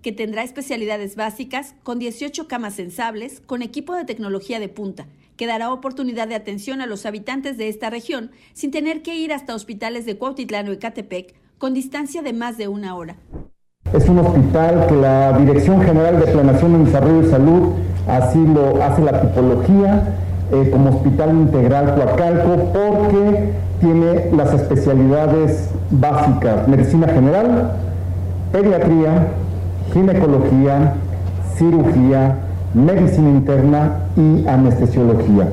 que 0.02 0.10
tendrá 0.10 0.42
especialidades 0.42 1.14
básicas 1.14 1.76
con 1.84 2.00
18 2.00 2.48
camas 2.48 2.74
sensables, 2.74 3.40
con 3.40 3.62
equipo 3.62 3.94
de 3.94 4.04
tecnología 4.04 4.58
de 4.58 4.68
punta, 4.68 5.06
que 5.40 5.46
dará 5.46 5.72
oportunidad 5.72 6.28
de 6.28 6.34
atención 6.34 6.82
a 6.82 6.86
los 6.86 7.06
habitantes 7.06 7.56
de 7.56 7.70
esta 7.70 7.88
región 7.88 8.30
sin 8.52 8.70
tener 8.70 9.00
que 9.00 9.16
ir 9.16 9.32
hasta 9.32 9.54
hospitales 9.54 10.04
de 10.04 10.18
Cuautitlán 10.18 10.68
o 10.68 10.72
Ecatepec 10.72 11.34
con 11.56 11.72
distancia 11.72 12.20
de 12.20 12.34
más 12.34 12.58
de 12.58 12.68
una 12.68 12.94
hora. 12.94 13.16
Es 13.94 14.06
un 14.06 14.18
hospital 14.18 14.86
que 14.86 14.96
la 14.96 15.38
Dirección 15.38 15.80
General 15.80 16.20
de 16.20 16.26
Planeación 16.26 16.82
y 16.82 16.84
Desarrollo 16.84 17.22
de 17.22 17.30
Salud 17.30 17.72
así 18.06 18.38
lo 18.38 18.82
hace 18.82 19.00
la 19.00 19.22
tipología 19.22 20.14
eh, 20.52 20.68
como 20.70 20.90
hospital 20.90 21.30
integral 21.30 21.94
Coacalco 21.94 22.72
porque 22.74 23.54
tiene 23.80 24.36
las 24.36 24.52
especialidades 24.52 25.70
básicas, 25.90 26.68
medicina 26.68 27.08
general, 27.08 27.78
pediatría, 28.52 29.28
ginecología, 29.90 30.96
cirugía, 31.56 32.36
medicina 32.74 33.30
interna 33.30 33.98
y 34.16 34.46
anestesiología. 34.46 35.48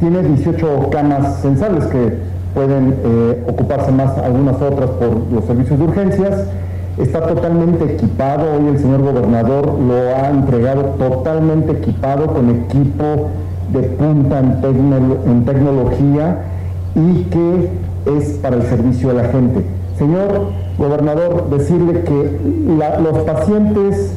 Tiene 0.00 0.22
18 0.22 0.90
camas 0.90 1.36
sensables 1.40 1.84
que 1.86 2.18
pueden 2.54 2.94
eh, 3.04 3.44
ocuparse 3.48 3.92
más 3.92 4.16
algunas 4.18 4.60
otras 4.60 4.90
por 4.90 5.32
los 5.32 5.44
servicios 5.44 5.78
de 5.78 5.84
urgencias. 5.84 6.44
Está 6.98 7.26
totalmente 7.26 7.84
equipado, 7.94 8.44
hoy 8.58 8.68
el 8.68 8.78
señor 8.78 9.02
gobernador 9.02 9.78
lo 9.78 10.16
ha 10.16 10.28
entregado 10.28 10.82
totalmente 10.98 11.72
equipado 11.72 12.26
con 12.26 12.50
equipo 12.50 13.30
de 13.72 13.82
punta 13.82 14.40
en 14.40 15.44
tecnología 15.46 16.42
y 16.94 17.22
que 17.24 17.70
es 18.18 18.34
para 18.42 18.56
el 18.56 18.62
servicio 18.64 19.08
de 19.08 19.14
la 19.14 19.24
gente. 19.28 19.64
Señor 19.96 20.50
gobernador, 20.78 21.48
decirle 21.50 22.02
que 22.02 22.40
los 23.02 23.18
pacientes 23.20 24.14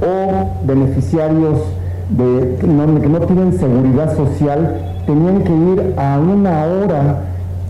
o 0.00 0.66
beneficiarios 0.66 1.60
de, 2.10 2.56
que 2.60 2.66
no 2.66 3.20
tienen 3.20 3.58
seguridad 3.58 4.16
social 4.16 4.80
tenían 5.06 5.42
que 5.42 5.52
ir 5.52 5.94
a 5.96 6.18
una 6.18 6.64
hora 6.64 7.20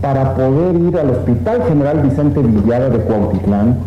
para 0.01 0.35
poder 0.35 0.75
ir 0.75 0.97
al 0.97 1.11
Hospital 1.11 1.63
General 1.67 1.99
Vicente 2.01 2.41
Villada 2.41 2.89
de 2.89 2.99
Cuautitlán 2.99 3.77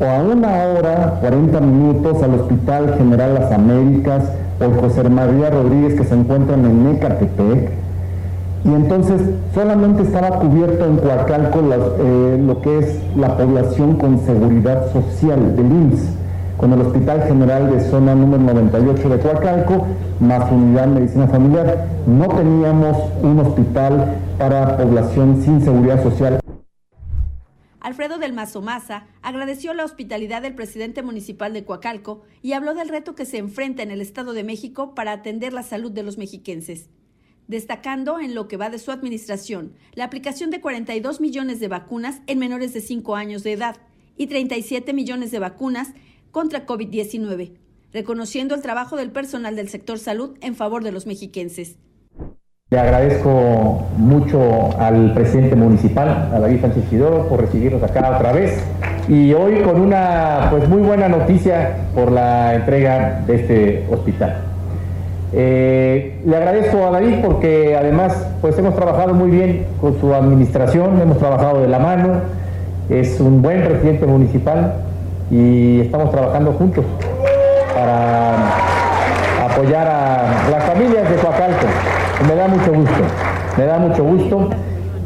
o 0.00 0.04
a 0.04 0.22
una 0.22 0.48
hora, 0.64 1.18
40 1.20 1.60
minutos 1.60 2.22
al 2.22 2.34
Hospital 2.34 2.94
General 2.96 3.34
Las 3.34 3.52
Américas 3.52 4.24
o 4.60 4.64
el 4.64 4.74
José 4.74 5.08
María 5.08 5.50
Rodríguez 5.50 5.94
que 5.94 6.04
se 6.04 6.14
encuentran 6.14 6.64
en 6.64 6.96
Ecatepec. 6.96 7.70
Y 8.64 8.68
entonces 8.68 9.20
solamente 9.54 10.02
estaba 10.02 10.38
cubierto 10.40 10.84
en 10.84 10.96
Coacalco 10.96 11.60
eh, 11.60 12.42
lo 12.44 12.60
que 12.60 12.78
es 12.78 13.00
la 13.16 13.36
población 13.36 13.96
con 13.96 14.18
seguridad 14.20 14.92
social 14.92 15.56
del 15.56 15.66
IMSS 15.66 16.17
con 16.58 16.72
el 16.72 16.80
Hospital 16.80 17.22
General 17.22 17.70
de 17.70 17.80
Zona 17.88 18.14
número 18.14 18.42
98 18.42 19.08
de 19.08 19.18
Coacalco, 19.20 19.86
más 20.20 20.50
Unidad 20.50 20.88
Medicina 20.88 21.28
Familiar. 21.28 21.86
No 22.06 22.26
teníamos 22.28 22.96
un 23.22 23.38
hospital 23.38 24.18
para 24.38 24.76
población 24.76 25.40
sin 25.42 25.62
seguridad 25.62 26.02
social. 26.02 26.40
Alfredo 27.80 28.18
del 28.18 28.32
Mazo 28.32 28.60
Maza 28.60 29.06
agradeció 29.22 29.72
la 29.72 29.84
hospitalidad 29.84 30.42
del 30.42 30.56
presidente 30.56 31.02
municipal 31.02 31.52
de 31.52 31.64
Coacalco 31.64 32.22
y 32.42 32.52
habló 32.52 32.74
del 32.74 32.88
reto 32.88 33.14
que 33.14 33.24
se 33.24 33.38
enfrenta 33.38 33.84
en 33.84 33.92
el 33.92 34.00
Estado 34.00 34.32
de 34.32 34.42
México 34.42 34.94
para 34.94 35.12
atender 35.12 35.52
la 35.52 35.62
salud 35.62 35.92
de 35.92 36.02
los 36.02 36.18
mexiquenses. 36.18 36.90
Destacando 37.46 38.18
en 38.18 38.34
lo 38.34 38.46
que 38.48 38.58
va 38.58 38.68
de 38.68 38.78
su 38.78 38.90
administración 38.90 39.74
la 39.94 40.04
aplicación 40.04 40.50
de 40.50 40.60
42 40.60 41.20
millones 41.20 41.60
de 41.60 41.68
vacunas 41.68 42.20
en 42.26 42.40
menores 42.40 42.74
de 42.74 42.80
5 42.80 43.14
años 43.14 43.42
de 43.44 43.52
edad 43.52 43.76
y 44.18 44.26
37 44.26 44.92
millones 44.92 45.30
de 45.30 45.38
vacunas 45.38 45.88
contra 46.30 46.66
COVID-19. 46.66 47.52
reconociendo 47.90 48.54
el 48.54 48.60
trabajo 48.60 48.96
del 48.96 49.10
personal 49.10 49.56
del 49.56 49.70
sector 49.70 49.98
salud 49.98 50.36
en 50.42 50.54
favor 50.54 50.84
de 50.84 50.92
los 50.92 51.06
mexiquenses. 51.06 51.78
Le 52.70 52.78
agradezco 52.78 53.86
mucho 53.96 54.78
al 54.78 55.14
presidente 55.14 55.56
municipal, 55.56 56.30
a 56.30 56.38
David 56.38 56.60
Sánchez 56.60 56.84
por 57.26 57.40
recibirnos 57.40 57.82
acá 57.82 58.14
otra 58.14 58.32
vez. 58.32 58.62
Y 59.08 59.32
hoy 59.32 59.62
con 59.62 59.80
una 59.80 60.48
pues 60.50 60.68
muy 60.68 60.82
buena 60.82 61.08
noticia 61.08 61.88
por 61.94 62.12
la 62.12 62.56
entrega 62.56 63.24
de 63.26 63.34
este 63.36 63.86
hospital. 63.90 64.42
Eh, 65.32 66.20
le 66.26 66.36
agradezco 66.36 66.86
a 66.86 66.90
David 66.90 67.20
porque 67.22 67.74
además 67.74 68.12
pues 68.42 68.58
hemos 68.58 68.74
trabajado 68.74 69.14
muy 69.14 69.30
bien 69.30 69.66
con 69.80 69.98
su 69.98 70.12
administración, 70.12 71.00
hemos 71.00 71.18
trabajado 71.18 71.62
de 71.62 71.68
la 71.68 71.78
mano, 71.78 72.20
es 72.88 73.20
un 73.20 73.42
buen 73.42 73.64
presidente 73.64 74.06
municipal 74.06 74.74
y 75.30 75.80
estamos 75.80 76.10
trabajando 76.10 76.52
juntos 76.52 76.84
para 77.74 78.34
apoyar 79.44 79.86
a 79.86 80.50
las 80.50 80.64
familias 80.64 81.08
de 81.08 81.16
Coacalco. 81.16 81.66
Me 82.26 82.34
da 82.34 82.48
mucho 82.48 82.72
gusto, 82.72 83.02
me 83.56 83.64
da 83.64 83.78
mucho 83.78 84.04
gusto 84.04 84.48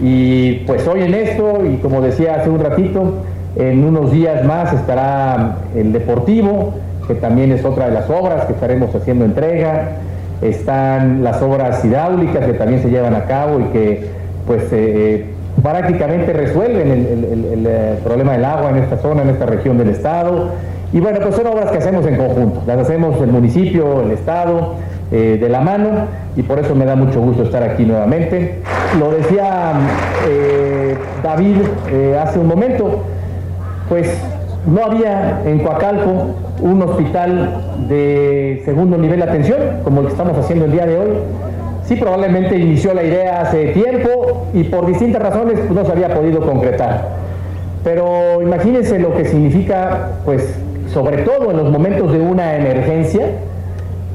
y 0.01 0.55
pues 0.67 0.87
hoy 0.87 1.03
en 1.03 1.15
esto 1.15 1.65
y 1.65 1.77
como 1.77 2.01
decía 2.01 2.37
hace 2.37 2.51
un 2.51 2.61
ratito, 2.61 3.15
en 3.57 3.85
unos 3.85 4.13
días 4.13 4.45
más 4.45 4.73
estará 4.73 5.57
el 5.75 5.93
deportivo, 5.93 6.75
que 7.07 7.15
también 7.15 7.53
es 7.53 7.65
otra 7.65 7.87
de 7.87 7.93
las 7.93 8.09
obras 8.09 8.47
que 8.47 8.53
estaremos 8.53 8.95
haciendo 8.95 9.25
entrega 9.25 9.97
están 10.43 11.23
las 11.23 11.41
obras 11.41 11.85
hidráulicas 11.85 12.45
que 12.45 12.53
también 12.55 12.83
se 12.83 12.91
llevan 12.91 13.15
a 13.15 13.25
cabo 13.25 13.61
y 13.61 13.65
que 13.67 14.11
pues 14.47 14.65
eh, 14.73 15.27
prácticamente 15.63 16.33
resuelven 16.33 16.91
el, 16.91 17.67
eh, 17.67 17.99
problema 18.05 18.33
del 18.33 18.45
agua 18.45 18.71
en 18.71 18.79
esta 18.79 18.99
zona, 18.99 19.23
en 19.23 19.31
esta 19.31 19.47
región 19.47 19.79
del 19.79 19.91
estado. 19.91 20.51
Y 20.93 21.01
bueno, 21.01 21.21
pues 21.23 21.35
son 21.35 21.47
obras 21.47 21.71
que 21.71 21.79
hacemos 21.79 22.07
en 22.07 22.17
conjunto, 22.17 22.63
las 22.67 22.79
hacemos 22.79 23.21
el 23.23 23.31
municipio, 23.33 24.03
el 24.03 24.11
estado, 24.11 24.75
de 25.11 25.47
la 25.51 25.61
mano, 25.61 26.07
y 26.37 26.43
por 26.43 26.59
eso 26.59 26.75
me 26.75 26.87
da 26.87 26.97
mucho 26.97 27.21
gusto 27.21 27.43
estar 27.43 27.63
aquí 27.63 27.85
nuevamente. 27.85 28.61
Lo 28.99 29.11
decía 29.11 29.75
David 31.23 31.57
hace 32.19 32.39
un 32.39 32.47
momento, 32.47 33.03
pues 33.91 34.19
no 34.67 34.85
había 34.85 35.43
en 35.45 35.59
Coacalco 35.61 36.35
un 36.61 36.83
hospital 36.83 37.87
de 37.89 38.63
segundo 38.65 38.97
nivel 38.97 39.19
de 39.19 39.25
atención, 39.25 39.59
como 39.83 40.01
el 40.01 40.07
que 40.07 40.13
estamos 40.13 40.39
haciendo 40.39 40.67
el 40.67 40.73
día 40.73 40.87
de 40.87 40.99
hoy. 40.99 41.09
Sí, 41.93 41.99
probablemente 41.99 42.57
inició 42.57 42.95
la 42.95 43.03
idea 43.03 43.43
hace 43.43 43.67
tiempo 43.73 44.47
y 44.55 44.65
por 44.65 44.87
distintas 44.87 45.21
razones 45.21 45.59
pues, 45.59 45.73
no 45.73 45.85
se 45.85 45.93
había 45.93 46.15
podido 46.15 46.41
concretar. 46.41 47.07
Pero 47.85 48.41
imagínense 48.41 48.99
lo 48.99 49.15
que 49.15 49.27
significa, 49.27 50.13
pues, 50.25 50.55
sobre 50.91 51.19
todo 51.19 51.51
en 51.51 51.59
los 51.59 51.71
momentos 51.71 52.11
de 52.11 52.19
una 52.19 52.57
emergencia, 52.57 53.27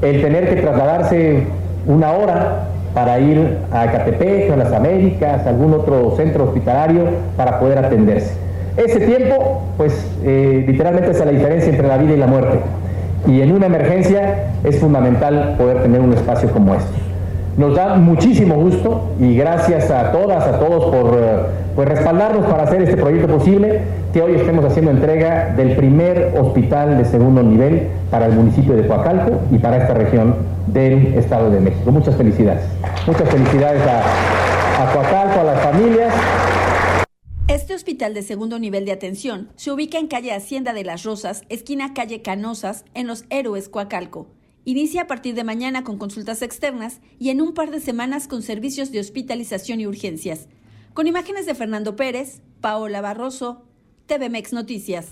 el 0.02 0.20
tener 0.20 0.48
que 0.48 0.56
trasladarse 0.56 1.44
una 1.86 2.10
hora 2.10 2.64
para 2.94 3.20
ir 3.20 3.58
a 3.70 3.86
Catepec, 3.92 4.50
a 4.50 4.56
las 4.56 4.72
Américas, 4.72 5.46
a 5.46 5.50
algún 5.50 5.72
otro 5.72 6.16
centro 6.16 6.46
hospitalario 6.46 7.04
para 7.36 7.60
poder 7.60 7.78
atenderse. 7.78 8.32
Ese 8.76 8.98
tiempo, 9.06 9.62
pues 9.76 10.04
eh, 10.24 10.64
literalmente 10.66 11.12
es 11.12 11.24
la 11.24 11.30
diferencia 11.30 11.70
entre 11.70 11.86
la 11.86 11.96
vida 11.98 12.14
y 12.14 12.16
la 12.16 12.26
muerte. 12.26 12.58
Y 13.28 13.40
en 13.40 13.52
una 13.52 13.66
emergencia 13.66 14.48
es 14.64 14.80
fundamental 14.80 15.54
poder 15.56 15.80
tener 15.82 16.00
un 16.00 16.12
espacio 16.12 16.50
como 16.50 16.74
este. 16.74 17.07
Nos 17.58 17.74
da 17.74 17.96
muchísimo 17.96 18.54
gusto 18.54 19.10
y 19.18 19.34
gracias 19.36 19.90
a 19.90 20.12
todas, 20.12 20.46
a 20.46 20.60
todos 20.60 20.94
por, 20.94 21.18
eh, 21.20 21.38
pues, 21.74 21.88
respaldarnos 21.88 22.46
para 22.46 22.62
hacer 22.62 22.82
este 22.82 22.96
proyecto 22.96 23.26
posible, 23.26 23.80
que 24.12 24.22
hoy 24.22 24.36
estemos 24.36 24.64
haciendo 24.64 24.92
entrega 24.92 25.54
del 25.56 25.74
primer 25.74 26.38
hospital 26.40 26.96
de 26.96 27.04
segundo 27.04 27.42
nivel 27.42 27.88
para 28.12 28.26
el 28.26 28.32
municipio 28.32 28.76
de 28.76 28.86
Coacalco 28.86 29.40
y 29.50 29.58
para 29.58 29.78
esta 29.78 29.92
región 29.94 30.36
del 30.68 31.14
Estado 31.14 31.50
de 31.50 31.58
México. 31.58 31.90
Muchas 31.90 32.14
felicidades. 32.14 32.62
Muchas 33.08 33.28
felicidades 33.28 33.82
a, 33.82 34.84
a 34.84 34.92
Coacalco, 34.92 35.40
a 35.40 35.44
las 35.44 35.60
familias 35.60 36.14
este 37.48 37.74
hospital 37.74 38.12
de 38.12 38.22
segundo 38.22 38.58
nivel 38.58 38.84
de 38.84 38.92
atención 38.92 39.48
se 39.56 39.72
ubica 39.72 39.98
en 39.98 40.06
calle 40.06 40.32
Hacienda 40.32 40.74
de 40.74 40.84
las 40.84 41.02
Rosas, 41.02 41.42
esquina 41.48 41.94
calle 41.94 42.20
Canosas, 42.20 42.84
en 42.94 43.06
Los 43.06 43.24
Héroes, 43.30 43.70
Coacalco. 43.70 44.26
Inicia 44.64 45.02
a 45.02 45.06
partir 45.06 45.34
de 45.34 45.44
mañana 45.44 45.84
con 45.84 45.98
consultas 45.98 46.42
externas 46.42 47.00
y 47.18 47.30
en 47.30 47.40
un 47.40 47.54
par 47.54 47.70
de 47.70 47.80
semanas 47.80 48.28
con 48.28 48.42
servicios 48.42 48.90
de 48.92 49.00
hospitalización 49.00 49.80
y 49.80 49.86
urgencias. 49.86 50.48
Con 50.94 51.06
imágenes 51.06 51.46
de 51.46 51.54
Fernando 51.54 51.96
Pérez, 51.96 52.42
Paola 52.60 53.00
Barroso, 53.00 53.64
TVMex 54.06 54.52
Noticias. 54.52 55.06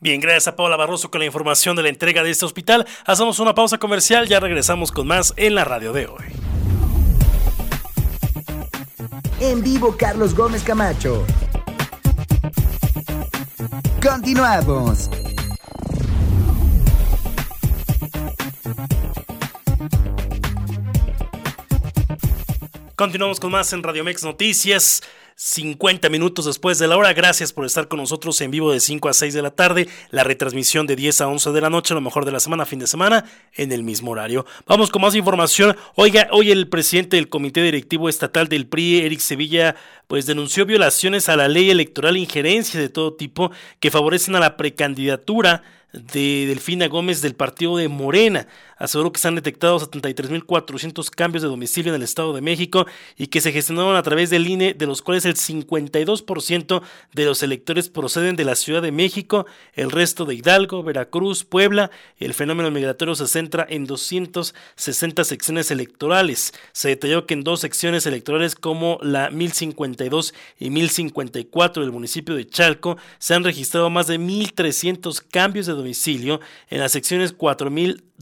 Bien, 0.00 0.20
gracias 0.20 0.48
a 0.48 0.56
Paola 0.56 0.76
Barroso 0.76 1.10
con 1.10 1.20
la 1.20 1.26
información 1.26 1.76
de 1.76 1.82
la 1.82 1.88
entrega 1.88 2.22
de 2.22 2.30
este 2.30 2.44
hospital. 2.44 2.86
Hacemos 3.04 3.38
una 3.38 3.54
pausa 3.54 3.78
comercial, 3.78 4.28
ya 4.28 4.40
regresamos 4.40 4.92
con 4.92 5.06
más 5.06 5.34
en 5.36 5.54
la 5.54 5.64
radio 5.64 5.92
de 5.92 6.06
hoy. 6.06 6.24
En 9.40 9.62
vivo, 9.62 9.96
Carlos 9.98 10.34
Gómez 10.34 10.62
Camacho. 10.62 11.24
Continuamos. 14.02 15.10
Continuamos 22.96 23.40
con 23.40 23.52
más 23.52 23.74
en 23.74 23.82
Radio 23.82 24.04
Mex 24.04 24.24
Noticias. 24.24 25.02
50 25.34 26.08
minutos 26.08 26.46
después 26.46 26.78
de 26.78 26.88
la 26.88 26.96
hora. 26.96 27.12
Gracias 27.12 27.52
por 27.52 27.66
estar 27.66 27.88
con 27.88 27.98
nosotros 27.98 28.40
en 28.40 28.50
vivo 28.50 28.72
de 28.72 28.80
5 28.80 29.10
a 29.10 29.12
6 29.12 29.34
de 29.34 29.42
la 29.42 29.50
tarde. 29.50 29.86
La 30.08 30.24
retransmisión 30.24 30.86
de 30.86 30.96
10 30.96 31.20
a 31.20 31.28
11 31.28 31.52
de 31.52 31.60
la 31.60 31.68
noche, 31.68 31.92
lo 31.92 32.00
mejor 32.00 32.24
de 32.24 32.32
la 32.32 32.40
semana, 32.40 32.64
fin 32.64 32.78
de 32.78 32.86
semana, 32.86 33.26
en 33.52 33.70
el 33.70 33.82
mismo 33.82 34.12
horario. 34.12 34.46
Vamos 34.66 34.88
con 34.88 35.02
más 35.02 35.14
información. 35.14 35.76
Oiga, 35.94 36.28
hoy 36.32 36.50
el 36.50 36.70
presidente 36.70 37.16
del 37.16 37.28
Comité 37.28 37.62
Directivo 37.62 38.08
Estatal 38.08 38.48
del 38.48 38.66
PRI, 38.66 39.00
Eric 39.00 39.20
Sevilla, 39.20 39.76
pues 40.06 40.24
denunció 40.24 40.64
violaciones 40.64 41.28
a 41.28 41.36
la 41.36 41.48
ley 41.48 41.68
electoral, 41.68 42.16
injerencia 42.16 42.80
de 42.80 42.88
todo 42.88 43.12
tipo 43.12 43.50
que 43.78 43.90
favorecen 43.90 44.36
a 44.36 44.40
la 44.40 44.56
precandidatura 44.56 45.62
de 45.92 46.46
Delfina 46.46 46.88
Gómez 46.88 47.22
del 47.22 47.34
partido 47.34 47.76
de 47.76 47.88
Morena. 47.88 48.46
Aseguró 48.76 49.10
que 49.12 49.20
se 49.20 49.28
han 49.28 49.34
detectado 49.34 49.78
73.400 49.80 51.08
cambios 51.10 51.42
de 51.42 51.48
domicilio 51.48 51.92
en 51.92 51.96
el 51.96 52.02
Estado 52.02 52.34
de 52.34 52.42
México 52.42 52.86
y 53.16 53.28
que 53.28 53.40
se 53.40 53.52
gestionaron 53.52 53.96
a 53.96 54.02
través 54.02 54.28
del 54.30 54.46
INE, 54.46 54.74
de 54.74 54.86
los 54.86 55.00
cuales 55.00 55.24
el 55.24 55.34
52% 55.34 56.82
de 57.14 57.24
los 57.24 57.42
electores 57.42 57.88
proceden 57.88 58.36
de 58.36 58.44
la 58.44 58.54
Ciudad 58.54 58.82
de 58.82 58.92
México, 58.92 59.46
el 59.72 59.90
resto 59.90 60.26
de 60.26 60.34
Hidalgo, 60.34 60.82
Veracruz, 60.82 61.44
Puebla. 61.44 61.90
El 62.18 62.34
fenómeno 62.34 62.70
migratorio 62.70 63.14
se 63.14 63.26
centra 63.26 63.66
en 63.68 63.86
260 63.86 65.24
secciones 65.24 65.70
electorales. 65.70 66.52
Se 66.72 66.88
detalló 66.88 67.26
que 67.26 67.34
en 67.34 67.44
dos 67.44 67.60
secciones 67.60 68.06
electorales 68.06 68.54
como 68.54 68.98
la 69.02 69.30
1052 69.30 70.34
y 70.58 70.70
1054 70.70 71.82
del 71.82 71.92
municipio 71.92 72.34
de 72.34 72.46
Chalco 72.46 72.98
se 73.18 73.34
han 73.34 73.44
registrado 73.44 73.90
más 73.90 74.06
de 74.06 74.18
1.300 74.18 75.22
cambios 75.30 75.66
de 75.66 75.72
domicilio 75.72 76.40
en 76.68 76.80
las 76.80 76.92
secciones 76.92 77.32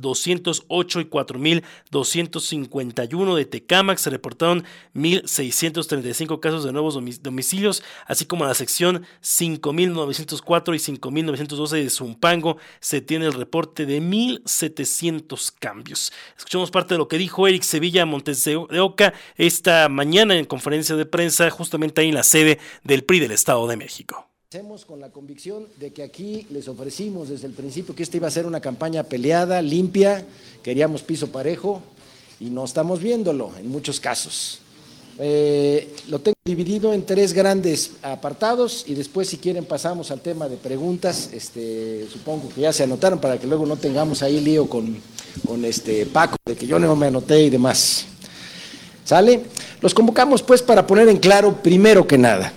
4208 0.01 1.01
y 1.01 1.05
4251 1.07 3.36
de 3.36 3.45
Tecámac 3.45 3.99
se 3.99 4.11
reportaron 4.11 4.64
1635 4.92 6.40
casos 6.40 6.64
de 6.64 6.72
nuevos 6.72 6.99
domicilios, 7.22 7.82
así 8.07 8.26
como 8.26 8.45
la 8.45 8.55
sección 8.55 9.07
5904 9.20 10.74
y 10.74 10.78
5912 10.78 11.76
de 11.76 11.90
Zumpango 11.90 12.57
se 12.80 13.01
tiene 13.01 13.26
el 13.26 13.32
reporte 13.32 13.86
de 13.86 14.01
1700 14.01 15.53
cambios. 15.53 16.12
Escuchamos 16.36 16.70
parte 16.70 16.95
de 16.95 16.99
lo 16.99 17.09
que 17.09 17.18
dijo 17.18 17.47
Eric 17.47 17.62
Sevilla 17.62 18.07
Montes 18.07 18.45
de 18.45 18.57
Oca 18.57 19.14
esta 19.36 19.88
mañana 19.88 20.36
en 20.36 20.45
conferencia 20.45 20.97
de 20.97 21.07
prensa 21.07 21.51
justamente 21.51 22.01
ahí 22.01 22.09
en 22.09 22.14
la 22.14 22.22
sede 22.22 22.59
del 22.82 23.05
PRI 23.05 23.20
del 23.20 23.32
Estado 23.32 23.66
de 23.66 23.76
México. 23.76 24.34
Hacemos 24.55 24.84
con 24.84 25.00
la 25.00 25.09
convicción 25.09 25.66
de 25.80 25.92
que 25.92 26.05
aquí 26.05 26.46
les 26.48 26.68
ofrecimos 26.68 27.28
desde 27.28 27.48
el 27.48 27.55
principio 27.55 27.92
que 27.92 28.05
esta 28.05 28.18
iba 28.18 28.28
a 28.28 28.30
ser 28.30 28.46
una 28.46 28.61
campaña 28.61 29.02
peleada, 29.02 29.61
limpia, 29.61 30.24
queríamos 30.62 31.02
piso 31.02 31.26
parejo 31.26 31.82
y 32.38 32.50
no 32.50 32.64
estamos 32.64 33.00
viéndolo 33.00 33.50
en 33.59 33.68
muchos 33.68 33.98
casos. 33.98 34.61
Eh, 35.18 35.92
lo 36.07 36.20
tengo 36.20 36.36
dividido 36.44 36.92
en 36.92 37.05
tres 37.05 37.32
grandes 37.32 37.94
apartados 38.00 38.84
y 38.86 38.94
después 38.94 39.28
si 39.28 39.38
quieren 39.38 39.64
pasamos 39.64 40.12
al 40.12 40.20
tema 40.20 40.48
de 40.48 40.57
preguntas, 40.57 41.30
este, 41.32 42.07
supongo 42.09 42.48
que 42.50 42.61
ya 42.61 42.72
se 42.72 42.84
anotaron 42.84 43.18
para 43.18 43.40
que 43.40 43.48
luego 43.48 43.66
no 43.66 43.76
tengamos 43.76 44.22
ahí 44.22 44.38
lío 44.38 44.68
con, 44.68 44.96
con 45.44 45.64
este 45.64 46.07
Paco, 46.07 46.36
de 46.46 46.55
que 46.55 46.68
yo 46.68 46.78
no 46.78 46.94
me 46.94 47.09
anoté 47.09 47.42
y 47.42 47.50
demás. 47.50 48.07
¿Sale? 49.05 49.46
Los 49.80 49.92
convocamos 49.92 50.44
pues 50.44 50.62
para 50.62 50.86
poner 50.86 51.09
en 51.09 51.16
claro, 51.16 51.61
primero 51.61 52.07
que 52.07 52.18
nada, 52.18 52.52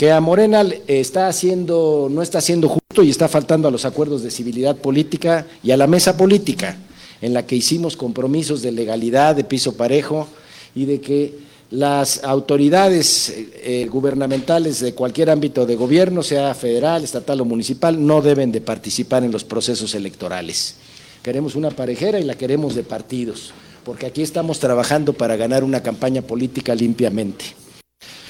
que 0.00 0.10
a 0.10 0.20
Morena 0.22 0.66
está 0.86 1.28
haciendo, 1.28 2.08
no 2.10 2.22
está 2.22 2.38
haciendo 2.38 2.70
justo 2.70 3.02
y 3.02 3.10
está 3.10 3.28
faltando 3.28 3.68
a 3.68 3.70
los 3.70 3.84
acuerdos 3.84 4.22
de 4.22 4.30
civilidad 4.30 4.76
política 4.76 5.46
y 5.62 5.72
a 5.72 5.76
la 5.76 5.86
mesa 5.86 6.16
política, 6.16 6.78
en 7.20 7.34
la 7.34 7.44
que 7.44 7.56
hicimos 7.56 7.98
compromisos 7.98 8.62
de 8.62 8.72
legalidad, 8.72 9.36
de 9.36 9.44
piso 9.44 9.76
parejo 9.76 10.26
y 10.74 10.86
de 10.86 11.02
que 11.02 11.34
las 11.70 12.24
autoridades 12.24 13.30
eh, 13.36 13.86
gubernamentales 13.92 14.80
de 14.80 14.94
cualquier 14.94 15.28
ámbito 15.28 15.66
de 15.66 15.76
gobierno, 15.76 16.22
sea 16.22 16.54
federal, 16.54 17.04
estatal 17.04 17.42
o 17.42 17.44
municipal, 17.44 18.06
no 18.06 18.22
deben 18.22 18.52
de 18.52 18.62
participar 18.62 19.22
en 19.22 19.32
los 19.32 19.44
procesos 19.44 19.94
electorales. 19.94 20.76
Queremos 21.22 21.56
una 21.56 21.72
parejera 21.72 22.18
y 22.18 22.24
la 22.24 22.36
queremos 22.36 22.74
de 22.74 22.84
partidos, 22.84 23.52
porque 23.84 24.06
aquí 24.06 24.22
estamos 24.22 24.60
trabajando 24.60 25.12
para 25.12 25.36
ganar 25.36 25.62
una 25.62 25.82
campaña 25.82 26.22
política 26.22 26.74
limpiamente. 26.74 27.44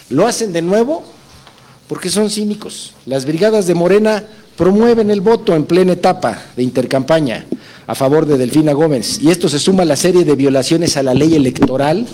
Lo 0.08 0.26
hacen 0.26 0.52
de 0.52 0.62
nuevo 0.62 1.19
porque 1.90 2.08
son 2.08 2.30
cínicos. 2.30 2.92
Las 3.04 3.26
brigadas 3.26 3.66
de 3.66 3.74
Morena 3.74 4.22
promueven 4.56 5.10
el 5.10 5.20
voto 5.20 5.56
en 5.56 5.64
plena 5.64 5.94
etapa 5.94 6.40
de 6.56 6.62
intercampaña 6.62 7.46
a 7.88 7.96
favor 7.96 8.26
de 8.26 8.38
Delfina 8.38 8.72
Gómez. 8.74 9.18
Y 9.20 9.32
esto 9.32 9.48
se 9.48 9.58
suma 9.58 9.82
a 9.82 9.86
la 9.86 9.96
serie 9.96 10.22
de 10.22 10.36
violaciones 10.36 10.96
a 10.96 11.02
la 11.02 11.14
ley 11.14 11.34
electoral 11.34 12.06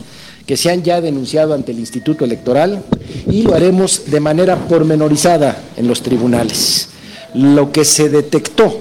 que 0.47 0.57
se 0.57 0.71
han 0.71 0.83
ya 0.83 1.03
denunciado 1.03 1.53
ante 1.53 1.73
el 1.73 1.79
Instituto 1.79 2.25
Electoral 2.25 2.85
y 3.31 3.43
lo 3.43 3.55
haremos 3.55 4.11
de 4.11 4.19
manera 4.19 4.57
pormenorizada 4.57 5.63
en 5.77 5.89
los 5.89 6.01
tribunales. 6.01 6.89
Lo 7.35 7.71
que 7.71 7.85
se 7.85 8.09
detectó 8.09 8.81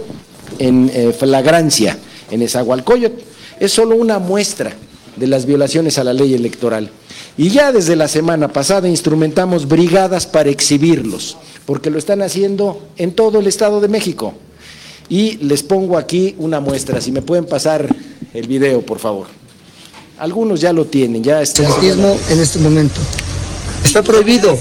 en 0.60 0.90
eh, 0.94 1.12
flagrancia 1.12 1.98
en 2.32 2.42
Esahualcoyot 2.42 3.22
es 3.60 3.70
solo 3.74 3.98
una 3.98 4.20
muestra 4.20 4.72
de 5.16 5.28
las 5.28 5.46
violaciones 5.46 5.98
a 5.98 6.04
la 6.04 6.14
ley 6.14 6.34
electoral. 6.34 6.90
Y 7.38 7.50
ya 7.50 7.72
desde 7.72 7.96
la 7.96 8.08
semana 8.08 8.48
pasada 8.48 8.88
instrumentamos 8.88 9.68
brigadas 9.68 10.26
para 10.26 10.50
exhibirlos, 10.50 11.38
porque 11.66 11.90
lo 11.90 11.98
están 11.98 12.22
haciendo 12.22 12.82
en 12.98 13.12
todo 13.14 13.40
el 13.40 13.48
Estado 13.48 13.82
de 13.82 13.88
México. 13.88 14.34
Y 15.10 15.38
les 15.38 15.62
pongo 15.64 15.98
aquí 15.98 16.36
una 16.40 16.60
muestra, 16.60 17.02
si 17.02 17.12
me 17.12 17.22
pueden 17.22 17.46
pasar 17.46 17.88
el 18.34 18.48
video, 18.48 18.82
por 18.82 19.00
favor. 19.00 19.28
Algunos 20.18 20.62
ya 20.62 20.72
lo 20.72 20.86
tienen, 20.86 21.24
ya 21.24 21.42
está. 21.42 21.64
en 21.64 22.40
este 22.40 22.60
momento. 22.60 23.02
Está 23.84 24.02
prohibido. 24.02 24.58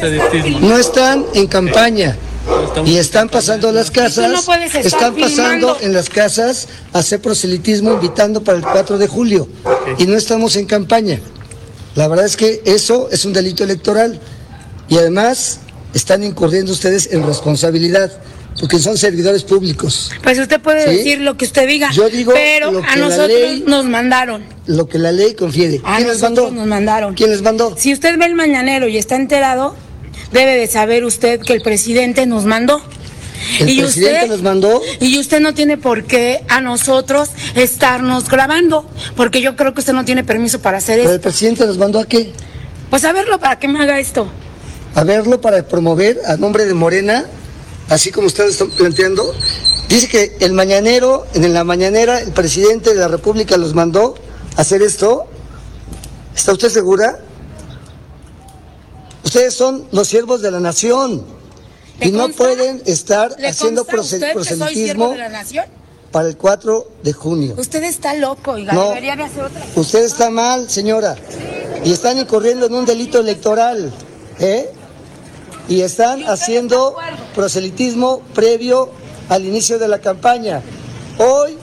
No 0.61 0.77
están 0.77 1.25
en 1.33 1.47
campaña. 1.47 2.17
Y 2.85 2.97
están 2.99 3.29
pasando 3.29 3.69
a 3.69 3.73
las 3.73 3.91
casas, 3.91 4.31
están 4.75 5.15
pasando 5.17 5.77
en 5.81 5.93
las 5.93 6.09
casas 6.11 6.69
a 6.93 6.99
hacer 6.99 7.21
proselitismo 7.21 7.93
invitando 7.95 8.43
para 8.43 8.59
el 8.59 8.65
4 8.65 8.99
de 8.99 9.07
julio. 9.07 9.49
Y 9.99 10.07
no 10.07 10.17
estamos 10.17 10.57
en 10.57 10.67
campaña. 10.67 11.21
La 11.95 12.09
verdad 12.09 12.27
es 12.27 12.37
que 12.37 12.61
eso 12.65 13.09
es 13.11 13.25
un 13.25 13.33
delito 13.33 13.65
electoral. 13.65 14.21
Y 14.89 14.99
además 14.99 15.61
están 15.95 16.23
incurriendo 16.25 16.73
ustedes 16.73 17.11
en 17.13 17.25
responsabilidad 17.27 18.13
porque 18.61 18.79
son 18.79 18.99
servidores 18.99 19.43
públicos. 19.45 20.11
Pues 20.23 20.39
usted 20.39 20.61
puede 20.61 20.89
decir 20.89 21.21
lo 21.21 21.37
que 21.37 21.45
usted 21.45 21.67
diga, 21.67 21.91
Yo 21.93 22.09
digo 22.09 22.33
pero 22.35 22.71
lo 22.71 22.83
que 22.83 22.89
a 22.89 22.97
nosotros 22.97 23.29
ley- 23.29 23.65
nos 23.67 23.85
mandaron. 23.85 24.45
Lo 24.67 24.87
que 24.89 24.99
la 24.99 25.11
ley 25.13 25.35
confiere. 25.35 25.81
A 25.85 25.97
¿Quién 25.97 26.09
les 26.09 26.21
mandó? 26.21 26.51
nos 26.51 26.67
mandaron. 26.67 27.15
¿Quién 27.15 27.31
les 27.31 27.43
mandó? 27.43 27.75
Si 27.77 27.93
usted 27.93 28.17
ve 28.19 28.27
el 28.27 28.35
mañanero 28.35 28.87
y 28.87 28.97
está 28.97 29.17
enterado, 29.17 29.75
debe 30.35 30.57
de 30.57 30.67
saber 30.67 31.05
usted 31.05 31.41
que 31.41 31.55
el 31.55 31.63
presidente 31.63 32.27
nos 32.27 32.45
mandó. 32.45 32.83
¿El 33.61 33.71
y 33.71 33.81
presidente 33.81 34.15
usted, 34.17 34.29
nos 34.29 34.43
mandó? 34.43 34.83
Y 35.01 35.19
usted 35.19 35.41
no 35.41 35.55
tiene 35.55 35.79
por 35.79 36.05
qué 36.05 36.45
a 36.49 36.61
nosotros 36.61 37.31
estarnos 37.55 38.29
grabando, 38.29 38.87
porque 39.17 39.41
yo 39.41 39.55
creo 39.57 39.73
que 39.73 39.81
usted 39.81 39.93
no 39.93 40.05
tiene 40.05 40.25
permiso 40.25 40.61
para 40.61 40.79
hacer 40.79 40.97
¿Pero 40.97 41.09
eso. 41.09 41.15
el 41.15 41.21
presidente 41.21 41.67
nos 41.67 41.79
mandó 41.79 42.01
a 42.01 42.07
qué? 42.07 42.33
Pues 42.91 43.05
a 43.05 43.13
verlo 43.13 43.39
para 43.39 43.59
que 43.59 43.69
me 43.69 43.81
haga 43.81 43.99
esto. 44.01 44.29
A 44.95 45.05
verlo 45.05 45.41
para 45.41 45.67
promover 45.67 46.21
a 46.27 46.37
nombre 46.37 46.65
de 46.65 46.75
Morena, 46.75 47.25
así 47.89 48.11
como 48.11 48.27
ustedes 48.27 48.53
están 48.53 48.71
planteando. 48.71 49.35
Dice 49.89 50.09
que 50.09 50.37
el 50.41 50.53
mañanero, 50.53 51.27
en 51.35 51.53
la 51.53 51.63
mañanera, 51.65 52.21
el 52.21 52.33
presidente 52.33 52.91
de 52.91 52.97
la 53.01 53.09
República 53.09 53.57
los 53.57 53.75
mandó 53.75 54.15
a 54.57 54.63
hacer 54.63 54.83
esto. 54.83 55.27
¿Está 56.35 56.53
usted 56.53 56.71
segura? 56.71 57.19
Ustedes 59.35 59.55
son 59.55 59.85
los 59.91 60.07
siervos 60.07 60.43
de 60.43 60.53
la 60.53 60.61
nación 60.61 61.25
y 62.01 62.13
no 62.13 62.29
pueden 62.29 62.81
estar 62.87 63.35
¿Le 63.37 63.49
haciendo 63.49 63.85
proselitismo 63.85 65.13
para 66.13 66.29
el 66.29 66.37
4 66.37 66.89
de 67.03 67.13
junio. 67.13 67.55
Usted 67.59 67.83
está 67.83 68.15
loco, 68.15 68.53
oiga, 68.53 68.73
No. 68.73 68.91
debería 68.91 69.17
de 69.17 69.25
hacer 69.25 69.43
otra 69.43 69.61
Usted 69.75 70.05
está 70.05 70.31
mal, 70.31 70.71
señora. 70.71 71.17
Y 71.85 71.93
están 71.93 72.17
incurriendo 72.17 72.67
en 72.67 72.75
un 72.75 72.85
delito 72.85 73.19
electoral. 73.19 73.93
¿eh? 74.39 74.71
Y 75.69 75.81
están 75.81 76.23
haciendo 76.29 76.95
proselitismo 77.35 78.21
previo 78.35 78.91
al 79.29 79.45
inicio 79.45 79.81
de 79.81 79.89
la 79.89 79.99
campaña. 79.99 80.63
Hoy, 81.19 81.59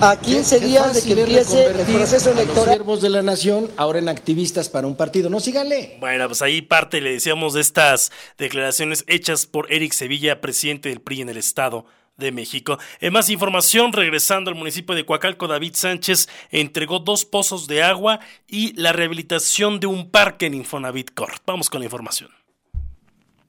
a 0.00 0.16
15 0.16 0.60
Qué 0.60 0.66
días 0.66 0.94
de 0.94 1.14
que 1.14 1.20
empiece 1.20 1.66
el 1.66 1.86
proceso 1.86 2.32
electoral. 2.32 2.74
siervos 2.74 3.00
de 3.00 3.10
la 3.10 3.22
nación 3.22 3.70
ahora 3.76 3.98
en 3.98 4.08
activistas 4.08 4.68
para 4.68 4.86
un 4.86 4.96
partido. 4.96 5.30
No, 5.30 5.40
sígale. 5.40 5.96
Bueno, 6.00 6.26
pues 6.26 6.42
ahí 6.42 6.62
parte, 6.62 7.00
le 7.00 7.12
decíamos, 7.12 7.54
de 7.54 7.62
estas 7.62 8.12
declaraciones 8.36 9.04
hechas 9.06 9.46
por 9.46 9.72
Eric 9.72 9.92
Sevilla, 9.92 10.40
presidente 10.40 10.88
del 10.90 11.00
PRI 11.00 11.22
en 11.22 11.28
el 11.30 11.36
Estado 11.38 11.86
de 12.16 12.32
México. 12.32 12.78
En 13.00 13.12
más 13.12 13.30
información, 13.30 13.92
regresando 13.92 14.50
al 14.50 14.56
municipio 14.56 14.94
de 14.94 15.04
Coacalco, 15.04 15.48
David 15.48 15.74
Sánchez 15.74 16.28
entregó 16.50 16.98
dos 16.98 17.24
pozos 17.24 17.66
de 17.66 17.82
agua 17.82 18.20
y 18.46 18.72
la 18.80 18.92
rehabilitación 18.92 19.80
de 19.80 19.86
un 19.86 20.10
parque 20.10 20.46
en 20.46 20.54
Infonavit 20.54 21.12
Court. 21.14 21.42
Vamos 21.46 21.70
con 21.70 21.80
la 21.80 21.86
información. 21.86 22.30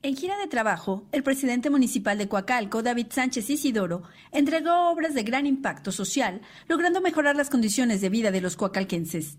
En 0.07 0.15
gira 0.15 0.37
de 0.37 0.47
trabajo, 0.47 1.03
el 1.11 1.21
presidente 1.21 1.69
municipal 1.69 2.17
de 2.17 2.29
Coacalco, 2.29 2.81
David 2.81 3.07
Sánchez 3.09 3.49
Isidoro, 3.49 4.03
entregó 4.31 4.89
obras 4.89 5.13
de 5.13 5.23
gran 5.23 5.45
impacto 5.45 5.91
social, 5.91 6.39
logrando 6.69 7.01
mejorar 7.01 7.35
las 7.35 7.49
condiciones 7.49 7.99
de 7.99 8.07
vida 8.07 8.31
de 8.31 8.39
los 8.39 8.55
coacalquenses. 8.55 9.37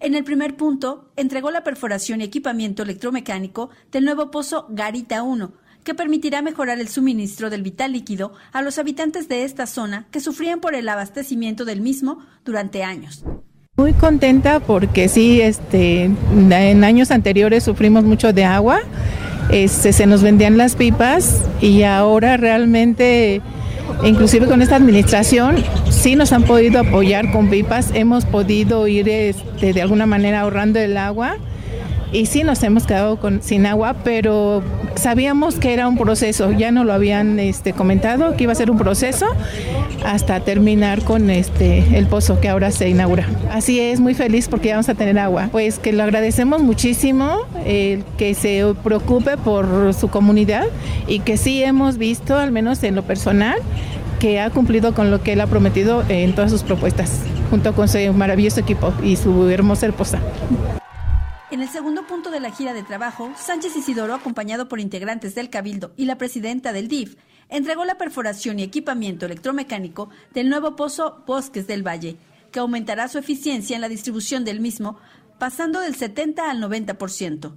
En 0.00 0.14
el 0.14 0.22
primer 0.22 0.54
punto, 0.58 1.10
entregó 1.16 1.50
la 1.50 1.64
perforación 1.64 2.20
y 2.20 2.24
equipamiento 2.24 2.82
electromecánico 2.82 3.70
del 3.90 4.04
nuevo 4.04 4.30
pozo 4.30 4.66
Garita 4.68 5.22
1, 5.22 5.54
que 5.82 5.94
permitirá 5.94 6.42
mejorar 6.42 6.78
el 6.78 6.88
suministro 6.88 7.48
del 7.48 7.62
vital 7.62 7.92
líquido 7.92 8.34
a 8.52 8.60
los 8.60 8.78
habitantes 8.78 9.28
de 9.28 9.44
esta 9.44 9.66
zona 9.66 10.08
que 10.10 10.20
sufrían 10.20 10.60
por 10.60 10.74
el 10.74 10.90
abastecimiento 10.90 11.64
del 11.64 11.80
mismo 11.80 12.18
durante 12.44 12.84
años. 12.84 13.24
Muy 13.78 13.94
contenta 13.94 14.60
porque 14.60 15.08
sí, 15.08 15.40
este, 15.40 16.04
en 16.04 16.84
años 16.84 17.10
anteriores 17.10 17.64
sufrimos 17.64 18.04
mucho 18.04 18.34
de 18.34 18.44
agua, 18.44 18.82
este, 19.50 19.92
se 19.92 20.06
nos 20.06 20.22
vendían 20.22 20.56
las 20.56 20.76
pipas 20.76 21.42
y 21.60 21.82
ahora 21.82 22.36
realmente, 22.36 23.40
inclusive 24.04 24.46
con 24.46 24.62
esta 24.62 24.76
administración, 24.76 25.56
sí 25.90 26.16
nos 26.16 26.32
han 26.32 26.44
podido 26.44 26.80
apoyar 26.80 27.30
con 27.32 27.50
pipas, 27.50 27.90
hemos 27.94 28.24
podido 28.24 28.86
ir 28.88 29.08
este, 29.08 29.72
de 29.72 29.82
alguna 29.82 30.06
manera 30.06 30.40
ahorrando 30.40 30.78
el 30.78 30.96
agua 30.96 31.36
y 32.12 32.26
sí 32.26 32.44
nos 32.44 32.62
hemos 32.62 32.86
quedado 32.86 33.18
con, 33.18 33.42
sin 33.42 33.66
agua, 33.66 33.96
pero 34.04 34.62
sabíamos 35.02 35.56
que 35.56 35.74
era 35.74 35.88
un 35.88 35.96
proceso, 35.96 36.52
ya 36.52 36.70
no 36.70 36.84
lo 36.84 36.92
habían 36.92 37.40
este, 37.40 37.72
comentado, 37.72 38.36
que 38.36 38.44
iba 38.44 38.52
a 38.52 38.54
ser 38.54 38.70
un 38.70 38.78
proceso 38.78 39.26
hasta 40.06 40.40
terminar 40.40 41.02
con 41.02 41.28
este 41.28 41.98
el 41.98 42.06
pozo 42.06 42.40
que 42.40 42.48
ahora 42.48 42.70
se 42.70 42.88
inaugura. 42.88 43.26
Así 43.50 43.80
es, 43.80 43.98
muy 43.98 44.14
feliz 44.14 44.48
porque 44.48 44.68
ya 44.68 44.74
vamos 44.74 44.88
a 44.88 44.94
tener 44.94 45.18
agua. 45.18 45.48
Pues 45.50 45.80
que 45.80 45.92
lo 45.92 46.04
agradecemos 46.04 46.62
muchísimo, 46.62 47.38
eh, 47.64 48.02
que 48.16 48.34
se 48.34 48.64
preocupe 48.84 49.36
por 49.36 49.92
su 49.92 50.08
comunidad 50.08 50.66
y 51.08 51.18
que 51.18 51.36
sí 51.36 51.64
hemos 51.64 51.98
visto, 51.98 52.38
al 52.38 52.52
menos 52.52 52.84
en 52.84 52.94
lo 52.94 53.02
personal, 53.02 53.58
que 54.20 54.40
ha 54.40 54.50
cumplido 54.50 54.94
con 54.94 55.10
lo 55.10 55.20
que 55.20 55.32
él 55.32 55.40
ha 55.40 55.48
prometido 55.48 56.04
en 56.08 56.32
todas 56.32 56.52
sus 56.52 56.62
propuestas, 56.62 57.22
junto 57.50 57.74
con 57.74 57.88
su 57.88 57.98
maravilloso 58.12 58.60
equipo 58.60 58.92
y 59.02 59.16
su 59.16 59.48
hermosa 59.48 59.86
esposa. 59.86 60.20
En 61.52 61.60
el 61.60 61.68
segundo 61.68 62.06
punto 62.06 62.30
de 62.30 62.40
la 62.40 62.50
gira 62.50 62.72
de 62.72 62.82
trabajo, 62.82 63.30
Sánchez 63.36 63.76
Isidoro, 63.76 64.14
acompañado 64.14 64.70
por 64.70 64.80
integrantes 64.80 65.34
del 65.34 65.50
Cabildo 65.50 65.92
y 65.98 66.06
la 66.06 66.16
presidenta 66.16 66.72
del 66.72 66.88
DIF, 66.88 67.16
entregó 67.50 67.84
la 67.84 67.98
perforación 67.98 68.58
y 68.58 68.62
equipamiento 68.62 69.26
electromecánico 69.26 70.08
del 70.32 70.48
nuevo 70.48 70.76
pozo 70.76 71.22
Bosques 71.26 71.66
del 71.66 71.86
Valle, 71.86 72.16
que 72.52 72.60
aumentará 72.60 73.06
su 73.08 73.18
eficiencia 73.18 73.74
en 73.74 73.82
la 73.82 73.90
distribución 73.90 74.46
del 74.46 74.60
mismo, 74.60 74.96
pasando 75.38 75.80
del 75.80 75.94
70 75.94 76.50
al 76.50 76.62
90%. 76.62 77.52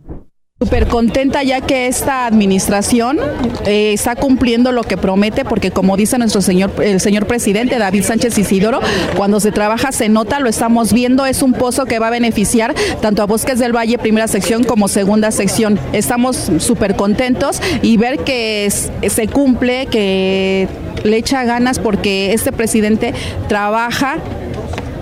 Súper 0.58 0.88
contenta 0.88 1.44
ya 1.44 1.60
que 1.60 1.88
esta 1.88 2.26
administración 2.26 3.20
eh, 3.66 3.92
está 3.92 4.16
cumpliendo 4.16 4.72
lo 4.72 4.84
que 4.84 4.96
promete, 4.96 5.44
porque 5.44 5.70
como 5.70 5.98
dice 5.98 6.18
nuestro 6.18 6.42
señor, 6.42 6.72
el 6.82 7.02
señor 7.02 7.28
presidente 7.28 7.78
David 7.78 8.06
Sánchez 8.06 8.38
Isidoro, 8.38 8.80
cuando 9.18 9.42
se 9.42 9.52
trabaja 9.52 9.92
se 9.92 10.08
nota, 10.08 10.40
lo 10.40 10.48
estamos 10.48 10.94
viendo, 10.94 11.26
es 11.26 11.42
un 11.42 11.52
pozo 11.52 11.84
que 11.84 12.00
va 12.00 12.08
a 12.08 12.10
beneficiar 12.10 12.74
tanto 13.02 13.22
a 13.22 13.26
Bosques 13.26 13.60
del 13.60 13.76
Valle, 13.76 13.98
primera 13.98 14.30
sección, 14.30 14.64
como 14.64 14.88
segunda 14.88 15.30
sección. 15.32 15.78
Estamos 15.92 16.50
súper 16.60 16.96
contentos 16.96 17.62
y 17.82 17.98
ver 17.98 18.20
que 18.20 18.72
se 18.72 19.28
cumple, 19.28 19.88
que 19.88 20.70
le 21.04 21.18
echa 21.18 21.44
ganas 21.44 21.80
porque 21.80 22.32
este 22.32 22.54
presidente 22.54 23.14
trabaja 23.50 24.20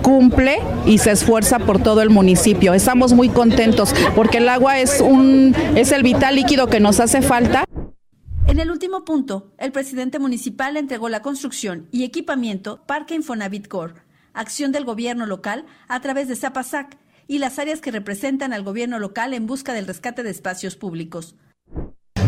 cumple 0.04 0.58
y 0.84 0.98
se 0.98 1.12
esfuerza 1.12 1.58
por 1.58 1.82
todo 1.82 2.02
el 2.02 2.10
municipio. 2.10 2.74
Estamos 2.74 3.14
muy 3.14 3.30
contentos 3.30 3.94
porque 4.14 4.36
el 4.36 4.48
agua 4.50 4.78
es 4.78 5.00
un 5.00 5.54
es 5.74 5.92
el 5.92 6.02
vital 6.02 6.36
líquido 6.36 6.68
que 6.68 6.78
nos 6.78 7.00
hace 7.00 7.22
falta. 7.22 7.64
En 8.46 8.60
el 8.60 8.70
último 8.70 9.06
punto, 9.06 9.50
el 9.56 9.72
presidente 9.72 10.18
municipal 10.18 10.76
entregó 10.76 11.08
la 11.08 11.22
construcción 11.22 11.88
y 11.90 12.04
equipamiento 12.04 12.84
Parque 12.86 13.14
Infonavit 13.14 13.66
Core, 13.66 13.94
acción 14.34 14.72
del 14.72 14.84
gobierno 14.84 15.24
local 15.24 15.64
a 15.88 16.00
través 16.00 16.28
de 16.28 16.36
Zapasac 16.36 16.98
y 17.26 17.38
las 17.38 17.58
áreas 17.58 17.80
que 17.80 17.90
representan 17.90 18.52
al 18.52 18.62
gobierno 18.62 18.98
local 18.98 19.32
en 19.32 19.46
busca 19.46 19.72
del 19.72 19.86
rescate 19.86 20.22
de 20.22 20.30
espacios 20.30 20.76
públicos. 20.76 21.34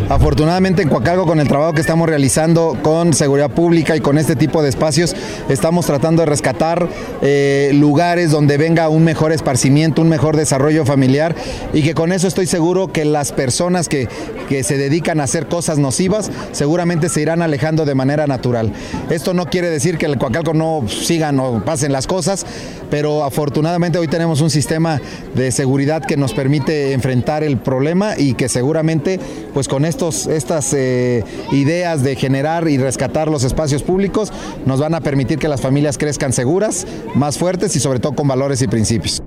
Afortunadamente 0.09 0.81
en 0.81 0.87
Coacalco 0.87 1.25
con 1.25 1.41
el 1.41 1.49
trabajo 1.49 1.73
que 1.73 1.81
estamos 1.81 2.07
realizando 2.07 2.77
con 2.81 3.13
seguridad 3.13 3.51
pública 3.51 3.93
y 3.93 3.99
con 3.99 4.17
este 4.17 4.37
tipo 4.37 4.63
de 4.63 4.69
espacios, 4.69 5.13
estamos 5.49 5.85
tratando 5.85 6.21
de 6.21 6.27
rescatar 6.27 6.87
eh, 7.21 7.71
lugares 7.73 8.31
donde 8.31 8.55
venga 8.55 8.87
un 8.87 9.03
mejor 9.03 9.33
esparcimiento, 9.33 10.01
un 10.01 10.07
mejor 10.07 10.37
desarrollo 10.37 10.85
familiar 10.85 11.35
y 11.73 11.83
que 11.83 11.93
con 11.93 12.13
eso 12.13 12.29
estoy 12.29 12.47
seguro 12.47 12.87
que 12.87 13.03
las 13.03 13.33
personas 13.33 13.89
que, 13.89 14.07
que 14.47 14.63
se 14.63 14.77
dedican 14.77 15.19
a 15.19 15.25
hacer 15.25 15.47
cosas 15.47 15.77
nocivas 15.77 16.31
seguramente 16.53 17.09
se 17.09 17.21
irán 17.21 17.41
alejando 17.41 17.83
de 17.83 17.93
manera 17.93 18.27
natural. 18.27 18.71
Esto 19.09 19.33
no 19.33 19.47
quiere 19.47 19.69
decir 19.69 19.97
que 19.97 20.05
el 20.05 20.17
Coacalco 20.17 20.53
no 20.53 20.85
sigan 20.87 21.37
o 21.41 21.65
pasen 21.65 21.91
las 21.91 22.07
cosas, 22.07 22.45
pero 22.89 23.25
afortunadamente 23.25 23.97
hoy 23.97 24.07
tenemos 24.07 24.39
un 24.39 24.51
sistema 24.51 25.01
de 25.35 25.51
seguridad 25.51 26.01
que 26.01 26.15
nos 26.15 26.33
permite 26.33 26.93
enfrentar 26.93 27.43
el 27.43 27.57
problema 27.57 28.17
y 28.17 28.35
que 28.35 28.47
seguramente 28.47 29.19
pues 29.53 29.67
con 29.67 29.83
estas 30.01 30.73
eh, 30.73 31.23
ideas 31.51 32.03
de 32.03 32.15
generar 32.15 32.67
y 32.67 32.77
rescatar 32.77 33.29
los 33.29 33.43
espacios 33.43 33.83
públicos 33.83 34.31
nos 34.65 34.79
van 34.79 34.93
a 34.93 35.01
permitir 35.01 35.39
que 35.39 35.47
las 35.47 35.61
familias 35.61 35.97
crezcan 35.97 36.33
seguras, 36.33 36.85
más 37.15 37.37
fuertes 37.37 37.75
y 37.75 37.79
sobre 37.79 37.99
todo 37.99 38.13
con 38.13 38.27
valores 38.27 38.61
y 38.61 38.67
principios. 38.67 39.23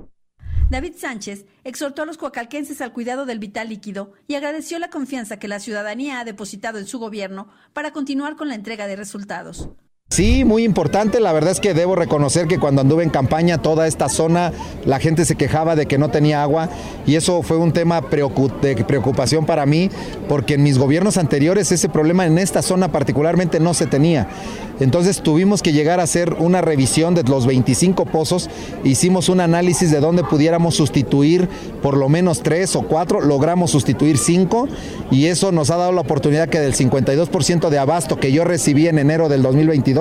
David 0.69 0.93
Sánchez 0.97 1.45
exhortó 1.65 2.03
a 2.03 2.05
los 2.05 2.17
coacalquenses 2.17 2.79
al 2.79 2.93
cuidado 2.93 3.25
del 3.25 3.39
vital 3.39 3.67
líquido 3.67 4.13
y 4.27 4.35
agradeció 4.35 4.79
la 4.79 4.89
confianza 4.89 5.37
que 5.37 5.49
la 5.49 5.59
ciudadanía 5.59 6.21
ha 6.21 6.23
depositado 6.23 6.79
en 6.79 6.87
su 6.87 6.97
gobierno 6.97 7.49
para 7.73 7.91
continuar 7.91 8.37
con 8.37 8.47
la 8.47 8.55
entrega 8.55 8.87
de 8.87 8.95
resultados. 8.95 9.69
Sí, 10.11 10.43
muy 10.43 10.65
importante. 10.65 11.21
La 11.21 11.31
verdad 11.31 11.51
es 11.51 11.61
que 11.61 11.73
debo 11.73 11.95
reconocer 11.95 12.45
que 12.45 12.59
cuando 12.59 12.81
anduve 12.81 13.01
en 13.01 13.09
campaña, 13.09 13.59
toda 13.59 13.87
esta 13.87 14.09
zona, 14.09 14.51
la 14.83 14.99
gente 14.99 15.23
se 15.23 15.35
quejaba 15.37 15.77
de 15.77 15.85
que 15.85 15.97
no 15.97 16.09
tenía 16.09 16.43
agua 16.43 16.67
y 17.07 17.15
eso 17.15 17.41
fue 17.43 17.55
un 17.55 17.71
tema 17.71 18.01
de 18.01 18.75
preocupación 18.83 19.45
para 19.45 19.65
mí, 19.65 19.89
porque 20.27 20.55
en 20.55 20.63
mis 20.63 20.77
gobiernos 20.77 21.15
anteriores 21.15 21.71
ese 21.71 21.87
problema 21.87 22.25
en 22.25 22.39
esta 22.39 22.61
zona 22.61 22.91
particularmente 22.91 23.61
no 23.61 23.73
se 23.73 23.87
tenía. 23.87 24.27
Entonces 24.81 25.21
tuvimos 25.21 25.61
que 25.61 25.71
llegar 25.71 26.01
a 26.01 26.03
hacer 26.03 26.33
una 26.39 26.59
revisión 26.59 27.15
de 27.15 27.23
los 27.23 27.45
25 27.45 28.05
pozos, 28.05 28.49
hicimos 28.83 29.29
un 29.29 29.39
análisis 29.39 29.91
de 29.91 30.01
dónde 30.01 30.23
pudiéramos 30.23 30.75
sustituir 30.75 31.47
por 31.81 31.95
lo 31.95 32.09
menos 32.09 32.41
tres 32.41 32.75
o 32.75 32.81
cuatro, 32.81 33.21
logramos 33.21 33.71
sustituir 33.71 34.17
cinco 34.17 34.67
y 35.09 35.27
eso 35.27 35.51
nos 35.51 35.69
ha 35.69 35.77
dado 35.77 35.91
la 35.93 36.01
oportunidad 36.01 36.49
que 36.49 36.59
del 36.59 36.73
52% 36.73 37.69
de 37.69 37.79
abasto 37.79 38.19
que 38.19 38.31
yo 38.31 38.43
recibí 38.43 38.87
en 38.87 38.97
enero 38.97 39.29
del 39.29 39.43
2022 39.43 40.00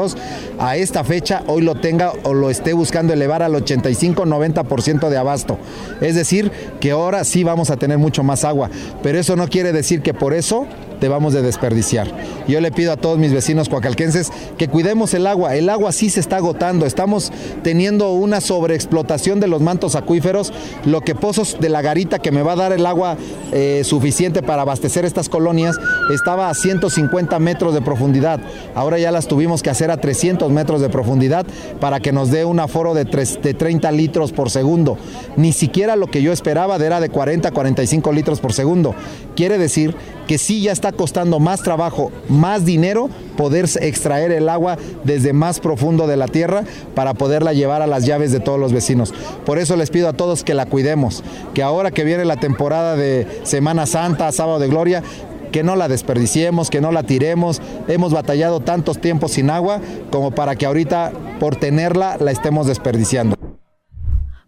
a 0.59 0.77
esta 0.77 1.05
fecha 1.05 1.43
hoy 1.47 1.63
lo 1.63 1.75
tenga 1.75 2.13
o 2.23 2.35
lo 2.35 2.51
esté 2.51 2.73
buscando 2.73 3.13
elevar 3.13 3.43
al 3.43 3.55
85-90% 3.55 5.09
de 5.09 5.17
abasto. 5.17 5.59
Es 6.01 6.15
decir, 6.15 6.51
que 6.81 6.93
ahora 6.93 7.25
sí 7.25 7.45
vamos 7.45 7.71
a 7.71 7.77
tener 7.77 7.99
mucho 7.99 8.23
más 8.23 8.45
agua, 8.45 8.71
pero 9.03 9.19
eso 9.19 9.37
no 9.37 9.49
quiere 9.49 9.73
decir 9.73 10.03
que 10.03 10.15
por 10.15 10.35
eso 10.35 10.67
vamos 11.09 11.33
de 11.33 11.43
desperdiciar. 11.43 12.09
Yo 12.47 12.61
le 12.61 12.71
pido 12.71 12.93
a 12.93 12.97
todos 12.97 13.19
mis 13.19 13.33
vecinos 13.33 13.69
coacalquenses 13.69 14.31
que 14.59 14.69
cuidemos 14.69 15.15
el 15.15 15.27
agua. 15.27 15.57
El 15.57 15.69
agua 15.69 15.93
sí 15.93 16.11
se 16.11 16.21
está 16.21 16.37
agotando. 16.37 16.87
Estamos 16.87 17.33
teniendo 17.63 18.13
una 18.13 18.41
sobreexplotación 18.41 19.41
de 19.41 19.47
los 19.47 19.61
mantos 19.61 19.95
acuíferos. 19.97 20.53
Lo 20.85 21.01
que 21.01 21.15
pozos 21.15 21.57
de 21.61 21.69
la 21.69 21.83
garita 21.83 22.19
que 22.19 22.33
me 22.33 22.43
va 22.43 22.53
a 22.53 22.57
dar 22.57 22.73
el 22.73 22.87
agua 22.87 23.17
eh, 23.53 23.83
suficiente 23.85 24.43
para 24.43 24.63
abastecer 24.63 25.05
estas 25.05 25.29
colonias 25.29 25.77
estaba 26.13 26.51
a 26.51 26.55
150 26.55 27.39
metros 27.39 27.75
de 27.75 27.83
profundidad. 27.83 28.41
Ahora 28.75 28.99
ya 28.99 29.11
las 29.11 29.29
tuvimos 29.29 29.63
que 29.63 29.71
hacer 29.71 29.91
a 29.91 29.99
300 29.99 30.51
metros 30.51 30.81
de 30.81 30.89
profundidad 30.89 31.47
para 31.81 32.01
que 32.01 32.13
nos 32.13 32.31
dé 32.31 32.45
un 32.45 32.61
aforo 32.61 32.95
de, 32.95 33.05
de 33.05 33.55
30 33.55 33.93
litros 33.93 34.33
por 34.33 34.51
segundo. 34.51 34.99
Ni 35.37 35.53
siquiera 35.53 35.97
lo 35.97 36.07
que 36.09 36.23
yo 36.23 36.33
esperaba 36.33 36.77
era 36.77 37.01
de 37.01 37.09
40 37.09 37.51
45 37.51 38.13
litros 38.13 38.41
por 38.41 38.53
segundo. 38.53 38.95
Quiere 39.37 39.59
decir 39.59 39.95
que 40.31 40.39
sí 40.39 40.63
ya 40.63 40.71
está 40.71 40.93
costando 40.93 41.41
más 41.41 41.61
trabajo, 41.65 42.13
más 42.29 42.65
dinero 42.65 43.11
poder 43.37 43.69
extraer 43.81 44.31
el 44.31 44.49
agua 44.49 44.79
desde 45.03 45.33
más 45.33 45.59
profundo 45.59 46.07
de 46.07 46.17
la 46.17 46.29
tierra 46.29 46.63
para 46.95 47.15
poderla 47.15 47.53
llevar 47.53 47.83
a 47.83 47.89
las 47.89 48.07
llaves 48.07 48.31
de 48.31 48.39
todos 48.39 48.61
los 48.61 48.73
vecinos. 48.73 49.13
Por 49.45 49.59
eso 49.59 49.75
les 49.75 49.91
pido 49.91 50.09
a 50.09 50.13
todos 50.13 50.45
que 50.45 50.55
la 50.55 50.67
cuidemos, 50.67 51.25
que 51.53 51.65
ahora 51.65 51.91
que 51.91 52.05
viene 52.05 52.25
la 52.25 52.37
temporada 52.37 52.95
de 52.95 53.27
Semana 53.43 53.87
Santa, 53.87 54.31
Sábado 54.31 54.61
de 54.61 54.69
Gloria, 54.69 55.03
que 55.51 55.65
no 55.65 55.75
la 55.75 55.89
desperdiciemos, 55.89 56.71
que 56.71 56.81
no 56.81 56.93
la 56.93 57.03
tiremos. 57.03 57.61
Hemos 57.89 58.13
batallado 58.13 58.61
tantos 58.61 59.01
tiempos 59.01 59.33
sin 59.33 59.51
agua 59.51 59.81
como 60.13 60.31
para 60.31 60.55
que 60.55 60.65
ahorita 60.65 61.11
por 61.41 61.57
tenerla 61.57 62.19
la 62.21 62.31
estemos 62.31 62.69
desperdiciando. 62.69 63.35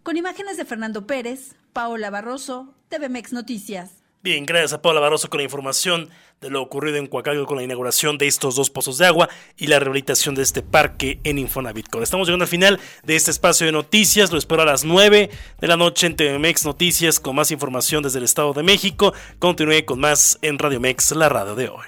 Con 0.01 0.15
imágenes 0.15 0.55
de 0.55 0.63
Fernando 0.63 1.05
Pérez, 1.05 1.55
Paola 1.73 2.09
Barroso, 2.09 2.73
TVMex 2.87 3.33
Noticias. 3.33 4.02
Bien, 4.23 4.45
gracias 4.45 4.71
a 4.71 4.81
Paula 4.81 5.01
Barroso 5.01 5.29
con 5.29 5.39
la 5.39 5.43
información 5.43 6.09
de 6.39 6.49
lo 6.49 6.61
ocurrido 6.61 6.95
en 6.95 7.07
Coacalco 7.07 7.45
con 7.45 7.57
la 7.57 7.63
inauguración 7.63 8.17
de 8.17 8.27
estos 8.27 8.55
dos 8.55 8.69
pozos 8.69 8.97
de 8.97 9.05
agua 9.05 9.27
y 9.57 9.67
la 9.67 9.79
rehabilitación 9.79 10.33
de 10.33 10.43
este 10.43 10.61
parque 10.61 11.19
en 11.25 11.39
Infonavit. 11.39 11.93
Estamos 12.01 12.25
llegando 12.25 12.43
al 12.43 12.49
final 12.49 12.79
de 13.03 13.17
este 13.17 13.31
espacio 13.31 13.65
de 13.65 13.73
noticias. 13.73 14.31
Lo 14.31 14.37
espero 14.37 14.61
a 14.61 14.65
las 14.65 14.85
9 14.85 15.29
de 15.59 15.67
la 15.67 15.75
noche 15.75 16.07
en 16.07 16.15
TVMex 16.15 16.63
Noticias 16.63 17.19
con 17.19 17.35
más 17.35 17.51
información 17.51 18.01
desde 18.01 18.19
el 18.19 18.23
Estado 18.23 18.53
de 18.53 18.63
México. 18.63 19.13
Continúe 19.39 19.83
con 19.83 19.99
más 19.99 20.39
en 20.41 20.57
Radio 20.57 20.79
Mex, 20.79 21.11
la 21.11 21.27
radio 21.27 21.55
de 21.55 21.67
hoy. 21.67 21.87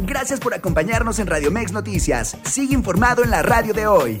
Gracias 0.00 0.40
por 0.40 0.52
acompañarnos 0.52 1.18
en 1.20 1.26
Radio 1.26 1.50
Mex 1.50 1.72
Noticias. 1.72 2.36
Sigue 2.44 2.74
informado 2.74 3.24
en 3.24 3.30
la 3.30 3.40
radio 3.40 3.72
de 3.72 3.86
hoy. 3.86 4.20